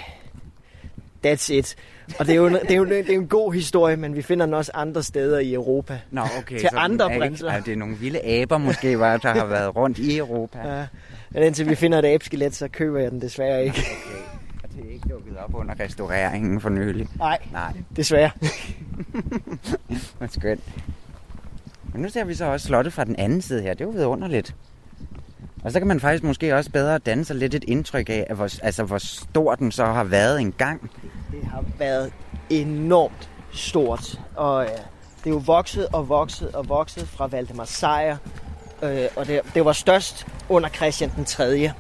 that's 1.25 1.53
it. 1.53 1.75
Og 2.19 2.25
det 2.25 2.33
er, 2.33 2.37
jo, 2.37 2.49
det, 2.49 2.71
er 2.71 2.75
jo, 2.75 2.85
det 2.85 3.09
er 3.09 3.13
jo 3.13 3.21
en 3.21 3.27
god 3.27 3.53
historie, 3.53 3.95
men 3.95 4.15
vi 4.15 4.21
finder 4.21 4.45
den 4.45 4.53
også 4.53 4.71
andre 4.73 5.03
steder 5.03 5.39
i 5.39 5.53
Europa. 5.53 5.99
Nå, 6.11 6.21
okay. 6.37 6.59
Til 6.59 6.69
så 6.71 6.77
andre 6.77 7.13
er 7.13 7.19
prinser. 7.19 7.49
Er 7.51 7.61
det 7.61 7.77
nogle 7.77 7.97
vilde 7.97 8.25
aber 8.25 8.57
måske, 8.57 8.99
var, 8.99 9.17
der 9.17 9.29
har 9.29 9.45
været 9.45 9.75
rundt 9.75 9.97
i 9.97 10.17
Europa? 10.17 10.59
Ja. 10.59 10.85
Men 11.29 11.43
indtil 11.43 11.69
vi 11.69 11.75
finder 11.75 11.99
et 11.99 12.05
abeskelet, 12.05 12.55
så 12.55 12.67
køber 12.67 12.99
jeg 12.99 13.11
den 13.11 13.21
desværre 13.21 13.63
ikke. 13.63 13.77
Okay. 13.79 14.42
Er 14.77 14.93
ikke 14.93 15.09
dukket 15.09 15.38
op 15.38 15.55
under 15.55 15.79
restaureringen 15.79 16.62
for 16.62 16.69
nylig. 16.69 17.07
Nej, 17.17 17.39
Nej, 17.51 17.73
desværre. 17.95 18.31
hvor 20.17 20.27
skønt. 20.27 20.63
Men 21.93 22.01
nu 22.01 22.09
ser 22.09 22.23
vi 22.23 22.33
så 22.33 22.45
også 22.45 22.67
slottet 22.67 22.93
fra 22.93 23.03
den 23.03 23.15
anden 23.15 23.41
side 23.41 23.62
her. 23.62 23.73
Det 23.73 23.81
er 23.81 23.86
jo 23.86 23.91
vidunderligt. 23.91 24.55
Og 25.63 25.71
så 25.71 25.79
kan 25.79 25.88
man 25.88 25.99
faktisk 25.99 26.23
måske 26.23 26.55
også 26.55 26.71
bedre 26.71 26.97
danne 26.97 27.25
sig 27.25 27.36
lidt 27.36 27.53
et 27.55 27.63
indtryk 27.67 28.09
af, 28.09 28.25
at 28.29 28.36
hvor, 28.36 28.49
altså, 28.63 28.83
hvor 28.83 28.97
stor 28.97 29.55
den 29.55 29.71
så 29.71 29.86
har 29.86 30.03
været 30.03 30.41
engang. 30.41 30.91
Det 31.31 31.43
har 31.43 31.63
været 31.79 32.13
enormt 32.49 33.29
stort, 33.51 34.19
og 34.36 34.63
øh, 34.63 34.69
det 35.23 35.25
er 35.25 35.29
jo 35.29 35.41
vokset 35.45 35.88
og 35.93 36.09
vokset 36.09 36.51
og 36.51 36.69
vokset 36.69 37.07
fra 37.07 37.27
Valdemar 37.27 37.65
Sejr, 37.65 38.17
øh, 38.83 39.07
og 39.15 39.27
det, 39.27 39.41
det 39.53 39.65
var 39.65 39.73
størst 39.73 40.27
under 40.49 40.69
Christian 40.69 41.12
den 41.15 41.25
3. 41.25 41.71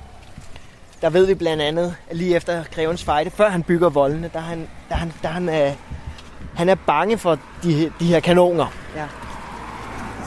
Der 1.03 1.09
ved 1.09 1.25
vi 1.25 1.33
blandt 1.33 1.63
andet, 1.63 1.95
at 2.09 2.17
lige 2.17 2.35
efter 2.35 2.63
Grevens 2.75 3.03
Fejde, 3.03 3.29
før 3.29 3.49
han 3.49 3.63
bygger 3.63 3.89
voldene, 3.89 4.29
der 4.33 4.39
er 4.39 4.43
han, 4.43 4.59
der 4.89 4.95
er 4.95 4.99
han, 4.99 5.13
der 5.21 5.29
er 5.29 5.33
han, 5.33 5.49
øh, 5.49 5.73
han 6.55 6.69
er 6.69 6.75
bange 6.75 7.17
for 7.17 7.39
de, 7.63 7.91
de 7.99 8.05
her 8.05 8.19
kanoner. 8.19 8.65
Ja. 8.95 9.05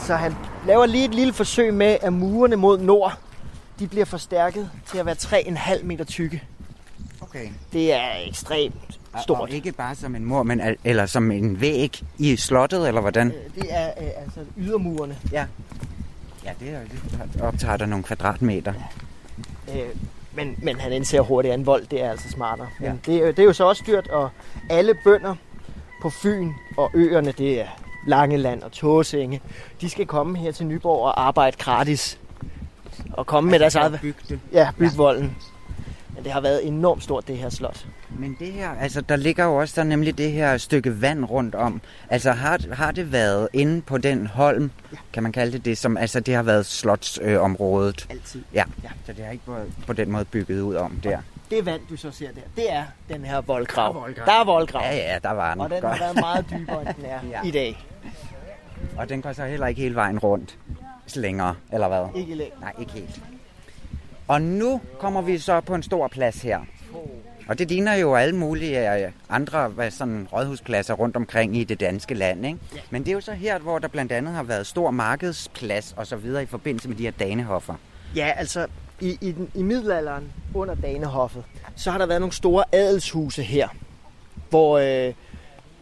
Så 0.05 0.15
han 0.15 0.35
laver 0.67 0.85
lige 0.85 1.05
et 1.05 1.13
lille 1.15 1.33
forsøg 1.33 1.73
med, 1.73 1.97
at 2.01 2.13
murene 2.13 2.55
mod 2.55 2.79
nord, 2.79 3.17
de 3.79 3.87
bliver 3.87 4.05
forstærket 4.05 4.69
til 4.91 4.97
at 4.97 5.05
være 5.05 5.15
3,5 5.15 5.83
meter 5.83 6.05
tykke. 6.05 6.43
Okay. 7.21 7.47
Det 7.73 7.93
er 7.93 8.09
ekstremt 8.27 8.99
stort. 9.21 9.39
og 9.39 9.51
ikke 9.51 9.71
bare 9.71 9.95
som 9.95 10.15
en 10.15 10.25
mur, 10.25 10.43
men 10.43 10.59
al- 10.61 10.77
eller 10.83 11.05
som 11.05 11.31
en 11.31 11.61
væg 11.61 12.03
i 12.17 12.35
slottet, 12.35 12.87
eller 12.87 13.01
hvordan? 13.01 13.27
Øh, 13.27 13.55
Det 13.55 13.65
er 13.69 13.87
øh, 13.87 14.07
altså 14.23 14.39
ydermurene. 14.57 15.17
Ja. 15.31 15.45
Ja, 16.45 16.51
det, 16.59 16.69
er, 16.69 16.79
det 17.33 17.41
optager 17.41 17.77
der 17.77 17.85
nogle 17.85 18.03
kvadratmeter. 18.03 18.73
Øh, 19.75 19.89
men, 20.37 20.55
men 20.57 20.79
han 20.79 20.91
indser 20.91 21.21
hurtigt, 21.21 21.53
at 21.53 21.59
en 21.59 21.65
vold 21.65 21.87
det 21.87 22.03
er 22.03 22.09
altså 22.11 22.29
smartere. 22.29 22.67
Men 22.79 22.89
Ja. 22.89 23.11
det, 23.11 23.15
er 23.15 23.19
jo- 23.25 23.27
det 23.31 23.39
er 23.39 23.43
jo 23.43 23.53
så 23.53 23.63
også 23.67 23.83
dyrt, 23.87 24.07
og 24.07 24.29
alle 24.69 24.93
bønder 25.03 25.35
på 26.01 26.09
Fyn 26.09 26.51
og 26.77 26.91
øerne, 26.93 27.31
det 27.31 27.61
er 27.61 27.67
Langeland 28.07 28.63
og 28.63 28.71
Tåsinge, 28.71 29.41
de 29.81 29.89
skal 29.89 30.05
komme 30.05 30.37
her 30.37 30.51
til 30.51 30.65
Nyborg 30.65 31.01
og 31.01 31.27
arbejde 31.27 31.57
gratis. 31.57 32.19
Og 33.13 33.25
komme 33.25 33.49
med 33.51 33.59
deres 33.59 33.75
eget... 33.75 33.99
Bygge 34.01 34.19
det. 34.29 34.39
Ja, 34.51 34.69
bygge 34.77 34.97
volden. 34.97 35.37
Men 36.15 36.23
det 36.23 36.31
har 36.31 36.41
været 36.41 36.67
enormt 36.67 37.03
stort, 37.03 37.27
det 37.27 37.37
her 37.37 37.49
slot. 37.49 37.85
Men 38.09 38.35
det 38.39 38.51
her, 38.51 38.69
altså 38.69 39.01
der 39.01 39.15
ligger 39.15 39.43
jo 39.45 39.55
også 39.55 39.73
der 39.81 39.83
nemlig 39.83 40.17
det 40.17 40.31
her 40.31 40.57
stykke 40.57 41.01
vand 41.01 41.25
rundt 41.25 41.55
om. 41.55 41.81
Altså 42.09 42.31
har, 42.31 42.73
har 42.73 42.91
det 42.91 43.11
været 43.11 43.49
inde 43.53 43.81
på 43.81 43.97
den 43.97 44.27
holm, 44.27 44.71
kan 45.13 45.23
man 45.23 45.31
kalde 45.31 45.51
det 45.51 45.65
det, 45.65 45.77
som 45.77 45.97
altså 45.97 46.19
det 46.19 46.35
har 46.35 46.43
været 46.43 46.65
slotsområdet? 46.65 48.05
Øh? 48.09 48.15
Altid. 48.15 48.43
ja. 48.53 48.63
Ja. 48.83 48.89
så 49.05 49.13
det 49.13 49.25
har 49.25 49.31
ikke 49.31 49.43
været 49.47 49.71
på 49.87 49.93
den 49.93 50.11
måde 50.11 50.25
bygget 50.25 50.61
ud 50.61 50.75
om 50.75 50.99
der. 51.03 51.19
Det 51.49 51.65
vand, 51.65 51.81
du 51.89 51.95
så 51.97 52.11
ser 52.11 52.27
der, 52.27 52.41
det 52.55 52.73
er 52.73 52.83
den 53.09 53.25
her 53.25 53.41
voldgrav. 53.41 53.93
Der 53.93 53.99
er 53.99 54.01
voldgrav. 54.01 54.25
Der 54.25 54.31
er 54.41 54.45
voldgrav. 54.45 54.81
Ja, 54.83 54.95
ja, 55.13 55.19
der 55.23 55.31
var 55.31 55.51
den. 55.53 55.61
Og 55.61 55.69
den 55.69 55.81
har 55.83 55.89
Godt. 55.89 55.99
været 55.99 56.15
meget 56.19 56.45
dybere, 56.51 56.81
end 56.81 56.89
den 56.95 57.05
er 57.05 57.19
Ja. 57.43 57.47
i 57.47 57.51
dag. 57.51 57.85
Og 58.97 59.09
den 59.09 59.21
går 59.21 59.33
så 59.33 59.45
heller 59.45 59.67
ikke 59.67 59.81
hele 59.81 59.95
vejen 59.95 60.19
rundt 60.19 60.57
længere, 61.15 61.55
eller 61.73 61.87
hvad? 61.87 62.21
Ikke 62.21 62.35
længere. 62.35 62.59
Nej, 62.61 62.73
ikke 62.79 62.91
helt. 62.91 63.21
Og 64.27 64.41
nu 64.41 64.81
kommer 64.99 65.21
vi 65.21 65.37
så 65.37 65.61
på 65.61 65.75
en 65.75 65.83
stor 65.83 66.07
plads 66.07 66.41
her. 66.41 66.59
Og 67.47 67.59
det 67.59 67.69
ligner 67.69 67.95
jo 67.95 68.15
alle 68.15 68.35
mulige 68.35 69.05
øh, 69.05 69.11
andre 69.29 69.67
hvad, 69.67 69.91
sådan, 69.91 70.27
rådhuspladser 70.33 70.93
rundt 70.93 71.15
omkring 71.15 71.57
i 71.57 71.63
det 71.63 71.79
danske 71.79 72.13
land. 72.13 72.45
Ikke? 72.45 72.59
Ja. 72.75 72.79
Men 72.89 73.01
det 73.01 73.09
er 73.09 73.13
jo 73.13 73.21
så 73.21 73.31
her, 73.31 73.59
hvor 73.59 73.79
der 73.79 73.87
blandt 73.87 74.11
andet 74.11 74.33
har 74.33 74.43
været 74.43 74.67
stor 74.67 74.91
markedsplads 74.91 75.93
og 75.97 76.07
så 76.07 76.15
videre 76.15 76.43
i 76.43 76.45
forbindelse 76.45 76.89
med 76.89 76.97
de 76.97 77.03
her 77.03 77.11
danehoffer. 77.11 77.73
Ja, 78.15 78.33
altså 78.37 78.67
i, 79.01 79.17
i, 79.21 79.31
den, 79.31 79.51
i 79.53 79.63
middelalderen 79.63 80.33
under 80.53 80.75
Danehoffet, 80.75 81.43
så 81.75 81.91
har 81.91 81.97
der 81.97 82.05
været 82.05 82.21
nogle 82.21 82.33
store 82.33 82.63
adelshuse 82.71 83.43
her, 83.43 83.67
hvor 84.49 84.77
øh, 84.77 85.13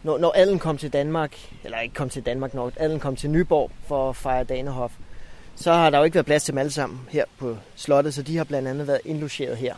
når, 0.02 0.18
når 0.18 0.32
adelen 0.36 0.58
kom 0.58 0.78
til 0.78 0.92
Danmark, 0.92 1.36
eller 1.64 1.78
ikke 1.78 1.94
kom 1.94 2.08
til 2.08 2.26
Danmark 2.26 2.54
nok, 2.54 2.72
adelen 2.76 3.00
kom 3.00 3.16
til 3.16 3.30
Nyborg 3.30 3.70
for 3.86 4.10
at 4.10 4.16
fejre 4.16 4.44
Danehof, 4.44 4.92
så 5.56 5.72
har 5.72 5.90
der 5.90 5.98
jo 5.98 6.04
ikke 6.04 6.14
været 6.14 6.26
plads 6.26 6.44
til 6.44 6.52
dem 6.52 6.58
alle 6.58 6.72
sammen 6.72 7.00
her 7.08 7.24
på 7.38 7.56
slottet, 7.74 8.14
så 8.14 8.22
de 8.22 8.36
har 8.36 8.44
blandt 8.44 8.68
andet 8.68 8.86
været 8.86 9.00
indlogeret 9.04 9.56
her. 9.56 9.74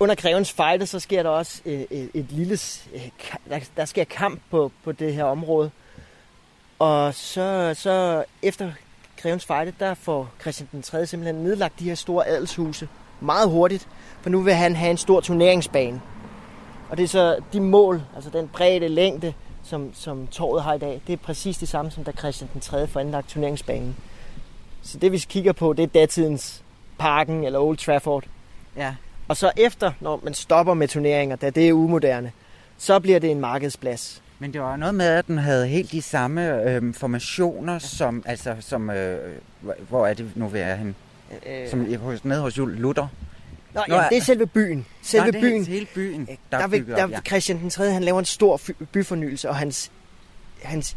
Under 0.00 0.14
grevens 0.14 0.52
fejde, 0.52 0.86
så 0.86 1.00
sker 1.00 1.22
der 1.22 1.30
også 1.30 1.62
et, 1.64 1.86
et, 1.90 2.10
et 2.14 2.32
lille... 2.32 2.58
øh, 2.94 3.08
Der, 3.48 3.60
der 3.76 3.84
sker 3.84 4.04
kamp 4.04 4.40
på, 4.50 4.72
på 4.84 4.92
det 4.92 5.14
her 5.14 5.24
område. 5.24 5.70
Og 6.78 7.14
så, 7.14 7.74
så 7.78 8.24
efter 8.42 8.72
grevens 9.16 9.44
fejde, 9.44 9.72
der 9.80 9.94
får 9.94 10.28
Christian 10.40 10.68
den 10.72 10.82
3. 10.82 11.06
simpelthen 11.06 11.44
nedlagt 11.44 11.78
de 11.78 11.84
her 11.84 11.94
store 11.94 12.26
adelshuse 12.26 12.88
meget 13.20 13.50
hurtigt, 13.50 13.88
for 14.22 14.30
nu 14.30 14.40
vil 14.40 14.54
han 14.54 14.76
have 14.76 14.90
en 14.90 14.96
stor 14.96 15.20
turneringsbane. 15.20 16.00
Og 16.90 16.96
det 16.96 17.02
er 17.04 17.08
så 17.08 17.38
de 17.52 17.60
mål, 17.60 18.02
altså 18.14 18.30
den 18.30 18.48
bredde 18.48 18.88
længde, 18.88 19.34
som, 19.64 19.94
som 19.94 20.26
torvet 20.26 20.62
har 20.62 20.74
i 20.74 20.78
dag, 20.78 21.00
det 21.06 21.12
er 21.12 21.16
præcis 21.16 21.58
det 21.58 21.68
samme, 21.68 21.90
som 21.90 22.04
da 22.04 22.12
Christian 22.12 22.50
den 22.52 22.60
3. 22.60 22.86
får 22.86 23.00
anlagt 23.00 23.28
turneringsbanen. 23.28 23.96
Så 24.82 24.98
det 24.98 25.12
vi 25.12 25.18
kigger 25.18 25.52
på, 25.52 25.72
det 25.72 25.82
er 25.82 25.86
datidens 25.86 26.62
Parken 26.98 27.44
eller 27.44 27.58
Old 27.58 27.76
Trafford. 27.76 28.24
Ja. 28.76 28.94
Og 29.28 29.36
så 29.36 29.52
efter, 29.56 29.92
når 30.00 30.20
man 30.24 30.34
stopper 30.34 30.74
med 30.74 30.88
turneringer, 30.88 31.36
da 31.36 31.50
det 31.50 31.68
er 31.68 31.72
umoderne, 31.72 32.32
så 32.78 33.00
bliver 33.00 33.18
det 33.18 33.30
en 33.30 33.40
markedsplads. 33.40 34.22
Men 34.38 34.52
det 34.52 34.60
var 34.60 34.76
noget 34.76 34.94
med, 34.94 35.06
at 35.06 35.26
den 35.26 35.38
havde 35.38 35.66
helt 35.68 35.92
de 35.92 36.02
samme 36.02 36.62
øh, 36.62 36.94
formationer, 36.94 37.78
som, 37.78 38.22
altså, 38.26 38.56
som 38.60 38.90
øh, 38.90 39.18
hvor- 39.88 40.06
er 40.06 40.14
det 40.14 40.30
nu, 40.34 40.48
vi 40.48 40.58
er 40.58 40.74
hen? 40.74 40.94
Øh, 41.46 41.68
Som 41.70 41.90
i- 41.90 41.94
hos, 41.94 42.24
nede 42.24 42.40
hos 42.40 42.58
Jul 42.58 42.70
Luther. 42.76 43.06
Nå, 43.74 43.82
Nå, 43.88 43.94
ja, 43.94 44.02
er- 44.02 44.08
det 44.08 44.18
er 44.18 44.22
selve 44.22 44.46
byen. 44.46 44.86
Selve 45.02 45.24
Nå, 45.26 45.30
det 45.30 45.36
er 45.38 45.40
byen. 45.42 45.64
hele 45.66 45.86
byen, 45.94 46.26
der, 46.26 46.34
Der, 46.50 46.58
er 46.64 46.66
vil, 46.68 46.86
der 46.86 47.04
op, 47.04 47.10
ja. 47.10 47.20
Christian 47.26 47.58
den 47.58 47.70
3. 47.70 47.90
han 47.92 48.02
laver 48.04 48.18
en 48.18 48.24
stor 48.24 48.60
byfornyelse, 48.92 49.48
og 49.48 49.56
hans, 49.56 49.90
hans, 50.62 50.96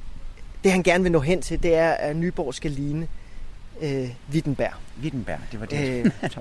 det 0.64 0.72
han 0.72 0.84
gerne 0.84 1.04
vil 1.04 1.12
nå 1.12 1.20
hen 1.20 1.42
til, 1.42 1.64
det 1.64 1.76
er, 1.76 1.92
at 1.92 2.16
Nyborg 2.16 2.54
skal 2.54 2.72
ligne 2.72 3.08
øh, 3.82 4.10
Wittenberg. 4.34 4.74
Wittenberg, 5.04 5.40
det 5.52 5.60
var 5.60 5.66
det. 5.66 5.78
Øh, 6.00 6.12
der 6.22 6.40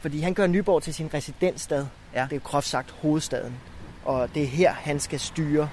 Fordi 0.00 0.20
han 0.20 0.34
gør 0.34 0.46
Nyborg 0.46 0.82
til 0.82 0.94
sin 0.94 1.14
residensstad. 1.14 1.86
Ja. 2.14 2.24
Det 2.24 2.32
er 2.32 2.36
jo 2.36 2.40
groft 2.44 2.66
sagt 2.66 2.90
hovedstaden. 2.90 3.54
Og 4.04 4.28
det 4.34 4.42
er 4.42 4.46
her, 4.46 4.72
han 4.72 5.00
skal 5.00 5.20
styre 5.20 5.68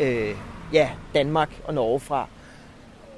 øh, 0.00 0.34
ja, 0.72 0.90
Danmark 1.14 1.60
og 1.64 1.74
Norge 1.74 2.00
fra. 2.00 2.28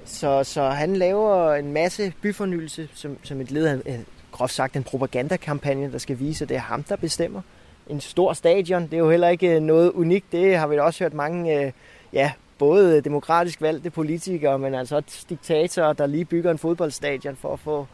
Så, 0.05 0.45
så 0.45 0.69
han 0.69 0.97
laver 0.97 1.55
en 1.55 1.73
masse 1.73 2.13
byfornyelse, 2.23 2.89
som, 2.95 3.19
som 3.23 3.41
et 3.41 3.51
led 3.51 3.67
af, 3.67 3.77
øh, 3.87 3.99
groft 4.33 4.55
sagt, 4.55 4.77
en 4.77 4.85
propagandakampagne, 4.85 5.93
der 5.93 5.99
skal 5.99 6.19
vise, 6.19 6.45
at 6.45 6.49
det 6.49 6.55
er 6.55 6.61
ham, 6.61 6.83
der 6.83 6.97
bestemmer. 6.97 7.41
En 7.87 8.01
stor 8.01 8.33
stadion, 8.33 8.83
det 8.83 8.95
er 8.95 8.99
jo 8.99 9.11
heller 9.11 9.29
ikke 9.29 9.61
noget 9.61 9.93
unikt. 9.93 10.33
Det 10.33 10.57
har 10.57 10.67
vi 10.67 10.77
da 10.77 10.83
også 10.83 11.05
hørt 11.05 11.15
mange, 11.15 11.61
øh, 11.61 11.73
ja, 12.13 12.33
både 12.59 13.01
demokratisk 13.01 13.61
valgte 13.61 13.91
politikere, 13.91 14.59
men 14.59 14.75
altså 14.75 14.97
også 14.97 15.27
diktatorer, 15.29 15.93
der 15.93 16.07
lige 16.07 16.25
bygger 16.25 16.51
en 16.51 16.59
fodboldstadion 16.59 17.37
for 17.37 17.53
at 17.53 17.61
få 17.61 17.87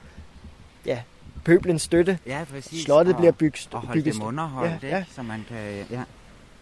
pøblens 1.44 1.82
støtte. 1.82 2.18
ja, 2.26 2.44
præcis. 2.52 2.84
Slottet 2.84 3.14
og, 3.14 3.18
bliver 3.20 3.32
bygget, 3.32 3.68
og 3.72 3.80
holde 3.80 4.00
bygget 4.00 4.14
dem 4.14 4.22
underholdt, 4.22 4.70
Ja, 4.82 4.86
ikke? 4.86 4.96
ja. 4.96 5.04
Så 5.14 5.22
man 5.22 5.44
kan... 5.48 5.86
Ja. 5.90 6.02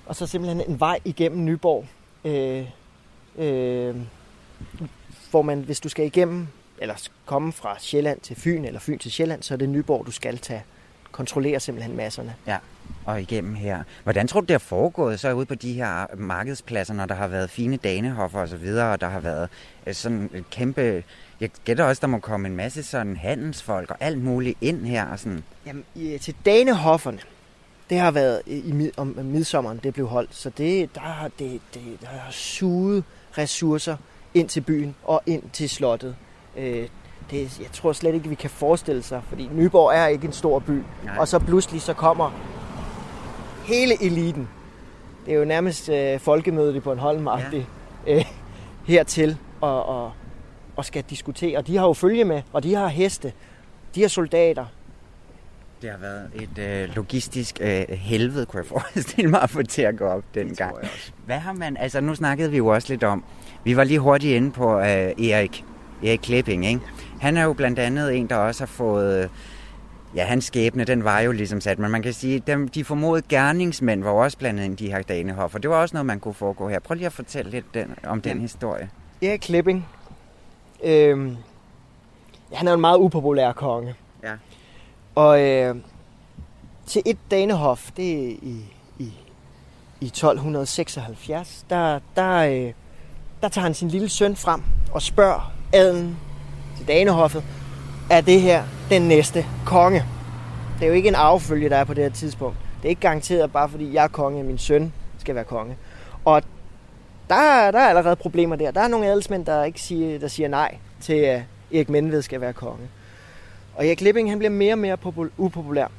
og 0.07 0.17
så 0.17 0.27
simpelthen 0.27 0.63
en 0.71 0.81
vej 0.81 0.99
igennem 1.05 1.45
Nyborg, 1.45 1.87
øh, 2.25 2.65
øh, 3.39 3.97
hvor 5.31 5.43
man, 5.43 5.61
hvis 5.61 5.81
du 5.81 5.89
skal 5.89 6.07
igennem, 6.07 6.49
eller 6.79 7.09
komme 7.27 7.53
fra 7.53 7.77
Sjælland 7.79 8.21
til 8.21 8.37
Fyn, 8.37 8.65
eller 8.65 8.81
Fyn 8.81 8.99
til 8.99 9.13
Sjælland, 9.13 9.43
så 9.43 9.55
er 9.55 9.59
det 9.59 9.69
Nyborg, 9.69 10.07
du 10.07 10.11
skal 10.11 10.39
tage. 10.39 10.65
Kontrollere 11.13 11.61
simpelthen 11.61 11.97
masserne. 11.97 12.35
Og 13.05 13.21
igennem 13.21 13.55
her. 13.55 13.83
Hvordan 14.03 14.29
tror 14.29 14.41
du, 14.41 14.45
det 14.45 14.55
har 14.55 14.59
foregået 14.59 15.21
så 15.21 15.33
ude 15.33 15.47
på 15.47 15.55
de 15.55 15.73
her 15.73 16.07
markedspladser, 16.17 16.95
når 16.95 17.07
der 17.07 17.15
har 17.15 17.29
været 17.29 17.51
fine 17.51 17.77
danehoffer 17.77 18.41
og 18.41 18.49
så 18.49 18.57
videre, 18.57 18.93
og 18.93 19.01
der 19.01 19.09
har 19.09 19.21
været 19.21 19.49
øh, 19.87 19.95
sådan 19.95 20.31
et 20.35 20.51
kæmpe... 20.51 21.05
Jeg 21.41 21.51
gætter 21.65 21.85
også, 21.85 22.01
der 22.01 22.07
må 22.07 22.19
komme 22.19 22.49
en 22.49 22.57
masse 22.57 22.83
sådan 22.83 23.17
handelsfolk 23.17 23.91
og 23.91 23.97
alt 24.01 24.23
muligt 24.23 24.59
ind 24.61 24.87
her. 24.87 25.07
Og 25.07 25.19
sådan. 25.19 25.45
Jamen, 25.67 25.85
i, 25.95 26.19
til 26.19 26.35
danehofferne, 26.45 27.19
det 27.91 27.99
har 27.99 28.11
været 28.11 28.43
i, 28.47 28.61
i 28.61 28.73
mid, 28.73 28.91
om 28.97 29.19
midsommeren, 29.25 29.81
det 29.83 29.95
blev 29.95 30.07
holdt, 30.07 30.35
så 30.35 30.51
det, 30.51 30.95
der, 30.95 31.01
har 31.01 31.31
det, 31.39 31.61
det, 31.75 31.83
der 32.01 32.07
har 32.07 32.31
suget 32.31 33.05
ressourcer 33.39 33.97
ind 34.35 34.49
til 34.49 34.61
byen 34.61 34.95
og 35.05 35.23
ind 35.27 35.43
til 35.53 35.71
slottet. 35.71 36.17
Øh, 36.57 36.89
det, 37.31 37.61
jeg 37.61 37.73
tror 37.73 37.93
slet 37.93 38.15
ikke, 38.15 38.29
vi 38.29 38.35
kan 38.35 38.51
forestille 38.51 39.03
sig, 39.03 39.23
fordi 39.29 39.49
Nyborg 39.53 39.93
er 39.95 40.07
ikke 40.07 40.27
en 40.27 40.33
stor 40.33 40.59
by. 40.59 40.71
Nej. 40.71 41.19
Og 41.19 41.29
så 41.29 41.39
pludselig 41.39 41.83
så 41.83 41.95
kommer 41.95 42.33
hele 43.69 44.03
eliten. 44.03 44.49
Det 45.27 45.35
er 45.35 45.39
jo 45.39 45.45
nærmest 45.45 45.89
øh, 45.89 46.21
folkemødet 46.21 46.77
i 46.77 46.81
Bornholm 46.81 47.29
ja. 47.29 47.63
øh, 48.07 48.25
hertil 48.87 49.37
og, 49.61 49.87
og, 49.87 50.13
og 50.77 50.85
skal 50.85 51.05
diskutere. 51.11 51.63
De 51.63 51.77
har 51.77 51.87
jo 51.87 51.93
følge 51.93 52.25
med, 52.25 52.43
og 52.53 52.63
de 52.63 52.75
har 52.75 52.89
heste, 52.89 53.33
de 53.95 54.01
har 54.01 54.09
soldater. 54.09 54.65
Det 55.83 55.91
har 55.91 55.99
været 55.99 56.31
et 56.35 56.59
øh, 56.59 56.97
logistisk 56.97 57.59
øh, 57.61 57.85
helvede, 57.89 58.47
kunne 58.47 58.59
jeg 58.59 58.67
forestille 58.67 59.31
mig 59.31 59.43
at 59.43 59.51
få 59.51 59.63
til 59.63 59.83
at 59.83 59.97
gå 59.97 60.05
op 60.05 60.23
dengang. 60.35 60.77
Hvad 61.27 61.39
har 61.39 61.53
man, 61.53 61.77
altså 61.77 62.01
nu 62.01 62.15
snakkede 62.15 62.51
vi 62.51 62.57
jo 62.57 62.67
også 62.67 62.93
lidt 62.93 63.05
om, 63.05 63.25
vi 63.65 63.77
var 63.77 63.85
lige 63.85 63.99
hurtigt 63.99 64.37
inde 64.37 64.51
på 64.51 64.79
øh, 64.79 64.85
Erik, 64.87 65.65
Erik 66.05 66.19
Klipping, 66.19 66.67
ikke? 66.67 66.81
Han 67.21 67.37
er 67.37 67.45
jo 67.45 67.53
blandt 67.53 67.79
andet 67.79 68.17
en, 68.17 68.27
der 68.27 68.37
også 68.37 68.63
har 68.63 68.67
fået, 68.67 69.31
ja, 70.19 70.25
hans 70.25 70.45
skæbne, 70.45 70.85
den 70.85 71.05
var 71.05 71.21
jo 71.21 71.33
ligesom 71.33 71.61
sat, 71.61 71.79
men 71.79 71.91
man 71.91 72.03
kan 72.03 72.13
sige, 72.13 72.39
dem, 72.39 72.69
de 72.69 72.85
formodede 72.85 73.27
gerningsmænd 73.29 74.03
var 74.03 74.11
også 74.11 74.39
blandet 74.39 74.65
ind 74.65 74.81
i 74.81 74.85
de 74.85 74.91
her 74.91 75.03
danehoffer. 75.03 75.59
Det 75.59 75.71
var 75.71 75.77
også 75.77 75.95
noget, 75.95 76.07
man 76.07 76.21
kunne 76.21 76.35
foregå 76.35 76.69
her. 76.69 76.79
Prøv 76.79 76.95
lige 76.95 77.07
at 77.07 77.13
fortælle 77.13 77.51
lidt 77.51 77.75
den, 77.75 77.95
om 78.05 78.21
den 78.21 78.41
historie. 78.41 78.91
Erik 79.23 79.41
Klipping, 79.41 79.89
øh, 80.85 81.33
han 82.53 82.69
er 82.69 82.75
en 82.75 82.81
meget 82.81 82.99
upopulær 82.99 83.53
konge. 83.53 83.95
Ja. 84.23 84.33
Og 85.15 85.41
øh, 85.41 85.77
til 86.87 87.03
et 87.07 87.19
danehof, 87.31 87.91
det 87.97 88.13
er 88.13 88.37
i, 88.43 88.65
i, 88.99 89.13
i 90.01 90.07
1276, 90.07 91.67
der, 91.71 91.99
der, 92.17 92.37
øh, 92.37 92.73
der 93.43 93.49
tager 93.49 93.63
han 93.63 93.75
sin 93.75 93.89
lille 93.89 94.09
søn 94.09 94.37
frem 94.37 94.63
og 94.93 95.03
spørger 95.03 95.53
adelen 95.73 96.17
til 96.77 96.89
danehoffet, 96.89 97.45
er 98.11 98.21
det 98.21 98.41
her 98.41 98.65
den 98.91 99.03
næste 99.03 99.47
konge? 99.67 100.05
Det 100.79 100.85
er 100.85 100.89
jo 100.89 100.95
ikke 100.95 101.09
en 101.09 101.15
affølge, 101.15 101.71
der 101.71 101.77
er 101.77 101.85
på 101.85 101.95
det 101.95 102.05
her 102.05 102.11
tidspunkt. 102.11 102.57
Det 102.83 102.85
er 102.85 102.89
ikke 102.91 103.01
garanteret, 103.01 103.53
bare 103.53 103.69
fordi 103.69 103.95
jeg 103.95 104.05
er 104.05 104.09
konge, 104.09 104.41
at 104.41 104.47
min 104.47 104.59
søn 104.59 104.93
skal 105.19 105.35
være 105.35 105.45
konge. 105.45 105.77
Og 106.25 106.43
der, 107.29 107.35
er- 107.35 107.71
der 107.71 107.79
er 107.79 107.89
allerede 107.89 108.17
problemer 108.17 108.57
der. 108.57 108.71
Der 108.71 108.81
er 108.81 108.89
nogle 108.89 109.07
adelsmænd, 109.07 109.47
der 109.47 109.65
ikke 109.65 109.81
siger, 109.81 110.19
der 110.19 110.29
siger 110.29 110.49
nej 110.49 110.77
til, 111.01 111.13
at 111.15 111.43
Erik 111.75 111.89
Menved 111.89 112.23
skal 112.23 112.41
være 112.41 112.53
konge. 112.53 112.89
Og 113.75 113.87
Erik 113.87 113.97
Klipping, 113.97 114.31
han 114.31 114.39
bliver 114.39 114.51
mere 114.51 114.75
og 114.75 114.79
mere 114.79 114.97
upopulær. 115.39 115.85
Og 115.85 115.91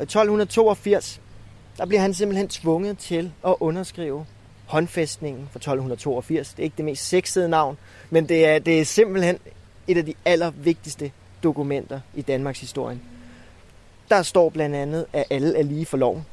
i 0.00 0.02
1282, 0.02 1.20
der 1.78 1.86
bliver 1.86 2.00
han 2.00 2.14
simpelthen 2.14 2.48
tvunget 2.48 2.98
til 2.98 3.32
at 3.46 3.54
underskrive 3.60 4.26
håndfæstningen 4.66 5.48
fra 5.52 5.58
1282. 5.58 6.48
Det 6.50 6.58
er 6.58 6.64
ikke 6.64 6.76
det 6.76 6.84
mest 6.84 7.08
sexede 7.08 7.48
navn, 7.48 7.78
men 8.10 8.28
det 8.28 8.46
er, 8.48 8.58
det 8.58 8.80
er 8.80 8.84
simpelthen 8.84 9.38
et 9.88 9.96
af 9.98 10.06
de 10.06 10.14
allervigtigste 10.24 11.10
dokumenter 11.42 12.00
i 12.14 12.22
Danmarks 12.22 12.60
historie. 12.60 13.00
Der 14.10 14.22
står 14.22 14.48
blandt 14.50 14.76
andet, 14.76 15.06
at 15.12 15.24
alle 15.30 15.58
er 15.58 15.62
lige 15.62 15.86
for 15.86 15.96
loven. 15.96 16.26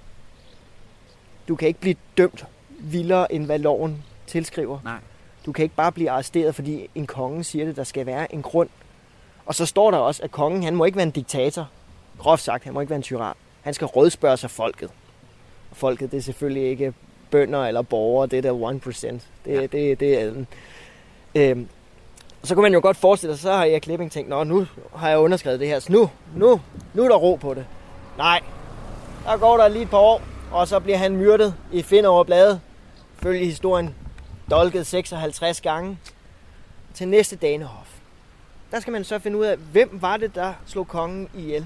Du 1.48 1.56
kan 1.56 1.68
ikke 1.68 1.80
blive 1.80 1.96
dømt 2.18 2.46
vildere, 2.80 3.34
end 3.34 3.46
hvad 3.46 3.60
loven 3.60 4.04
tilskriver. 4.28 4.80
Nej. 4.84 4.98
Du 5.46 5.52
kan 5.52 5.64
ikke 5.64 5.76
bare 5.76 5.92
blive 5.92 6.10
arresteret, 6.12 6.56
fordi 6.56 6.90
en 6.96 7.08
konge 7.08 7.44
siger 7.44 7.66
det. 7.66 7.76
Der 7.76 7.84
skal 7.84 8.06
være 8.06 8.34
en 8.34 8.42
grund. 8.42 8.70
Og 9.46 9.56
så 9.56 9.66
står 9.66 9.92
der 9.92 9.98
også, 9.98 10.24
at 10.24 10.32
kongen 10.32 10.64
han 10.64 10.76
må 10.76 10.86
ikke 10.86 10.96
være 10.96 11.06
en 11.06 11.12
diktator. 11.12 11.70
Groft 12.18 12.44
sagt, 12.44 12.64
han 12.64 12.74
må 12.74 12.82
ikke 12.82 12.90
være 12.90 12.98
en 12.98 13.04
tyran. 13.04 13.36
Han 13.62 13.74
skal 13.74 13.86
rådspørge 13.88 14.38
sig 14.38 14.52
folket. 14.52 14.90
Og 15.72 15.78
folket, 15.78 16.12
det 16.12 16.18
er 16.18 16.22
selvfølgelig 16.22 16.70
ikke 16.70 16.94
bønder 17.32 17.66
eller 17.66 17.82
borgere, 17.82 18.28
det 18.28 18.38
er 18.38 18.42
der 18.42 18.80
1%. 18.88 19.08
Det, 19.12 19.22
Ja. 19.48 19.62
det, 19.62 20.00
det 20.00 20.14
er 20.16 20.20
adelen. 20.20 20.48
Øhm, 21.36 21.68
så 22.44 22.56
kunne 22.56 22.64
man 22.64 22.74
jo 22.74 22.80
godt 22.84 22.98
forestille 22.98 23.36
sig, 23.36 23.42
så 23.42 23.54
har 23.54 23.66
jeg 23.66 23.82
Klipping 23.82 24.12
tænkt, 24.12 24.30
Nå, 24.30 24.44
nu 24.44 24.68
har 24.96 25.10
jeg 25.10 25.20
underskrevet 25.20 25.60
det 25.60 25.68
her, 25.68 25.80
så 25.80 25.92
nu, 25.92 26.10
nu, 26.36 26.62
nu 26.94 27.04
er 27.04 27.08
der 27.08 27.16
ro 27.16 27.36
på 27.36 27.54
det. 27.54 27.66
Nej, 28.18 28.42
der 29.26 29.38
går 29.38 29.58
der 29.58 29.68
lige 29.68 29.84
et 29.84 29.90
par 29.90 29.98
år, 29.98 30.22
og 30.52 30.68
så 30.68 30.80
bliver 30.80 30.98
han 30.98 31.16
myrdet 31.16 31.56
i 31.72 31.82
Finderup 31.82 32.26
Blade. 32.26 32.60
Følge 33.16 33.46
historien, 33.46 33.96
dolket 34.52 34.88
56 34.88 35.62
gange 35.62 35.98
til 36.94 37.08
næste 37.08 37.36
danehof. 37.36 37.88
Der 38.72 38.80
skal 38.80 38.94
man 38.94 39.04
så 39.04 39.20
finde 39.20 39.38
ud 39.38 39.46
af, 39.46 39.58
hvem 39.58 40.02
var 40.02 40.18
det, 40.18 40.36
der 40.36 40.54
slog 40.66 40.88
kongen 40.88 41.30
ihjel. 41.36 41.66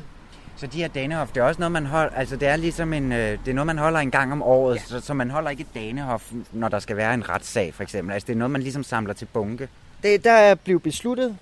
Så 0.56 0.68
de 0.68 0.78
her 0.78 0.88
danehof, 0.88 1.30
det 1.30 1.42
er 1.42 1.44
også 1.44 1.60
noget, 1.60 1.72
man 1.72 1.86
holder, 1.86 2.16
altså 2.16 2.36
det 2.36 2.48
er 2.48 2.56
ligesom 2.56 2.94
en, 2.94 3.12
øh, 3.12 3.40
det 3.46 3.48
er 3.48 3.54
noget, 3.54 3.66
man 3.66 3.78
holder 3.78 4.00
en 4.00 4.12
gang 4.12 4.32
om 4.32 4.42
året, 4.42 4.76
ja. 4.76 4.82
så, 4.82 5.00
så 5.00 5.14
man 5.14 5.30
holder 5.30 5.50
ikke 5.50 5.62
et 5.62 5.76
danehof, 5.76 6.32
når 6.52 6.70
der 6.70 6.80
skal 6.80 6.98
være 6.98 7.14
en 7.14 7.30
retssag, 7.30 7.74
for 7.74 7.84
eksempel. 7.84 8.14
Altså 8.14 8.28
det 8.28 8.34
er 8.34 8.38
noget, 8.38 8.52
man 8.52 8.62
ligesom 8.62 8.84
samler 8.84 9.14
til 9.14 9.26
bunke. 9.26 9.70
Det, 10.04 10.24
der 10.24 10.32
er 10.32 10.56
blevet 10.56 10.84
besluttet, 10.84 11.38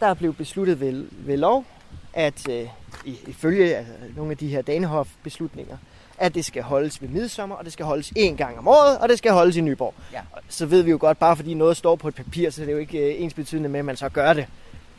der 0.00 0.06
er 0.06 0.14
blevet 0.14 0.36
besluttet 0.36 0.80
ved, 0.80 1.06
ved 1.12 1.36
lov, 1.36 1.64
at 2.12 2.48
øh, 2.50 2.68
i- 3.04 3.18
ifølge 3.26 3.76
altså, 3.76 3.92
nogle 4.16 4.30
af 4.30 4.36
de 4.36 4.48
her 4.48 4.62
Danehof 4.62 5.08
beslutninger, 5.22 5.76
at 6.18 6.34
det 6.34 6.44
skal 6.44 6.62
holdes 6.62 7.02
ved 7.02 7.08
midsommer, 7.08 7.56
og 7.56 7.64
det 7.64 7.72
skal 7.72 7.86
holdes 7.86 8.12
én 8.18 8.34
gang 8.36 8.58
om 8.58 8.68
året, 8.68 8.98
og 8.98 9.08
det 9.08 9.18
skal 9.18 9.32
holdes 9.32 9.56
i 9.56 9.60
Nyborg. 9.60 9.94
Ja. 10.12 10.20
Så 10.48 10.66
ved 10.66 10.82
vi 10.82 10.90
jo 10.90 10.96
godt, 11.00 11.18
bare 11.18 11.36
fordi 11.36 11.54
noget 11.54 11.76
står 11.76 11.96
på 11.96 12.08
et 12.08 12.14
papir, 12.14 12.50
så 12.50 12.60
det 12.60 12.68
er 12.68 12.72
jo 12.72 12.78
ikke 12.78 12.98
øh, 12.98 13.22
ens 13.22 13.34
betydende 13.34 13.68
med, 13.68 13.78
at 13.78 13.84
man 13.84 13.96
så 13.96 14.08
gør 14.08 14.32
det. 14.32 14.46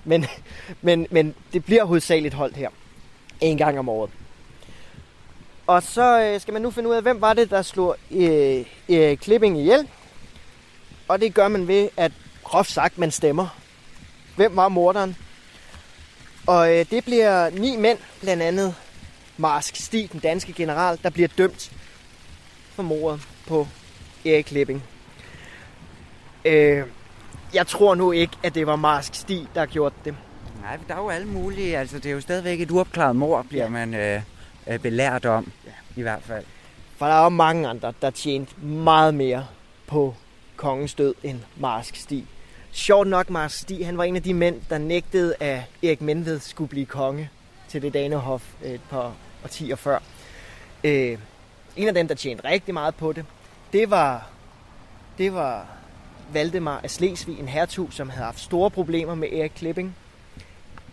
Men, 0.06 0.26
men, 0.82 1.08
men 1.12 1.36
det 1.54 1.66
bliver 1.66 1.84
hovedsageligt 1.84 2.34
holdt 2.34 2.56
her. 2.56 2.70
En 3.42 3.58
gang 3.58 3.80
om 3.80 3.90
året. 3.90 4.10
Og 5.68 5.84
så 5.84 6.22
øh, 6.22 6.42
skal 6.42 6.54
man 6.54 6.62
nu 6.62 6.72
finde 6.72 6.90
ud 6.90 6.96
af, 6.96 7.02
hvem 7.02 7.22
var 7.22 7.34
det, 7.34 7.50
der 7.50 7.62
slog 7.62 7.96
øh, 8.12 8.66
øh, 8.90 9.18
Klipping 9.18 9.60
ihjel. 9.60 9.88
Og 11.08 11.22
det 11.22 11.34
gør 11.34 11.48
man 11.48 11.68
ved, 11.68 11.90
at 11.98 12.12
groft 12.44 12.72
sagt, 12.72 12.98
man 12.98 13.12
stemmer. 13.12 13.48
Hvem 14.36 14.56
var 14.56 14.70
morderen? 14.70 15.16
Og 16.48 16.74
øh, 16.80 16.86
det 16.92 17.04
bliver 17.04 17.50
ni 17.50 17.76
mænd, 17.78 17.98
blandt 18.22 18.44
andet 18.44 18.76
Marsk 19.38 19.76
Stig, 19.76 20.12
den 20.12 20.20
danske 20.20 20.54
general, 20.54 21.00
der 21.04 21.10
bliver 21.10 21.28
dømt 21.38 21.72
for 22.76 22.84
mordet 22.84 23.22
på 23.48 23.68
Erik 24.26 24.44
Klipping. 24.46 24.84
Øh, 26.46 26.84
jeg 27.54 27.68
tror 27.68 27.96
nu 27.96 28.12
ikke, 28.12 28.34
at 28.44 28.56
det 28.56 28.68
var 28.68 28.76
Marsk 28.76 29.16
Stig, 29.16 29.48
der 29.56 29.66
gjorde 29.66 29.96
det. 30.06 30.16
Nej, 30.62 30.78
der 30.88 30.94
er 30.96 31.00
jo 31.00 31.10
alle 31.10 31.28
mulige, 31.28 31.78
altså 31.78 31.98
det 31.98 32.06
er 32.06 32.12
jo 32.14 32.22
stadigvæk 32.22 32.62
et 32.62 32.72
uopklaret 32.72 33.16
mord, 33.16 33.46
bliver 33.46 33.64
Ja. 33.64 33.70
man 33.70 33.94
øh, 33.94 34.22
øh, 34.68 34.80
belært 34.80 35.26
om, 35.26 35.52
Ja. 35.66 35.72
i 35.96 36.02
hvert 36.02 36.24
fald. 36.24 36.46
For 36.98 37.06
der 37.06 37.14
er 37.14 37.24
jo 37.24 37.30
mange 37.30 37.68
andre, 37.70 37.94
der 38.02 38.10
tjente 38.10 38.60
meget 38.62 39.14
mere 39.14 39.48
på 39.88 40.16
kongens 40.64 40.94
død 40.94 41.16
end 41.24 41.40
Marsk 41.58 41.96
Stig. 41.96 42.26
sjovt 42.72 43.08
nok, 43.08 43.30
Mars 43.30 43.54
Stig, 43.54 43.86
han 43.86 43.98
var 43.98 44.04
en 44.04 44.16
af 44.16 44.24
de 44.24 44.34
mænd, 44.34 44.62
der 44.70 44.78
nægtede, 44.78 45.36
at 45.40 45.62
Erik 45.84 46.02
Menved 46.02 46.40
skulle 46.40 46.70
blive 46.70 46.86
konge 46.86 47.30
til 47.68 47.82
det 47.82 47.94
Danehof 47.94 48.44
øh, 48.64 48.72
et 48.72 48.82
par 48.90 49.14
årtier 49.44 49.76
før. 49.76 50.00
Øh, 50.84 51.18
en 51.76 51.88
af 51.88 51.94
dem, 51.94 52.08
der 52.08 52.16
tjente 52.16 52.44
rigtig 52.44 52.74
meget 52.74 52.96
på 52.96 53.14
det, 53.14 53.26
det 53.74 53.90
var, 53.90 54.30
det 55.18 55.34
var 55.34 55.68
Valdemar 56.34 56.80
af 56.84 56.92
Slesvig, 56.92 57.40
en 57.40 57.48
hertug, 57.48 57.94
som 57.94 58.10
havde 58.10 58.26
haft 58.26 58.40
store 58.40 58.72
problemer 58.72 59.16
med 59.16 59.34
Erik 59.34 59.52
Klipping. 59.56 59.96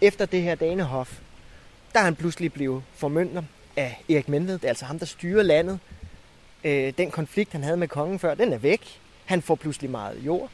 Efter 0.00 0.26
det 0.26 0.42
her 0.42 0.54
Danehof, 0.54 1.18
der 1.92 2.00
er 2.00 2.04
han 2.04 2.16
pludselig 2.16 2.52
blevet 2.52 2.82
formynder 2.94 3.42
af 3.76 4.02
Erik 4.08 4.28
Menved. 4.28 4.54
Det 4.54 4.64
er 4.64 4.68
altså 4.68 4.84
ham, 4.84 4.98
der 4.98 5.06
styrer 5.06 5.42
landet. 5.42 5.78
Øh, 6.64 6.92
den 6.98 7.10
konflikt, 7.10 7.52
han 7.52 7.62
havde 7.62 7.76
med 7.76 7.88
kongen 7.88 8.18
før, 8.18 8.34
den 8.34 8.52
er 8.52 8.58
væk. 8.58 9.00
Han 9.30 9.42
får 9.42 9.54
pludselig 9.54 9.90
meget 9.90 10.18
jord. 10.26 10.50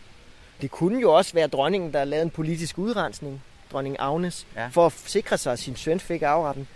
Det 0.60 0.70
kunne 0.70 1.00
jo 1.00 1.12
også 1.12 1.32
være 1.34 1.46
dronningen, 1.46 1.92
der 1.92 2.04
lavede 2.04 2.24
en 2.24 2.30
politisk 2.30 2.78
udrensning, 2.78 3.42
dronning 3.72 3.96
Agnes, 3.98 4.46
ja. 4.56 4.68
for 4.68 4.86
at 4.86 4.92
sikre 5.06 5.38
sig, 5.38 5.52
at 5.52 5.58
sin 5.58 5.76
søn 5.76 6.00
fik 6.00 6.22
afretten. 6.22 6.68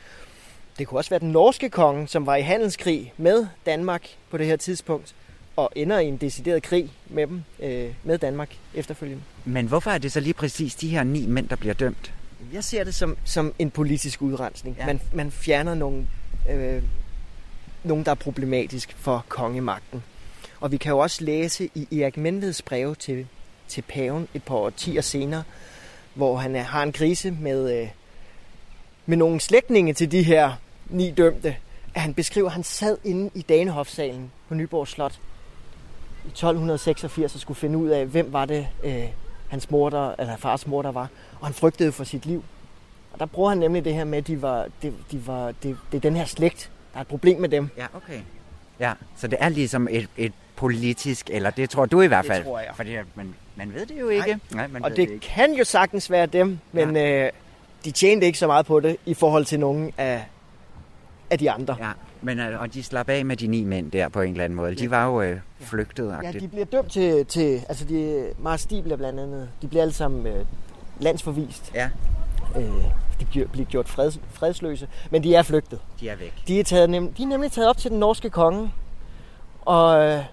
Det 0.79 0.87
kunne 0.87 1.01
også 1.01 1.11
være 1.11 1.21
den 1.21 1.33
norske 1.33 1.71
konge, 1.71 2.09
som 2.09 2.27
var 2.27 2.37
i 2.37 2.41
handelskrig 2.41 3.13
med 3.17 3.47
Danmark 3.67 4.09
på 4.31 4.39
det 4.39 4.47
her 4.47 4.57
tidspunkt, 4.57 5.15
og 5.57 5.71
ender 5.77 5.99
i 5.99 6.07
en 6.07 6.17
decideret 6.17 6.63
krig 6.63 6.91
med 7.07 7.27
dem, 7.27 7.45
øh, 7.59 7.95
med 8.05 8.19
Danmark 8.19 8.57
efterfølgende. 8.75 9.23
Men 9.45 9.67
hvorfor 9.67 9.91
er 9.91 9.99
det 9.99 10.13
så 10.13 10.21
lige 10.21 10.35
præcis 10.35 10.75
de 10.75 10.89
her 10.89 11.05
ni 11.05 11.27
mænd, 11.27 11.49
der 11.49 11.57
bliver 11.57 11.75
dømt? 11.75 12.13
Jeg 12.53 12.65
ser 12.65 12.85
det 12.85 12.95
som, 12.95 13.17
som 13.25 13.55
en 13.59 13.71
politisk 13.71 14.23
udrensning. 14.23 14.77
Ja. 14.79 14.87
Man, 14.87 15.01
man 15.15 15.31
fjerner 15.31 15.75
nogle, 15.75 16.07
øh, 16.51 16.83
nogle, 17.85 18.05
der 18.05 18.11
er 18.11 18.15
problematisk 18.15 18.97
for 18.99 19.25
kongemagten. 19.29 20.03
Og 20.61 20.73
vi 20.73 20.77
kan 20.77 20.91
jo 20.91 20.99
også 20.99 21.25
læse 21.25 21.71
i 21.75 22.01
Erik 22.01 22.17
Menveds 22.17 22.63
breve 22.63 22.95
til, 22.95 23.27
til 23.69 23.83
paven 23.83 24.29
et 24.35 24.43
par 24.43 24.55
årtier 24.55 25.01
senere, 25.01 25.43
hvor 26.15 26.37
han 26.37 26.57
er, 26.57 26.63
har 26.63 26.83
en 26.83 26.93
krise 26.93 27.31
med, 27.31 27.81
øh, 27.81 27.89
med 29.07 29.17
nogle 29.17 29.41
slægtninge 29.41 29.95
til 29.95 30.13
de 30.13 30.23
her 30.23 30.53
ni 30.87 31.11
dømte, 31.11 31.57
at 31.95 32.01
han 32.01 32.15
beskriver, 32.15 32.47
at 32.47 32.53
han 32.53 32.65
sad 32.65 32.99
inde 33.05 33.31
i 33.35 33.43
Danehofsalen 33.43 34.33
på 34.49 34.55
Nyborg 34.55 34.89
Slot 34.89 35.21
i 36.25 36.29
1286 36.29 37.35
og 37.35 37.41
skulle 37.41 37.59
finde 37.59 37.79
ud 37.79 37.89
af, 37.89 38.07
hvem 38.07 38.33
var 38.33 38.45
det, 38.45 38.69
øh, 38.85 39.05
hans 39.49 39.71
mor, 39.71 39.91
der, 39.91 40.15
eller 40.19 40.37
fars 40.37 40.67
mor, 40.67 40.83
der 40.83 40.93
var. 40.93 41.09
Og 41.41 41.47
han 41.47 41.55
frygtede 41.55 41.93
for 41.93 42.05
sit 42.05 42.27
liv. 42.27 42.45
Og 43.13 43.21
der 43.21 43.27
bruger 43.27 43.49
han 43.49 43.59
nemlig 43.59 43.85
det 43.85 43.95
her 43.95 44.05
med, 44.05 44.19
at 44.19 44.27
de 44.27 44.43
var, 44.43 44.67
de, 44.83 44.93
de 45.11 45.27
var, 45.27 45.47
det, 45.47 45.77
det 45.93 45.97
er 45.97 46.01
den 46.01 46.17
her 46.17 46.25
slægt, 46.25 46.71
der 46.93 46.99
er 46.99 47.01
et 47.01 47.09
problem 47.09 47.41
med 47.41 47.49
dem. 47.49 47.69
Ja, 47.77 47.87
okay. 47.95 48.21
Ja, 48.81 48.93
så 49.17 49.27
det 49.27 49.39
er 49.41 49.49
ligesom 49.49 49.89
et, 49.91 50.09
et 50.17 50.33
politisk, 50.61 51.31
eller 51.33 51.51
det 51.51 51.71
tror 51.71 51.87
du 51.87 52.01
i 52.01 52.07
hvert 52.07 52.27
fald. 52.27 52.39
Det 52.39 52.47
tror 52.47 52.59
jeg. 52.59 52.69
Fordi 52.75 52.97
man, 53.15 53.35
man 53.57 53.75
ved 53.75 53.87
det 53.87 54.01
jo 54.01 54.09
ikke. 54.09 54.27
Nej, 54.29 54.39
Nej 54.51 54.67
man 54.67 54.85
og 54.85 54.91
det, 54.91 54.97
det 54.97 55.03
ikke. 55.03 55.27
kan 55.27 55.55
jo 55.55 55.65
sagtens 55.65 56.11
være 56.11 56.27
dem, 56.27 56.59
men 56.73 56.97
ja. 56.97 57.27
øh, 57.27 57.33
de 57.85 57.91
tjente 57.91 58.27
ikke 58.27 58.39
så 58.39 58.47
meget 58.47 58.67
på 58.67 58.81
det 58.81 58.97
i 59.07 59.15
forhold 59.15 59.45
til 59.45 59.61
nogle 59.61 59.93
af, 59.99 60.25
af 61.31 61.39
de 61.39 61.51
andre. 61.51 61.77
Ja, 61.81 61.91
men 62.23 62.39
øh, 62.39 62.61
og 62.61 62.75
de 62.75 62.83
slap 62.83 63.09
af 63.09 63.25
med 63.25 63.37
de 63.37 63.47
ni 63.47 63.65
mænd 63.65 63.91
der 63.91 64.09
på 64.09 64.21
en 64.21 64.31
eller 64.31 64.45
anden 64.45 64.57
måde. 64.57 64.75
De 64.75 64.91
var 64.91 65.07
jo 65.07 65.23
øh, 65.23 65.39
flygtet. 65.61 66.17
Ja, 66.23 66.33
de 66.33 66.49
bliver 66.49 66.65
dømt 66.65 66.93
til, 66.93 67.27
til 67.27 67.63
altså 67.69 67.85
de, 67.85 68.27
Mars 68.39 68.67
de 68.67 68.83
bliver 68.83 68.97
blandt 68.97 69.21
andet, 69.21 69.49
de 69.63 69.69
bliver 69.69 69.83
alle 69.83 69.95
sammen 69.95 70.27
øh, 70.27 70.45
landsforvist. 70.99 71.73
Ja. 71.75 71.91
Øh, 72.57 72.85
de 73.21 73.47
bliver 73.47 73.67
gjort 73.67 73.89
fred, 73.89 74.13
fredsløse, 74.33 74.89
men 75.11 75.23
de 75.23 75.35
er 75.35 75.43
flygtet. 75.43 75.79
De 76.01 76.09
er 76.09 76.17
væk. 76.17 76.35
De 76.49 76.61
er, 76.61 76.65
taget, 76.65 76.91
nem, 76.91 77.13
de 77.13 77.23
er 77.23 77.27
nemlig 77.27 77.53
taget 77.53 77.69
op 77.69 77.77
til 77.77 77.91
den 77.91 77.99
norske 77.99 78.31
konge, 78.31 78.73
og 79.61 80.05
øh, 80.05 80.25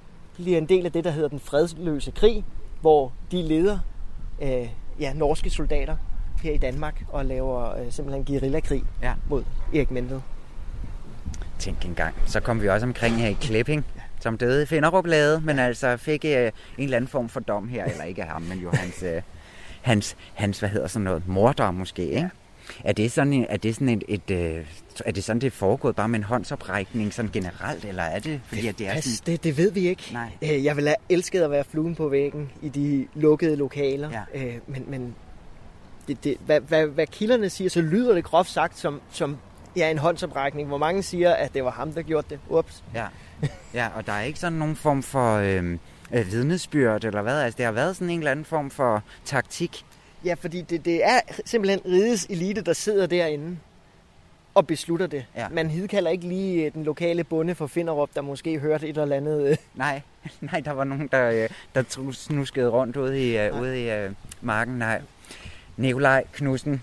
bliver 0.43 0.57
en 0.57 0.65
del 0.65 0.85
af 0.85 0.91
det, 0.91 1.03
der 1.03 1.11
hedder 1.11 1.29
den 1.29 1.39
fredsløse 1.39 2.11
krig, 2.11 2.45
hvor 2.81 3.11
de 3.31 3.41
leder 3.41 3.79
øh, 4.41 4.69
ja, 4.99 5.13
norske 5.13 5.49
soldater 5.49 5.95
her 6.43 6.51
i 6.51 6.57
Danmark 6.57 7.03
og 7.09 7.25
laver 7.25 7.77
øh, 7.77 7.91
simpelthen 7.91 8.25
guerillakrig 8.25 8.83
ja. 9.01 9.13
mod 9.29 9.43
Erik 9.75 9.91
Menved. 9.91 10.21
Tænk 11.59 11.85
engang. 11.85 12.15
Så 12.25 12.39
kom 12.39 12.61
vi 12.61 12.69
også 12.69 12.85
omkring 12.85 13.15
her 13.15 13.29
i 13.29 13.37
Klipping, 13.41 13.85
som 14.19 14.37
døde 14.37 14.63
i 14.63 14.65
Finderup 14.65 15.05
Lade, 15.05 15.41
men 15.41 15.59
altså 15.59 15.97
fik 15.97 16.25
øh, 16.25 16.31
en 16.31 16.51
eller 16.77 16.97
anden 16.97 17.07
form 17.07 17.29
for 17.29 17.39
dom 17.39 17.67
her, 17.67 17.85
eller 17.85 18.03
ikke 18.03 18.23
af 18.23 18.29
ham, 18.29 18.41
men 18.41 18.59
jo 18.59 18.69
hans, 18.73 19.03
øh, 19.03 19.21
hans, 19.81 20.17
hans, 20.33 20.59
hvad 20.59 20.69
hedder 20.69 20.87
sådan 20.87 21.03
noget, 21.03 21.27
morder 21.27 21.71
måske, 21.71 22.03
ikke? 22.03 22.19
Ja. 22.21 22.29
Er 22.83 22.93
det 22.93 23.11
sådan, 23.11 23.45
er 23.49 23.57
det 23.57 23.75
sådan 23.75 23.89
et, 23.89 24.03
et, 24.07 24.21
et, 24.27 24.57
øh, 24.57 24.65
er 25.05 25.11
det 25.11 25.23
sådan, 25.23 25.41
det 25.41 25.47
er 25.47 25.51
foregået 25.51 25.95
bare 25.95 26.07
med 26.07 26.19
en 26.19 26.23
håndsoprækning 26.23 27.13
sådan 27.13 27.31
generelt, 27.31 27.85
eller 27.85 28.03
er 28.03 28.19
det, 28.19 28.41
fordi 28.45 28.67
at 28.67 28.79
det 28.79 28.87
er 28.87 29.01
sådan... 29.01 29.33
det, 29.33 29.43
det 29.43 29.57
ved 29.57 29.71
vi 29.71 29.87
ikke. 29.87 30.09
Nej. 30.13 30.29
Øh, 30.41 30.65
jeg 30.65 30.75
vil 30.75 30.87
have 30.87 30.95
elsket 31.09 31.41
at 31.41 31.51
være 31.51 31.63
fluen 31.63 31.95
på 31.95 32.09
væggen 32.09 32.51
i 32.61 32.69
de 32.69 33.07
lukkede 33.15 33.55
lokaler, 33.55 34.09
ja. 34.33 34.45
Øh, 34.45 34.55
men, 34.67 34.85
men 34.87 35.15
det, 36.07 36.23
det, 36.23 36.37
hvad, 36.45 36.59
hvad, 36.59 36.87
hvad 36.87 37.07
kilderne 37.07 37.49
siger, 37.49 37.69
så 37.69 37.81
lyder 37.81 38.13
det 38.13 38.23
groft 38.23 38.49
sagt 38.49 38.79
som, 38.79 39.01
som 39.11 39.37
ja, 39.75 39.91
en 39.91 39.97
håndsoprækning, 39.97 40.67
hvor 40.67 40.77
mange 40.77 41.03
siger, 41.03 41.33
at 41.33 41.53
det 41.53 41.63
var 41.63 41.71
ham, 41.71 41.93
der 41.93 42.01
gjorde 42.01 42.27
det. 42.29 42.39
Ups. 42.49 42.83
Ja, 42.93 43.05
ja 43.73 43.87
og 43.95 44.05
der 44.07 44.13
er 44.13 44.21
ikke 44.21 44.39
sådan 44.39 44.57
nogen 44.57 44.75
form 44.75 45.03
for 45.03 45.35
øh, 45.35 45.77
øh, 46.13 46.31
vidnesbyrd, 46.31 47.03
eller 47.03 47.21
hvad? 47.21 47.41
Altså, 47.41 47.57
det 47.57 47.65
har 47.65 47.71
været 47.71 47.95
sådan 47.95 48.09
en 48.09 48.19
eller 48.19 48.31
anden 48.31 48.45
form 48.45 48.69
for 48.69 49.03
taktik. 49.25 49.85
Ja, 50.25 50.33
fordi 50.33 50.61
det, 50.61 50.85
det 50.85 51.05
er 51.05 51.19
simpelthen 51.45 51.81
rides 51.85 52.25
elite, 52.29 52.61
der 52.61 52.73
sidder 52.73 53.05
derinde 53.07 53.57
og 54.57 54.67
beslutter 54.67 55.07
det. 55.07 55.25
Ja. 55.35 55.49
Man 55.49 55.69
hidkalder 55.69 56.11
ikke 56.11 56.27
lige 56.27 56.65
øh, 56.65 56.73
den 56.73 56.83
lokale 56.83 57.23
bonde 57.23 57.55
for 57.55 57.67
Finderup, 57.67 58.09
der 58.15 58.21
måske 58.21 58.59
hørte 58.59 58.87
et 58.87 58.97
eller 58.97 59.15
andet. 59.15 59.47
Øh. 59.49 59.57
Nej, 59.75 60.01
nej 60.51 60.59
der 60.59 60.71
var 60.71 60.83
nogen, 60.83 61.07
der, 61.07 61.29
øh, 61.29 61.49
der 61.75 62.11
snuskede 62.11 62.69
rundt 62.69 62.97
ude 62.97 63.31
i, 63.31 63.51
ude 63.51 63.85
i 63.85 64.05
uh, 64.05 64.13
marken. 64.41 64.73
Nej. 64.73 65.01
Nikolaj 65.77 66.23
Knudsen, 66.33 66.81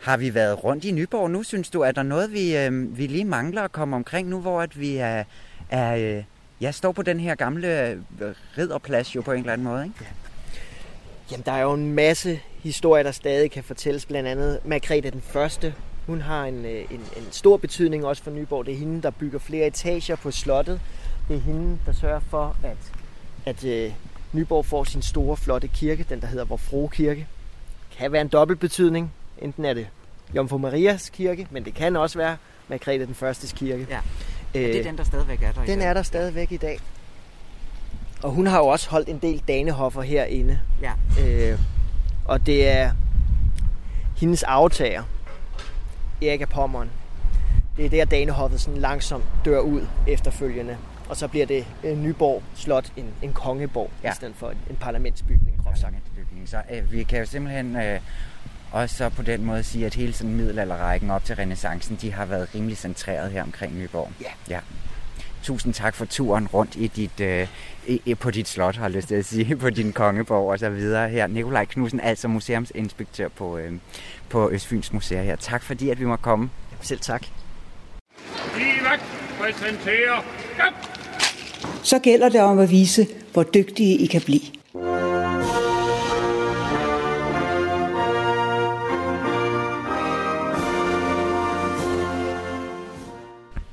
har 0.00 0.16
vi 0.16 0.34
været 0.34 0.64
rundt 0.64 0.84
i 0.84 0.90
Nyborg 0.90 1.30
nu, 1.30 1.42
synes 1.42 1.70
du? 1.70 1.80
Er 1.80 1.92
der 1.92 2.02
noget, 2.02 2.32
vi, 2.32 2.56
øh, 2.56 2.98
vi 2.98 3.06
lige 3.06 3.24
mangler 3.24 3.62
at 3.62 3.72
komme 3.72 3.96
omkring 3.96 4.28
nu, 4.28 4.40
hvor 4.40 4.60
at 4.62 4.80
vi 4.80 4.96
er, 4.96 5.24
er 5.70 6.16
øh, 6.16 6.24
jeg 6.60 6.74
står 6.74 6.92
på 6.92 7.02
den 7.02 7.20
her 7.20 7.34
gamle 7.34 7.98
ridderplads 8.58 9.16
jo 9.16 9.20
på 9.20 9.32
en 9.32 9.40
eller 9.40 9.52
anden 9.52 9.66
måde, 9.66 9.84
ikke? 9.84 9.96
Ja. 10.00 10.25
Jamen, 11.30 11.44
der 11.46 11.52
er 11.52 11.62
jo 11.62 11.72
en 11.72 11.92
masse 11.92 12.40
historier, 12.62 13.02
der 13.02 13.10
stadig 13.10 13.50
kan 13.50 13.64
fortælles. 13.64 14.06
Blandt 14.06 14.28
andet 14.28 14.58
Margrethe 14.64 15.10
den 15.10 15.20
Første. 15.20 15.74
Hun 16.06 16.20
har 16.20 16.44
en, 16.44 16.64
øh, 16.64 16.80
en, 16.90 17.00
en 17.16 17.26
stor 17.30 17.56
betydning 17.56 18.06
også 18.06 18.22
for 18.22 18.30
Nyborg. 18.30 18.66
Det 18.66 18.74
er 18.74 18.78
hende, 18.78 19.02
der 19.02 19.10
bygger 19.10 19.38
flere 19.38 19.66
etager 19.66 20.16
på 20.16 20.30
slottet. 20.30 20.80
Det 21.28 21.36
er 21.36 21.40
hende, 21.40 21.78
der 21.86 21.92
sørger 21.92 22.20
for, 22.20 22.56
at, 22.62 22.76
at 23.46 23.64
øh, 23.64 23.92
Nyborg 24.32 24.66
får 24.66 24.84
sin 24.84 25.02
store, 25.02 25.36
flotte 25.36 25.68
kirke, 25.68 26.06
den 26.08 26.20
der 26.20 26.26
hedder 26.26 26.44
Vor 26.44 26.56
Fro 26.56 26.86
Kirke. 26.86 27.26
Kan 27.98 28.12
være 28.12 28.22
en 28.22 28.28
dobbelt 28.28 28.60
betydning. 28.60 29.12
Enten 29.38 29.64
er 29.64 29.74
det 29.74 29.86
Jomfru 30.34 30.58
Marias 30.58 31.10
kirke, 31.10 31.46
men 31.50 31.64
det 31.64 31.74
kan 31.74 31.96
også 31.96 32.18
være 32.18 32.36
Margrethe 32.68 33.06
den 33.06 33.14
Førstes 33.14 33.52
kirke. 33.52 33.86
Ja. 33.90 34.00
Øh, 34.54 34.62
det 34.62 34.78
er 34.78 34.82
den, 34.82 34.98
der 34.98 35.04
stadigvæk 35.04 35.42
er 35.42 35.52
der 35.52 35.64
Den 35.64 35.80
er 35.80 35.94
der 35.94 36.02
stadigvæk 36.02 36.52
i 36.52 36.56
dag. 36.56 36.80
Og 38.26 38.32
hun 38.32 38.46
har 38.46 38.58
jo 38.58 38.66
også 38.66 38.90
holdt 38.90 39.08
en 39.08 39.18
del 39.18 39.42
danehoffer 39.48 40.02
herinde. 40.02 40.60
Ja. 40.82 40.92
Øh, 41.20 41.58
og 42.24 42.46
det 42.46 42.68
er 42.68 42.90
hendes 44.16 44.42
aftager, 44.42 45.02
Erik 46.22 46.40
af 46.40 46.48
Pommern. 46.48 46.90
Det 47.76 47.84
er 47.84 47.90
der, 47.90 48.04
danehoffet 48.04 48.60
sådan 48.60 48.80
langsomt 48.80 49.24
dør 49.44 49.60
ud 49.60 49.86
efterfølgende. 50.06 50.76
Og 51.08 51.16
så 51.16 51.28
bliver 51.28 51.46
det 51.46 51.66
øh, 51.84 51.98
Nyborg 51.98 52.42
Slot 52.54 52.92
en, 52.96 53.06
en 53.22 53.32
kongeborg, 53.32 53.90
ja. 54.02 54.12
i 54.12 54.14
stedet 54.14 54.34
for 54.36 54.50
en, 54.50 54.58
en 54.70 54.76
parlamentsbygning. 54.76 55.64
Parlamentsbygning. 55.64 56.48
Så 56.48 56.62
øh, 56.70 56.92
vi 56.92 57.02
kan 57.02 57.18
jo 57.18 57.26
simpelthen 57.26 57.76
øh, 57.76 58.00
og 58.72 58.90
så 58.90 59.08
på 59.08 59.22
den 59.22 59.44
måde 59.44 59.62
sige, 59.62 59.86
at 59.86 59.94
hele 59.94 60.12
sådan 60.12 60.34
middelalderrækken 60.34 61.10
op 61.10 61.24
til 61.24 61.36
renaissancen, 61.36 61.98
de 62.00 62.12
har 62.12 62.26
været 62.26 62.54
rimelig 62.54 62.76
centreret 62.76 63.30
her 63.30 63.42
omkring 63.42 63.78
Nyborg. 63.78 64.10
Ja. 64.20 64.30
ja. 64.50 64.60
Tusind 65.42 65.74
tak 65.74 65.94
for 65.94 66.04
turen 66.04 66.46
rundt 66.46 66.76
i 66.76 66.86
dit, 66.86 67.20
øh, 67.20 67.48
i, 67.86 68.14
på 68.14 68.30
dit 68.30 68.48
slot, 68.48 68.76
har 68.76 68.84
jeg 68.84 68.90
lyst 68.90 69.08
til 69.08 69.14
at 69.14 69.24
sige, 69.24 69.56
på 69.56 69.70
din 69.70 69.92
kongeborg 69.92 70.50
og 70.50 70.58
så 70.58 70.70
videre 70.70 71.08
her. 71.08 71.26
Nikolaj 71.26 71.64
Knudsen, 71.64 72.00
altså 72.00 72.28
museumsinspektør 72.28 73.28
på, 73.28 73.58
øh, 73.58 73.72
på 74.28 74.50
Østfyns 74.50 74.92
Museer 74.92 75.22
her. 75.22 75.36
Tak 75.36 75.62
fordi, 75.62 75.90
at 75.90 76.00
vi 76.00 76.04
må 76.04 76.16
komme. 76.16 76.50
Selv 76.80 77.00
tak. 77.00 77.26
Livak 78.58 79.00
præsenterer. 79.40 80.24
Så 81.82 81.98
gælder 81.98 82.28
det 82.28 82.40
om 82.40 82.58
at 82.58 82.70
vise, 82.70 83.06
hvor 83.32 83.42
dygtige 83.42 83.96
I 83.98 84.06
kan 84.06 84.20
blive. 84.20 84.40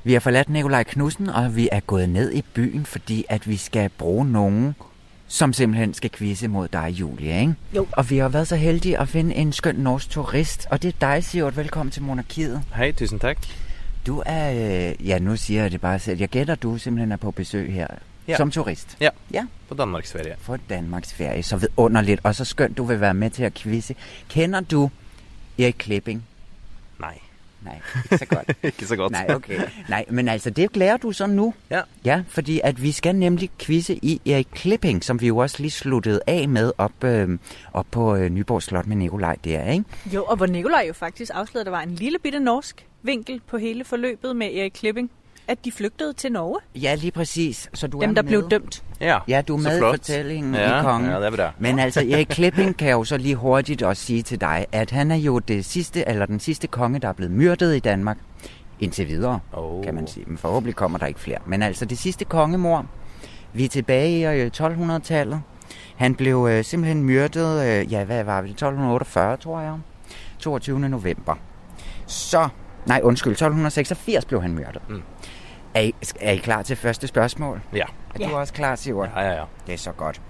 Vi 0.04 0.12
har 0.12 0.20
forladt 0.20 0.48
Nikolaj 0.48 0.82
Knudsen, 0.82 1.28
og 1.28 1.56
vi 1.56 1.68
er 1.72 1.80
gået 1.80 2.08
ned 2.08 2.32
i 2.32 2.42
byen, 2.54 2.86
fordi 2.86 3.24
at 3.28 3.48
vi 3.48 3.56
skal 3.56 3.88
bruge 3.88 4.26
nogen, 4.26 4.74
som 5.26 5.52
simpelthen 5.52 5.94
skal 5.94 6.10
quizze 6.10 6.48
mod 6.48 6.68
dig, 6.68 6.88
Julie, 6.90 7.40
ikke? 7.40 7.54
Jo. 7.76 7.86
Og 7.92 8.10
vi 8.10 8.18
har 8.18 8.28
været 8.28 8.48
så 8.48 8.56
heldige 8.56 8.98
at 8.98 9.08
finde 9.08 9.34
en 9.34 9.52
skøn 9.52 9.74
norsk 9.74 10.10
turist, 10.10 10.66
og 10.70 10.82
det 10.82 10.88
er 10.88 10.98
dig, 11.00 11.24
Sivert. 11.24 11.56
Velkommen 11.56 11.90
til 11.90 12.02
Monarkiet. 12.02 12.62
Hej, 12.74 12.92
tusind 12.92 13.20
tak. 13.20 13.38
Du 14.06 14.22
er, 14.26 14.50
øh, 14.90 15.08
ja 15.08 15.18
nu 15.18 15.36
siger 15.36 15.62
jeg 15.62 15.72
det 15.72 15.80
bare 15.80 15.98
selv, 15.98 16.18
jeg 16.18 16.28
gætter, 16.28 16.54
du 16.54 16.78
simpelthen 16.78 17.12
er 17.12 17.16
på 17.16 17.30
besøg 17.30 17.72
her 17.72 17.86
ja. 18.28 18.36
som 18.36 18.50
turist. 18.50 18.96
Ja, 19.00 19.08
Ja, 19.32 19.46
på 19.68 19.74
Danmarksferie. 19.74 20.34
for 20.38 20.58
Danmarks 20.70 21.12
ferie. 21.14 21.42
Så 21.42 21.56
vidunderligt, 21.56 22.20
og 22.24 22.34
så 22.34 22.44
skønt, 22.44 22.76
du 22.76 22.84
vil 22.84 23.00
være 23.00 23.14
med 23.14 23.30
til 23.30 23.42
at 23.42 23.54
quizze. 23.54 23.94
Kender 24.28 24.60
du 24.60 24.90
Erik 25.58 25.74
Klipping? 25.78 26.24
Nej, 27.64 27.80
ikke 28.04 28.18
så 28.18 28.26
godt. 28.26 28.52
ikke 28.62 28.86
så 28.86 28.96
godt. 28.96 29.12
Nej, 29.12 29.26
okay. 29.30 29.60
Nej, 29.88 30.04
men 30.08 30.28
altså, 30.28 30.50
det 30.50 30.76
lærer 30.76 30.96
du 30.96 31.12
så 31.12 31.26
nu. 31.26 31.54
Ja. 31.70 31.80
Ja, 32.04 32.22
fordi 32.28 32.60
at 32.64 32.82
vi 32.82 32.92
skal 32.92 33.16
nemlig 33.16 33.50
quizze 33.58 33.98
i 34.02 34.20
Erik 34.26 34.48
Klipping, 34.52 35.04
som 35.04 35.20
vi 35.20 35.26
jo 35.26 35.36
også 35.36 35.56
lige 35.58 35.70
sluttede 35.70 36.20
af 36.26 36.48
med 36.48 36.72
op, 36.78 37.04
øh, 37.04 37.38
op 37.72 37.86
på 37.90 38.16
øh, 38.16 38.30
Nyborg 38.30 38.62
Slot 38.62 38.86
med 38.86 38.96
Nikolaj 38.96 39.36
der, 39.44 39.70
ikke? 39.70 39.84
Jo, 40.06 40.24
og 40.24 40.36
hvor 40.36 40.46
Nikolaj 40.46 40.84
jo 40.88 40.92
faktisk 40.92 41.30
afslørede, 41.34 41.62
at 41.62 41.66
der 41.66 41.78
var 41.78 41.82
en 41.82 41.94
lille 41.94 42.18
bitte 42.18 42.40
norsk 42.40 42.86
vinkel 43.02 43.40
på 43.46 43.58
hele 43.58 43.84
forløbet 43.84 44.36
med 44.36 44.46
Erik 44.46 44.72
Klipping. 44.74 45.10
At 45.48 45.64
de 45.64 45.72
flygtede 45.72 46.12
til 46.12 46.32
Norge. 46.32 46.58
Ja, 46.74 46.94
lige 46.94 47.10
præcis. 47.10 47.70
Så 47.74 47.86
du 47.86 47.98
er 47.98 48.06
Dem, 48.06 48.14
der 48.14 48.22
med. 48.22 48.28
blev 48.28 48.50
dømt. 48.50 48.84
Ja, 49.00 49.18
Ja, 49.28 49.42
du 49.48 49.56
er 49.56 49.60
så 49.60 49.68
med 49.68 49.76
i 49.76 49.80
flot. 49.80 49.94
fortællingen 49.98 50.54
ja, 50.54 50.78
i 50.80 50.82
Kongen. 50.82 51.10
Ja, 51.10 51.30
det 51.30 51.40
er. 51.40 51.50
Men 51.58 51.78
altså, 51.78 52.00
Erik 52.00 52.26
Klipping 52.30 52.76
kan 52.76 52.90
jo 52.90 53.04
så 53.04 53.16
lige 53.16 53.34
hurtigt 53.34 53.82
også 53.82 54.02
sige 54.04 54.22
til 54.22 54.40
dig, 54.40 54.66
at 54.72 54.90
han 54.90 55.10
er 55.10 55.16
jo 55.16 55.38
det 55.38 55.64
sidste, 55.64 56.08
eller 56.08 56.26
den 56.26 56.40
sidste 56.40 56.66
konge, 56.66 56.98
der 56.98 57.08
er 57.08 57.12
blevet 57.12 57.32
myrdet 57.32 57.76
i 57.76 57.78
Danmark. 57.78 58.18
Indtil 58.80 59.08
videre, 59.08 59.40
Oh. 59.52 59.84
kan 59.84 59.94
man 59.94 60.06
sige. 60.06 60.24
Men 60.28 60.38
forhåbentlig 60.38 60.76
kommer 60.76 60.98
der 60.98 61.06
ikke 61.06 61.20
flere. 61.20 61.38
Men 61.46 61.62
altså, 61.62 61.84
det 61.84 61.98
sidste 61.98 62.24
kongemor. 62.24 62.86
Vi 63.52 63.64
er 63.64 63.68
tilbage 63.68 64.18
i 64.36 64.40
øh, 64.40 64.50
1200-tallet. 64.56 65.40
Han 65.96 66.14
blev 66.14 66.48
øh, 66.50 66.64
simpelthen 66.64 67.02
myrdet, 67.02 67.66
øh, 67.66 67.92
ja, 67.92 68.04
hvad 68.04 68.24
var 68.24 68.40
det, 68.40 68.50
1248, 68.50 69.36
tror 69.36 69.60
jeg. 69.60 69.74
22. 70.38 70.80
november. 70.88 71.34
Så, 72.06 72.48
nej, 72.86 73.00
undskyld, 73.02 73.32
1286 73.32 74.24
blev 74.24 74.42
han 74.42 74.52
myrdet. 74.54 74.82
Mm. 74.88 75.02
Er, 75.74 75.80
I, 75.80 75.94
er 76.20 76.32
I 76.32 76.36
klar 76.36 76.62
til 76.62 76.76
første 76.76 77.06
spørgsmål? 77.06 77.60
Ja, 77.72 77.78
Er 77.78 77.84
Ja. 78.20 78.28
du 78.28 78.34
også 78.36 78.52
klar, 78.52 78.74
Sivert? 78.76 79.10
ja, 79.16 79.20
ja. 79.22 79.32
ja. 79.34 79.44
Det 79.66 79.72
er 79.74 79.78
så 79.78 79.92
godt. 79.92 80.20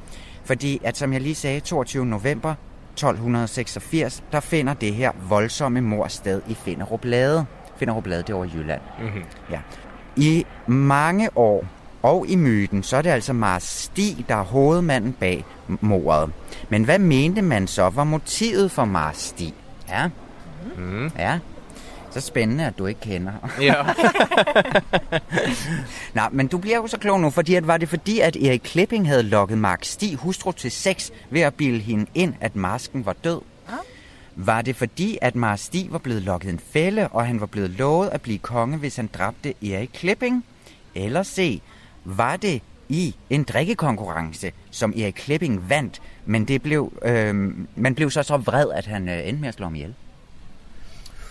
Fordi, 0.45 0.81
at 0.85 0.97
som 0.97 1.13
jeg 1.13 1.21
lige 1.21 1.35
sagde, 1.35 1.61
22. 1.61 2.07
november 2.07 2.55
1286, 2.93 4.23
der 4.33 4.41
finder 4.41 4.75
det 4.75 4.95
her 4.95 5.13
voldsomme 5.29 5.81
mor 5.81 6.09
sted 6.09 6.43
i 6.49 6.55
Finderup 6.55 7.05
Lade. 7.05 7.45
Finderup 7.77 8.07
Lade, 8.07 8.23
det 8.23 8.31
er 8.31 8.35
over 8.35 8.45
Jylland. 8.45 8.81
Mhm. 9.01 9.25
Ja. 9.51 9.59
I 10.17 10.47
mange 10.67 11.29
år, 11.37 11.65
og 12.03 12.27
i 12.29 12.37
myten, 12.37 12.83
så 12.83 12.97
er 12.97 13.03
det 13.03 13.11
altså 13.11 13.33
Mars 13.33 13.63
Stig, 13.63 14.25
der 14.29 14.35
er 14.37 14.43
hovedmanden 14.45 15.13
bag 15.13 15.45
mordet. 15.69 16.33
Men 16.69 16.85
hvad 16.85 16.99
mente 16.99 17.43
man 17.43 17.67
så 17.67 17.89
var 17.89 18.05
motivet 18.05 18.71
for 18.71 18.85
Mars 18.85 19.17
Stig? 19.17 19.55
Ja. 19.89 20.09
Mm. 20.77 21.11
Ja. 21.19 21.39
Så 22.15 22.21
spændende, 22.21 22.67
at 22.67 22.79
du 22.79 22.87
ikke 22.87 23.01
kender. 23.01 23.33
Ja. 23.61 23.75
Nej, 26.21 26.29
men 26.33 26.47
du 26.47 26.59
bliver 26.59 26.77
jo 26.77 26.87
så 26.87 26.99
klog 26.99 27.21
nu, 27.21 27.31
fordi 27.31 27.55
at 27.55 27.67
var 27.67 27.77
det 27.77 27.89
fordi, 27.89 28.21
at 28.21 28.37
Erik 28.37 28.61
Klipping 28.65 29.09
havde 29.09 29.23
lokket 29.23 29.59
Mark 29.59 29.85
Stig 29.85 30.17
hustru 30.17 30.53
til 30.53 30.71
sex 30.71 31.11
ved 31.31 31.41
at 31.41 31.55
bilde 31.55 31.79
hende 31.79 32.07
ind, 32.15 32.35
at 32.41 32.57
masken 32.57 33.07
var 33.07 33.13
død? 33.13 33.41
Var 34.37 34.63
det 34.63 34.77
fordi, 34.77 35.19
at 35.23 35.35
Mars 35.37 35.61
Stig 35.61 35.93
var 35.93 35.99
blevet 35.99 36.23
lokket 36.23 36.49
i 36.49 36.53
en 36.53 36.61
fælde, 36.73 37.09
og 37.09 37.27
han 37.27 37.41
var 37.41 37.47
blevet 37.47 37.71
lovet 37.71 38.09
at 38.09 38.21
blive 38.21 38.39
konge, 38.39 38.77
hvis 38.77 38.97
han 38.97 39.11
dræbte 39.15 39.55
Erik 39.65 39.91
Klipping? 39.95 40.45
Eller 40.95 41.23
C. 41.23 41.61
Var 42.05 42.37
det 42.37 42.63
i 42.89 43.15
en 43.31 43.43
drikkekonkurrence, 43.43 44.53
som 44.71 44.93
Erik 44.97 45.15
Klipping 45.15 45.71
vandt, 45.71 46.03
men 46.27 46.45
det 46.45 46.63
blev, 46.63 46.93
øh, 47.03 47.35
man 47.77 47.95
blev 47.95 48.11
så 48.11 48.23
så 48.23 48.37
vred, 48.37 48.71
at 48.75 48.87
han 48.87 49.09
øh, 49.09 49.29
endte 49.29 49.41
med 49.41 49.49
at 49.49 49.55
slå 49.55 49.67
ham 49.67 49.75
ihjel? 49.75 49.95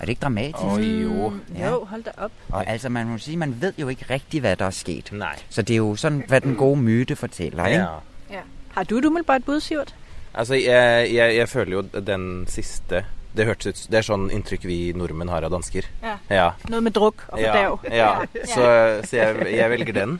Er 0.03 0.05
det 0.05 0.11
ikke 0.11 0.21
dramatisk? 0.21 0.63
Åh, 0.63 1.01
jo. 1.03 1.33
Ja. 1.57 1.69
Jo, 1.69 1.85
hold 1.85 2.03
da 2.03 2.11
op. 2.17 2.31
Og 2.51 2.67
altså, 2.67 2.89
man 2.89 3.07
må 3.07 3.17
sige, 3.17 3.37
man 3.37 3.55
ved 3.61 3.73
jo 3.77 3.87
ikke 3.87 4.05
rigtigt, 4.09 4.41
hvad 4.41 4.55
der 4.55 4.65
er 4.65 4.69
sket. 4.75 5.09
Nej. 5.11 5.39
Så 5.49 5.61
det 5.61 5.73
er 5.73 5.77
jo 5.77 5.95
sådan, 5.95 6.23
hvad 6.27 6.41
den 6.41 6.55
gode 6.55 6.79
myte 6.79 7.15
fortæller, 7.15 7.65
ikke? 7.67 7.79
Ja. 7.79 7.87
Ja. 8.31 8.39
Har 8.75 8.83
du 8.83 8.97
et 8.97 9.05
umiddelbart 9.05 9.43
bud, 9.45 9.59
Sivert? 9.59 9.95
Altså, 10.33 10.53
jeg, 10.55 11.13
jeg, 11.13 11.35
jeg 11.35 11.49
føler 11.49 11.71
jo 11.71 11.81
den 12.07 12.45
siste 12.47 13.05
Det 13.37 13.45
hørtes 13.45 13.65
ut 13.67 13.87
Det 13.91 13.97
er 13.97 14.05
sånn 14.05 14.27
inntrykk 14.29 14.65
vi 14.67 14.75
nordmenn 14.95 15.29
har 15.31 15.41
av 15.47 15.51
dansker. 15.55 15.87
Ja. 16.03 16.17
Ja. 16.29 16.49
Noget 16.69 16.83
med 16.83 16.91
druk 16.91 17.23
og 17.27 17.39
Ja, 17.39 17.53
fordav. 17.53 17.79
ja. 17.91 18.11
Så, 18.45 18.65
så 19.09 19.15
jeg, 19.17 19.47
jeg 19.55 19.69
velger 19.71 19.93
den. 19.93 20.19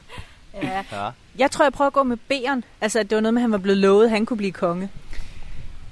ja. 0.63 0.81
Ja. 0.91 1.09
Jeg 1.37 1.51
tror, 1.51 1.65
jeg 1.65 1.73
prøver 1.73 1.87
at 1.87 1.93
gå 1.93 2.03
med 2.03 2.17
B'eren. 2.31 2.61
Altså, 2.81 2.99
at 2.99 3.09
det 3.09 3.15
var 3.15 3.21
noget 3.21 3.33
med, 3.33 3.41
at 3.41 3.43
han 3.43 3.51
var 3.51 3.57
blevet 3.57 3.77
lovet, 3.77 4.05
at 4.05 4.11
han 4.11 4.25
kunne 4.25 4.37
blive 4.37 4.51
konge. 4.51 4.89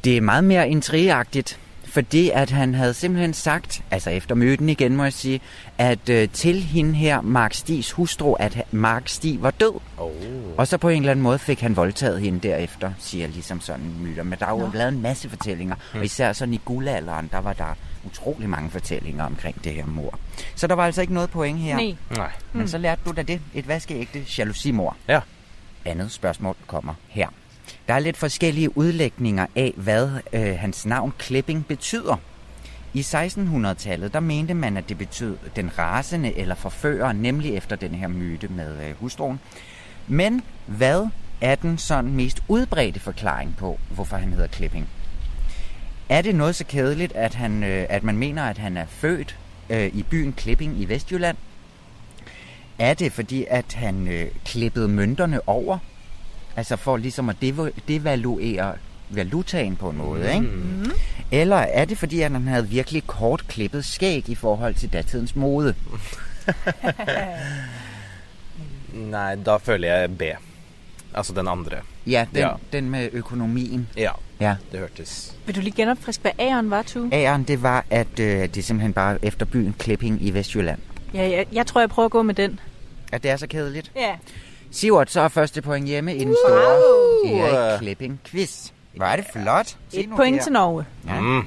Det 0.03 0.17
er 0.17 0.21
meget 0.21 0.43
mere 0.43 0.69
intrigeagtigt, 0.69 1.59
fordi 1.91 2.29
at 2.29 2.49
han 2.49 2.75
havde 2.75 2.93
simpelthen 2.93 3.33
sagt, 3.33 3.83
altså 3.91 4.09
efter 4.09 4.35
myten 4.35 4.69
igen 4.69 4.95
må 4.95 5.03
jeg 5.03 5.13
sige, 5.13 5.41
at 5.77 6.09
øh, 6.09 6.29
til 6.29 6.61
hende 6.61 6.93
her, 6.93 7.21
Mark 7.21 7.53
Stigs 7.53 7.91
hustru, 7.91 8.33
at 8.33 8.63
Mark 8.71 9.07
Stig 9.07 9.43
var 9.43 9.51
død. 9.51 9.79
Oh. 9.97 10.11
Og 10.57 10.67
så 10.67 10.77
på 10.77 10.89
en 10.89 11.01
eller 11.01 11.11
anden 11.11 11.23
måde 11.23 11.39
fik 11.39 11.61
han 11.61 11.75
voldtaget 11.75 12.21
hende 12.21 12.39
derefter, 12.39 12.91
siger 12.99 13.27
ligesom 13.27 13.61
sådan 13.61 13.95
myter. 13.99 14.23
Men 14.23 14.39
der 14.39 14.45
er 14.45 14.49
jo 14.49 14.57
Nå. 14.57 14.69
lavet 14.73 14.93
en 14.93 15.01
masse 15.01 15.29
fortællinger, 15.29 15.75
og 15.93 16.05
især 16.05 16.33
sådan 16.33 16.53
i 16.53 16.61
guldalderen, 16.65 17.29
der 17.31 17.39
var 17.39 17.53
der 17.53 17.77
utrolig 18.05 18.49
mange 18.49 18.69
fortællinger 18.69 19.25
omkring 19.25 19.63
det 19.63 19.73
her 19.73 19.85
mor. 19.85 20.19
Så 20.55 20.67
der 20.67 20.75
var 20.75 20.85
altså 20.85 21.01
ikke 21.01 21.13
noget 21.13 21.29
point 21.29 21.59
her. 21.59 21.75
Nej. 21.75 21.95
Nej. 22.09 22.31
Men 22.53 22.67
så 22.67 22.77
lærte 22.77 23.01
du 23.05 23.11
da 23.11 23.21
det. 23.21 23.41
Et 23.53 23.67
vaskeægte 23.67 24.25
jalousimor. 24.37 24.97
Ja. 25.07 25.19
Andet 25.85 26.11
spørgsmål 26.11 26.55
kommer 26.67 26.93
her. 27.07 27.27
Der 27.87 27.93
er 27.93 27.99
lidt 27.99 28.17
forskellige 28.17 28.77
udlægninger 28.77 29.45
af, 29.55 29.73
hvad 29.77 30.09
øh, 30.33 30.59
hans 30.59 30.85
navn 30.85 31.13
Klipping 31.17 31.67
betyder. 31.67 32.17
I 32.93 32.99
1600-tallet, 32.99 34.13
der 34.13 34.19
mente 34.19 34.53
man, 34.53 34.77
at 34.77 34.89
det 34.89 34.97
betød 34.97 35.37
den 35.55 35.77
rasende 35.77 36.37
eller 36.37 36.55
forfører, 36.55 37.13
nemlig 37.13 37.55
efter 37.55 37.75
den 37.75 37.95
her 37.95 38.07
myte 38.07 38.47
med 38.47 38.87
øh, 38.87 38.95
hustruen. 38.99 39.39
Men 40.07 40.41
hvad 40.65 41.07
er 41.41 41.55
den 41.55 41.77
sådan 41.77 42.11
mest 42.11 42.43
udbredte 42.47 42.99
forklaring 42.99 43.55
på, 43.57 43.79
hvorfor 43.89 44.17
han 44.17 44.33
hedder 44.33 44.47
Klipping? 44.47 44.89
Er 46.09 46.21
det 46.21 46.35
noget 46.35 46.55
så 46.55 46.65
kedeligt, 46.65 47.11
at, 47.11 47.35
han, 47.35 47.63
øh, 47.63 47.85
at 47.89 48.03
man 48.03 48.17
mener, 48.17 48.43
at 48.43 48.57
han 48.57 48.77
er 48.77 48.85
født 48.85 49.37
øh, 49.69 49.85
i 49.85 50.03
byen 50.03 50.33
Klipping 50.33 50.81
i 50.81 50.85
Vestjylland? 50.85 51.37
Er 52.79 52.93
det 52.93 53.11
fordi, 53.11 53.45
at 53.49 53.73
han 53.73 54.07
øh, 54.07 54.27
klippede 54.45 54.87
mønterne 54.87 55.49
over? 55.49 55.77
Altså 56.55 56.75
for 56.75 56.97
ligesom 56.97 57.29
at 57.29 57.35
dev- 57.41 57.71
devaluere 57.87 58.73
valutaen 59.09 59.75
på 59.75 59.89
en 59.89 59.97
måde, 59.97 60.27
ikke? 60.33 60.39
Mm. 60.47 60.91
Eller 61.31 61.55
er 61.55 61.85
det 61.85 61.97
fordi, 61.97 62.21
at 62.21 62.31
han 62.31 62.47
havde 62.47 62.67
virkelig 62.67 63.07
kort 63.07 63.47
klippet 63.47 63.85
skæg 63.85 64.29
i 64.29 64.35
forhold 64.35 64.73
til 64.75 64.93
datidens 64.93 65.35
mode? 65.35 65.75
Nei, 68.93 69.35
da 69.45 69.57
føler 69.57 69.95
jeg 69.95 70.17
B. 70.17 70.21
Altså 71.13 71.33
den 71.33 71.47
andre. 71.47 71.77
Ja, 72.07 72.25
den, 72.33 72.37
Ja. 72.39 72.49
den 72.73 72.89
med 72.89 73.09
økonomien. 73.13 73.87
Ja, 73.97 74.11
Ja. 74.39 74.55
det 74.71 74.79
hørtes 74.79 75.35
Vil 75.45 75.55
du 75.55 75.61
lige 75.61 75.73
genopfriske, 75.75 76.21
hvad 76.21 76.31
A'eren 76.47 76.69
var, 76.69 76.81
Tu? 76.81 77.09
Æren, 77.13 77.43
det 77.43 77.63
var, 77.63 77.85
at 77.89 78.19
øh, 78.19 78.47
det 78.55 78.63
simpelthen 78.65 78.93
bare 78.93 79.25
efter 79.25 79.45
byen 79.45 79.75
Klipping 79.79 80.23
i 80.23 80.31
Vestjylland. 80.31 80.79
Ja, 81.13 81.29
jeg, 81.29 81.45
jeg 81.53 81.67
tror, 81.67 81.81
jeg 81.81 81.89
prøver 81.89 82.05
at 82.05 82.11
gå 82.11 82.21
med 82.21 82.33
den. 82.35 82.59
At 83.11 83.23
det 83.23 83.31
er 83.31 83.37
så 83.37 83.47
kedeligt. 83.47 83.91
Ja. 83.95 84.15
Sivert, 84.71 85.11
så 85.11 85.21
er 85.21 85.27
første 85.27 85.61
point 85.61 85.87
hjemme 85.87 86.15
i 86.15 86.19
den 86.23 86.35
store 86.45 87.39
Erik 87.39 87.79
Klipping 87.79 88.19
quiz. 88.25 88.69
Hvor 88.95 89.05
er 89.05 89.15
det 89.15 89.25
flot. 89.33 89.77
Se 89.89 89.99
Et 89.99 90.09
point 90.15 90.37
der. 90.37 90.43
til 90.43 90.51
Norge. 90.51 90.85
Ja. 91.07 91.19
mm. 91.19 91.43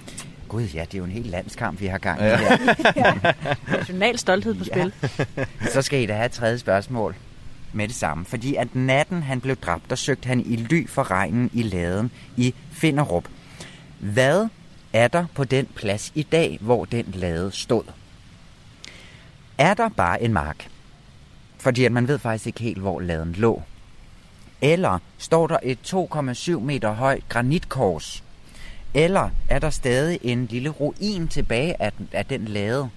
Gud, 0.48 0.62
ja, 0.62 0.80
det 0.80 0.94
er 0.94 0.98
jo 0.98 1.04
en 1.04 1.10
helt 1.10 1.26
landskamp, 1.26 1.80
vi 1.80 1.86
har 1.86 1.98
gang 1.98 2.20
i 2.20 2.24
her. 2.24 3.32
National 3.78 4.18
stolthed 4.18 4.54
på 4.54 4.64
spil. 4.64 4.92
Så 5.74 5.82
skal 5.82 6.02
I 6.02 6.06
da 6.06 6.12
have 6.14 6.26
et 6.26 6.32
tredje 6.32 6.58
spørgsmål 6.58 7.14
med 7.72 7.88
det 7.88 7.96
samme. 7.96 8.24
Fordi 8.24 8.54
at 8.54 8.74
natten 8.74 9.22
han 9.22 9.40
blev 9.40 9.56
dræbt, 9.56 9.90
der 9.90 9.96
søgte 9.96 10.26
han 10.26 10.40
i 10.40 10.56
ly 10.56 10.88
for 10.88 11.10
regnen 11.10 11.50
i 11.52 11.62
laden 11.62 12.10
i 12.36 12.54
Finderup. 12.72 13.24
Hvad 13.98 14.48
er 14.92 15.08
der 15.08 15.24
på 15.34 15.44
den 15.44 15.66
plads 15.74 16.12
i 16.14 16.22
dag, 16.22 16.58
hvor 16.60 16.84
den 16.84 17.04
lade 17.14 17.52
stod? 17.52 17.82
Er 19.58 19.74
der 19.74 19.88
bare 19.88 20.22
en 20.22 20.32
mark? 20.32 20.68
Fordi 21.64 21.84
at 21.84 21.92
man 21.92 22.08
ved 22.08 22.18
faktisk 22.18 22.46
ikke 22.46 22.60
helt, 22.60 22.78
hvor 22.78 23.00
laden 23.00 23.32
lå. 23.32 23.62
Eller 24.62 24.98
står 25.18 25.46
der 25.46 25.58
et 25.62 25.78
2,7 25.94 26.58
meter 26.60 26.92
højt 26.92 27.28
granitkors? 27.28 28.24
Eller 28.94 29.30
er 29.48 29.58
der 29.58 29.70
stadig 29.70 30.18
en 30.22 30.46
lille 30.46 30.68
ruin 30.68 31.28
tilbage 31.28 31.82
af 31.82 31.92
den, 31.92 32.08
af 32.12 32.26
den 32.26 32.44
lade? 32.44 32.88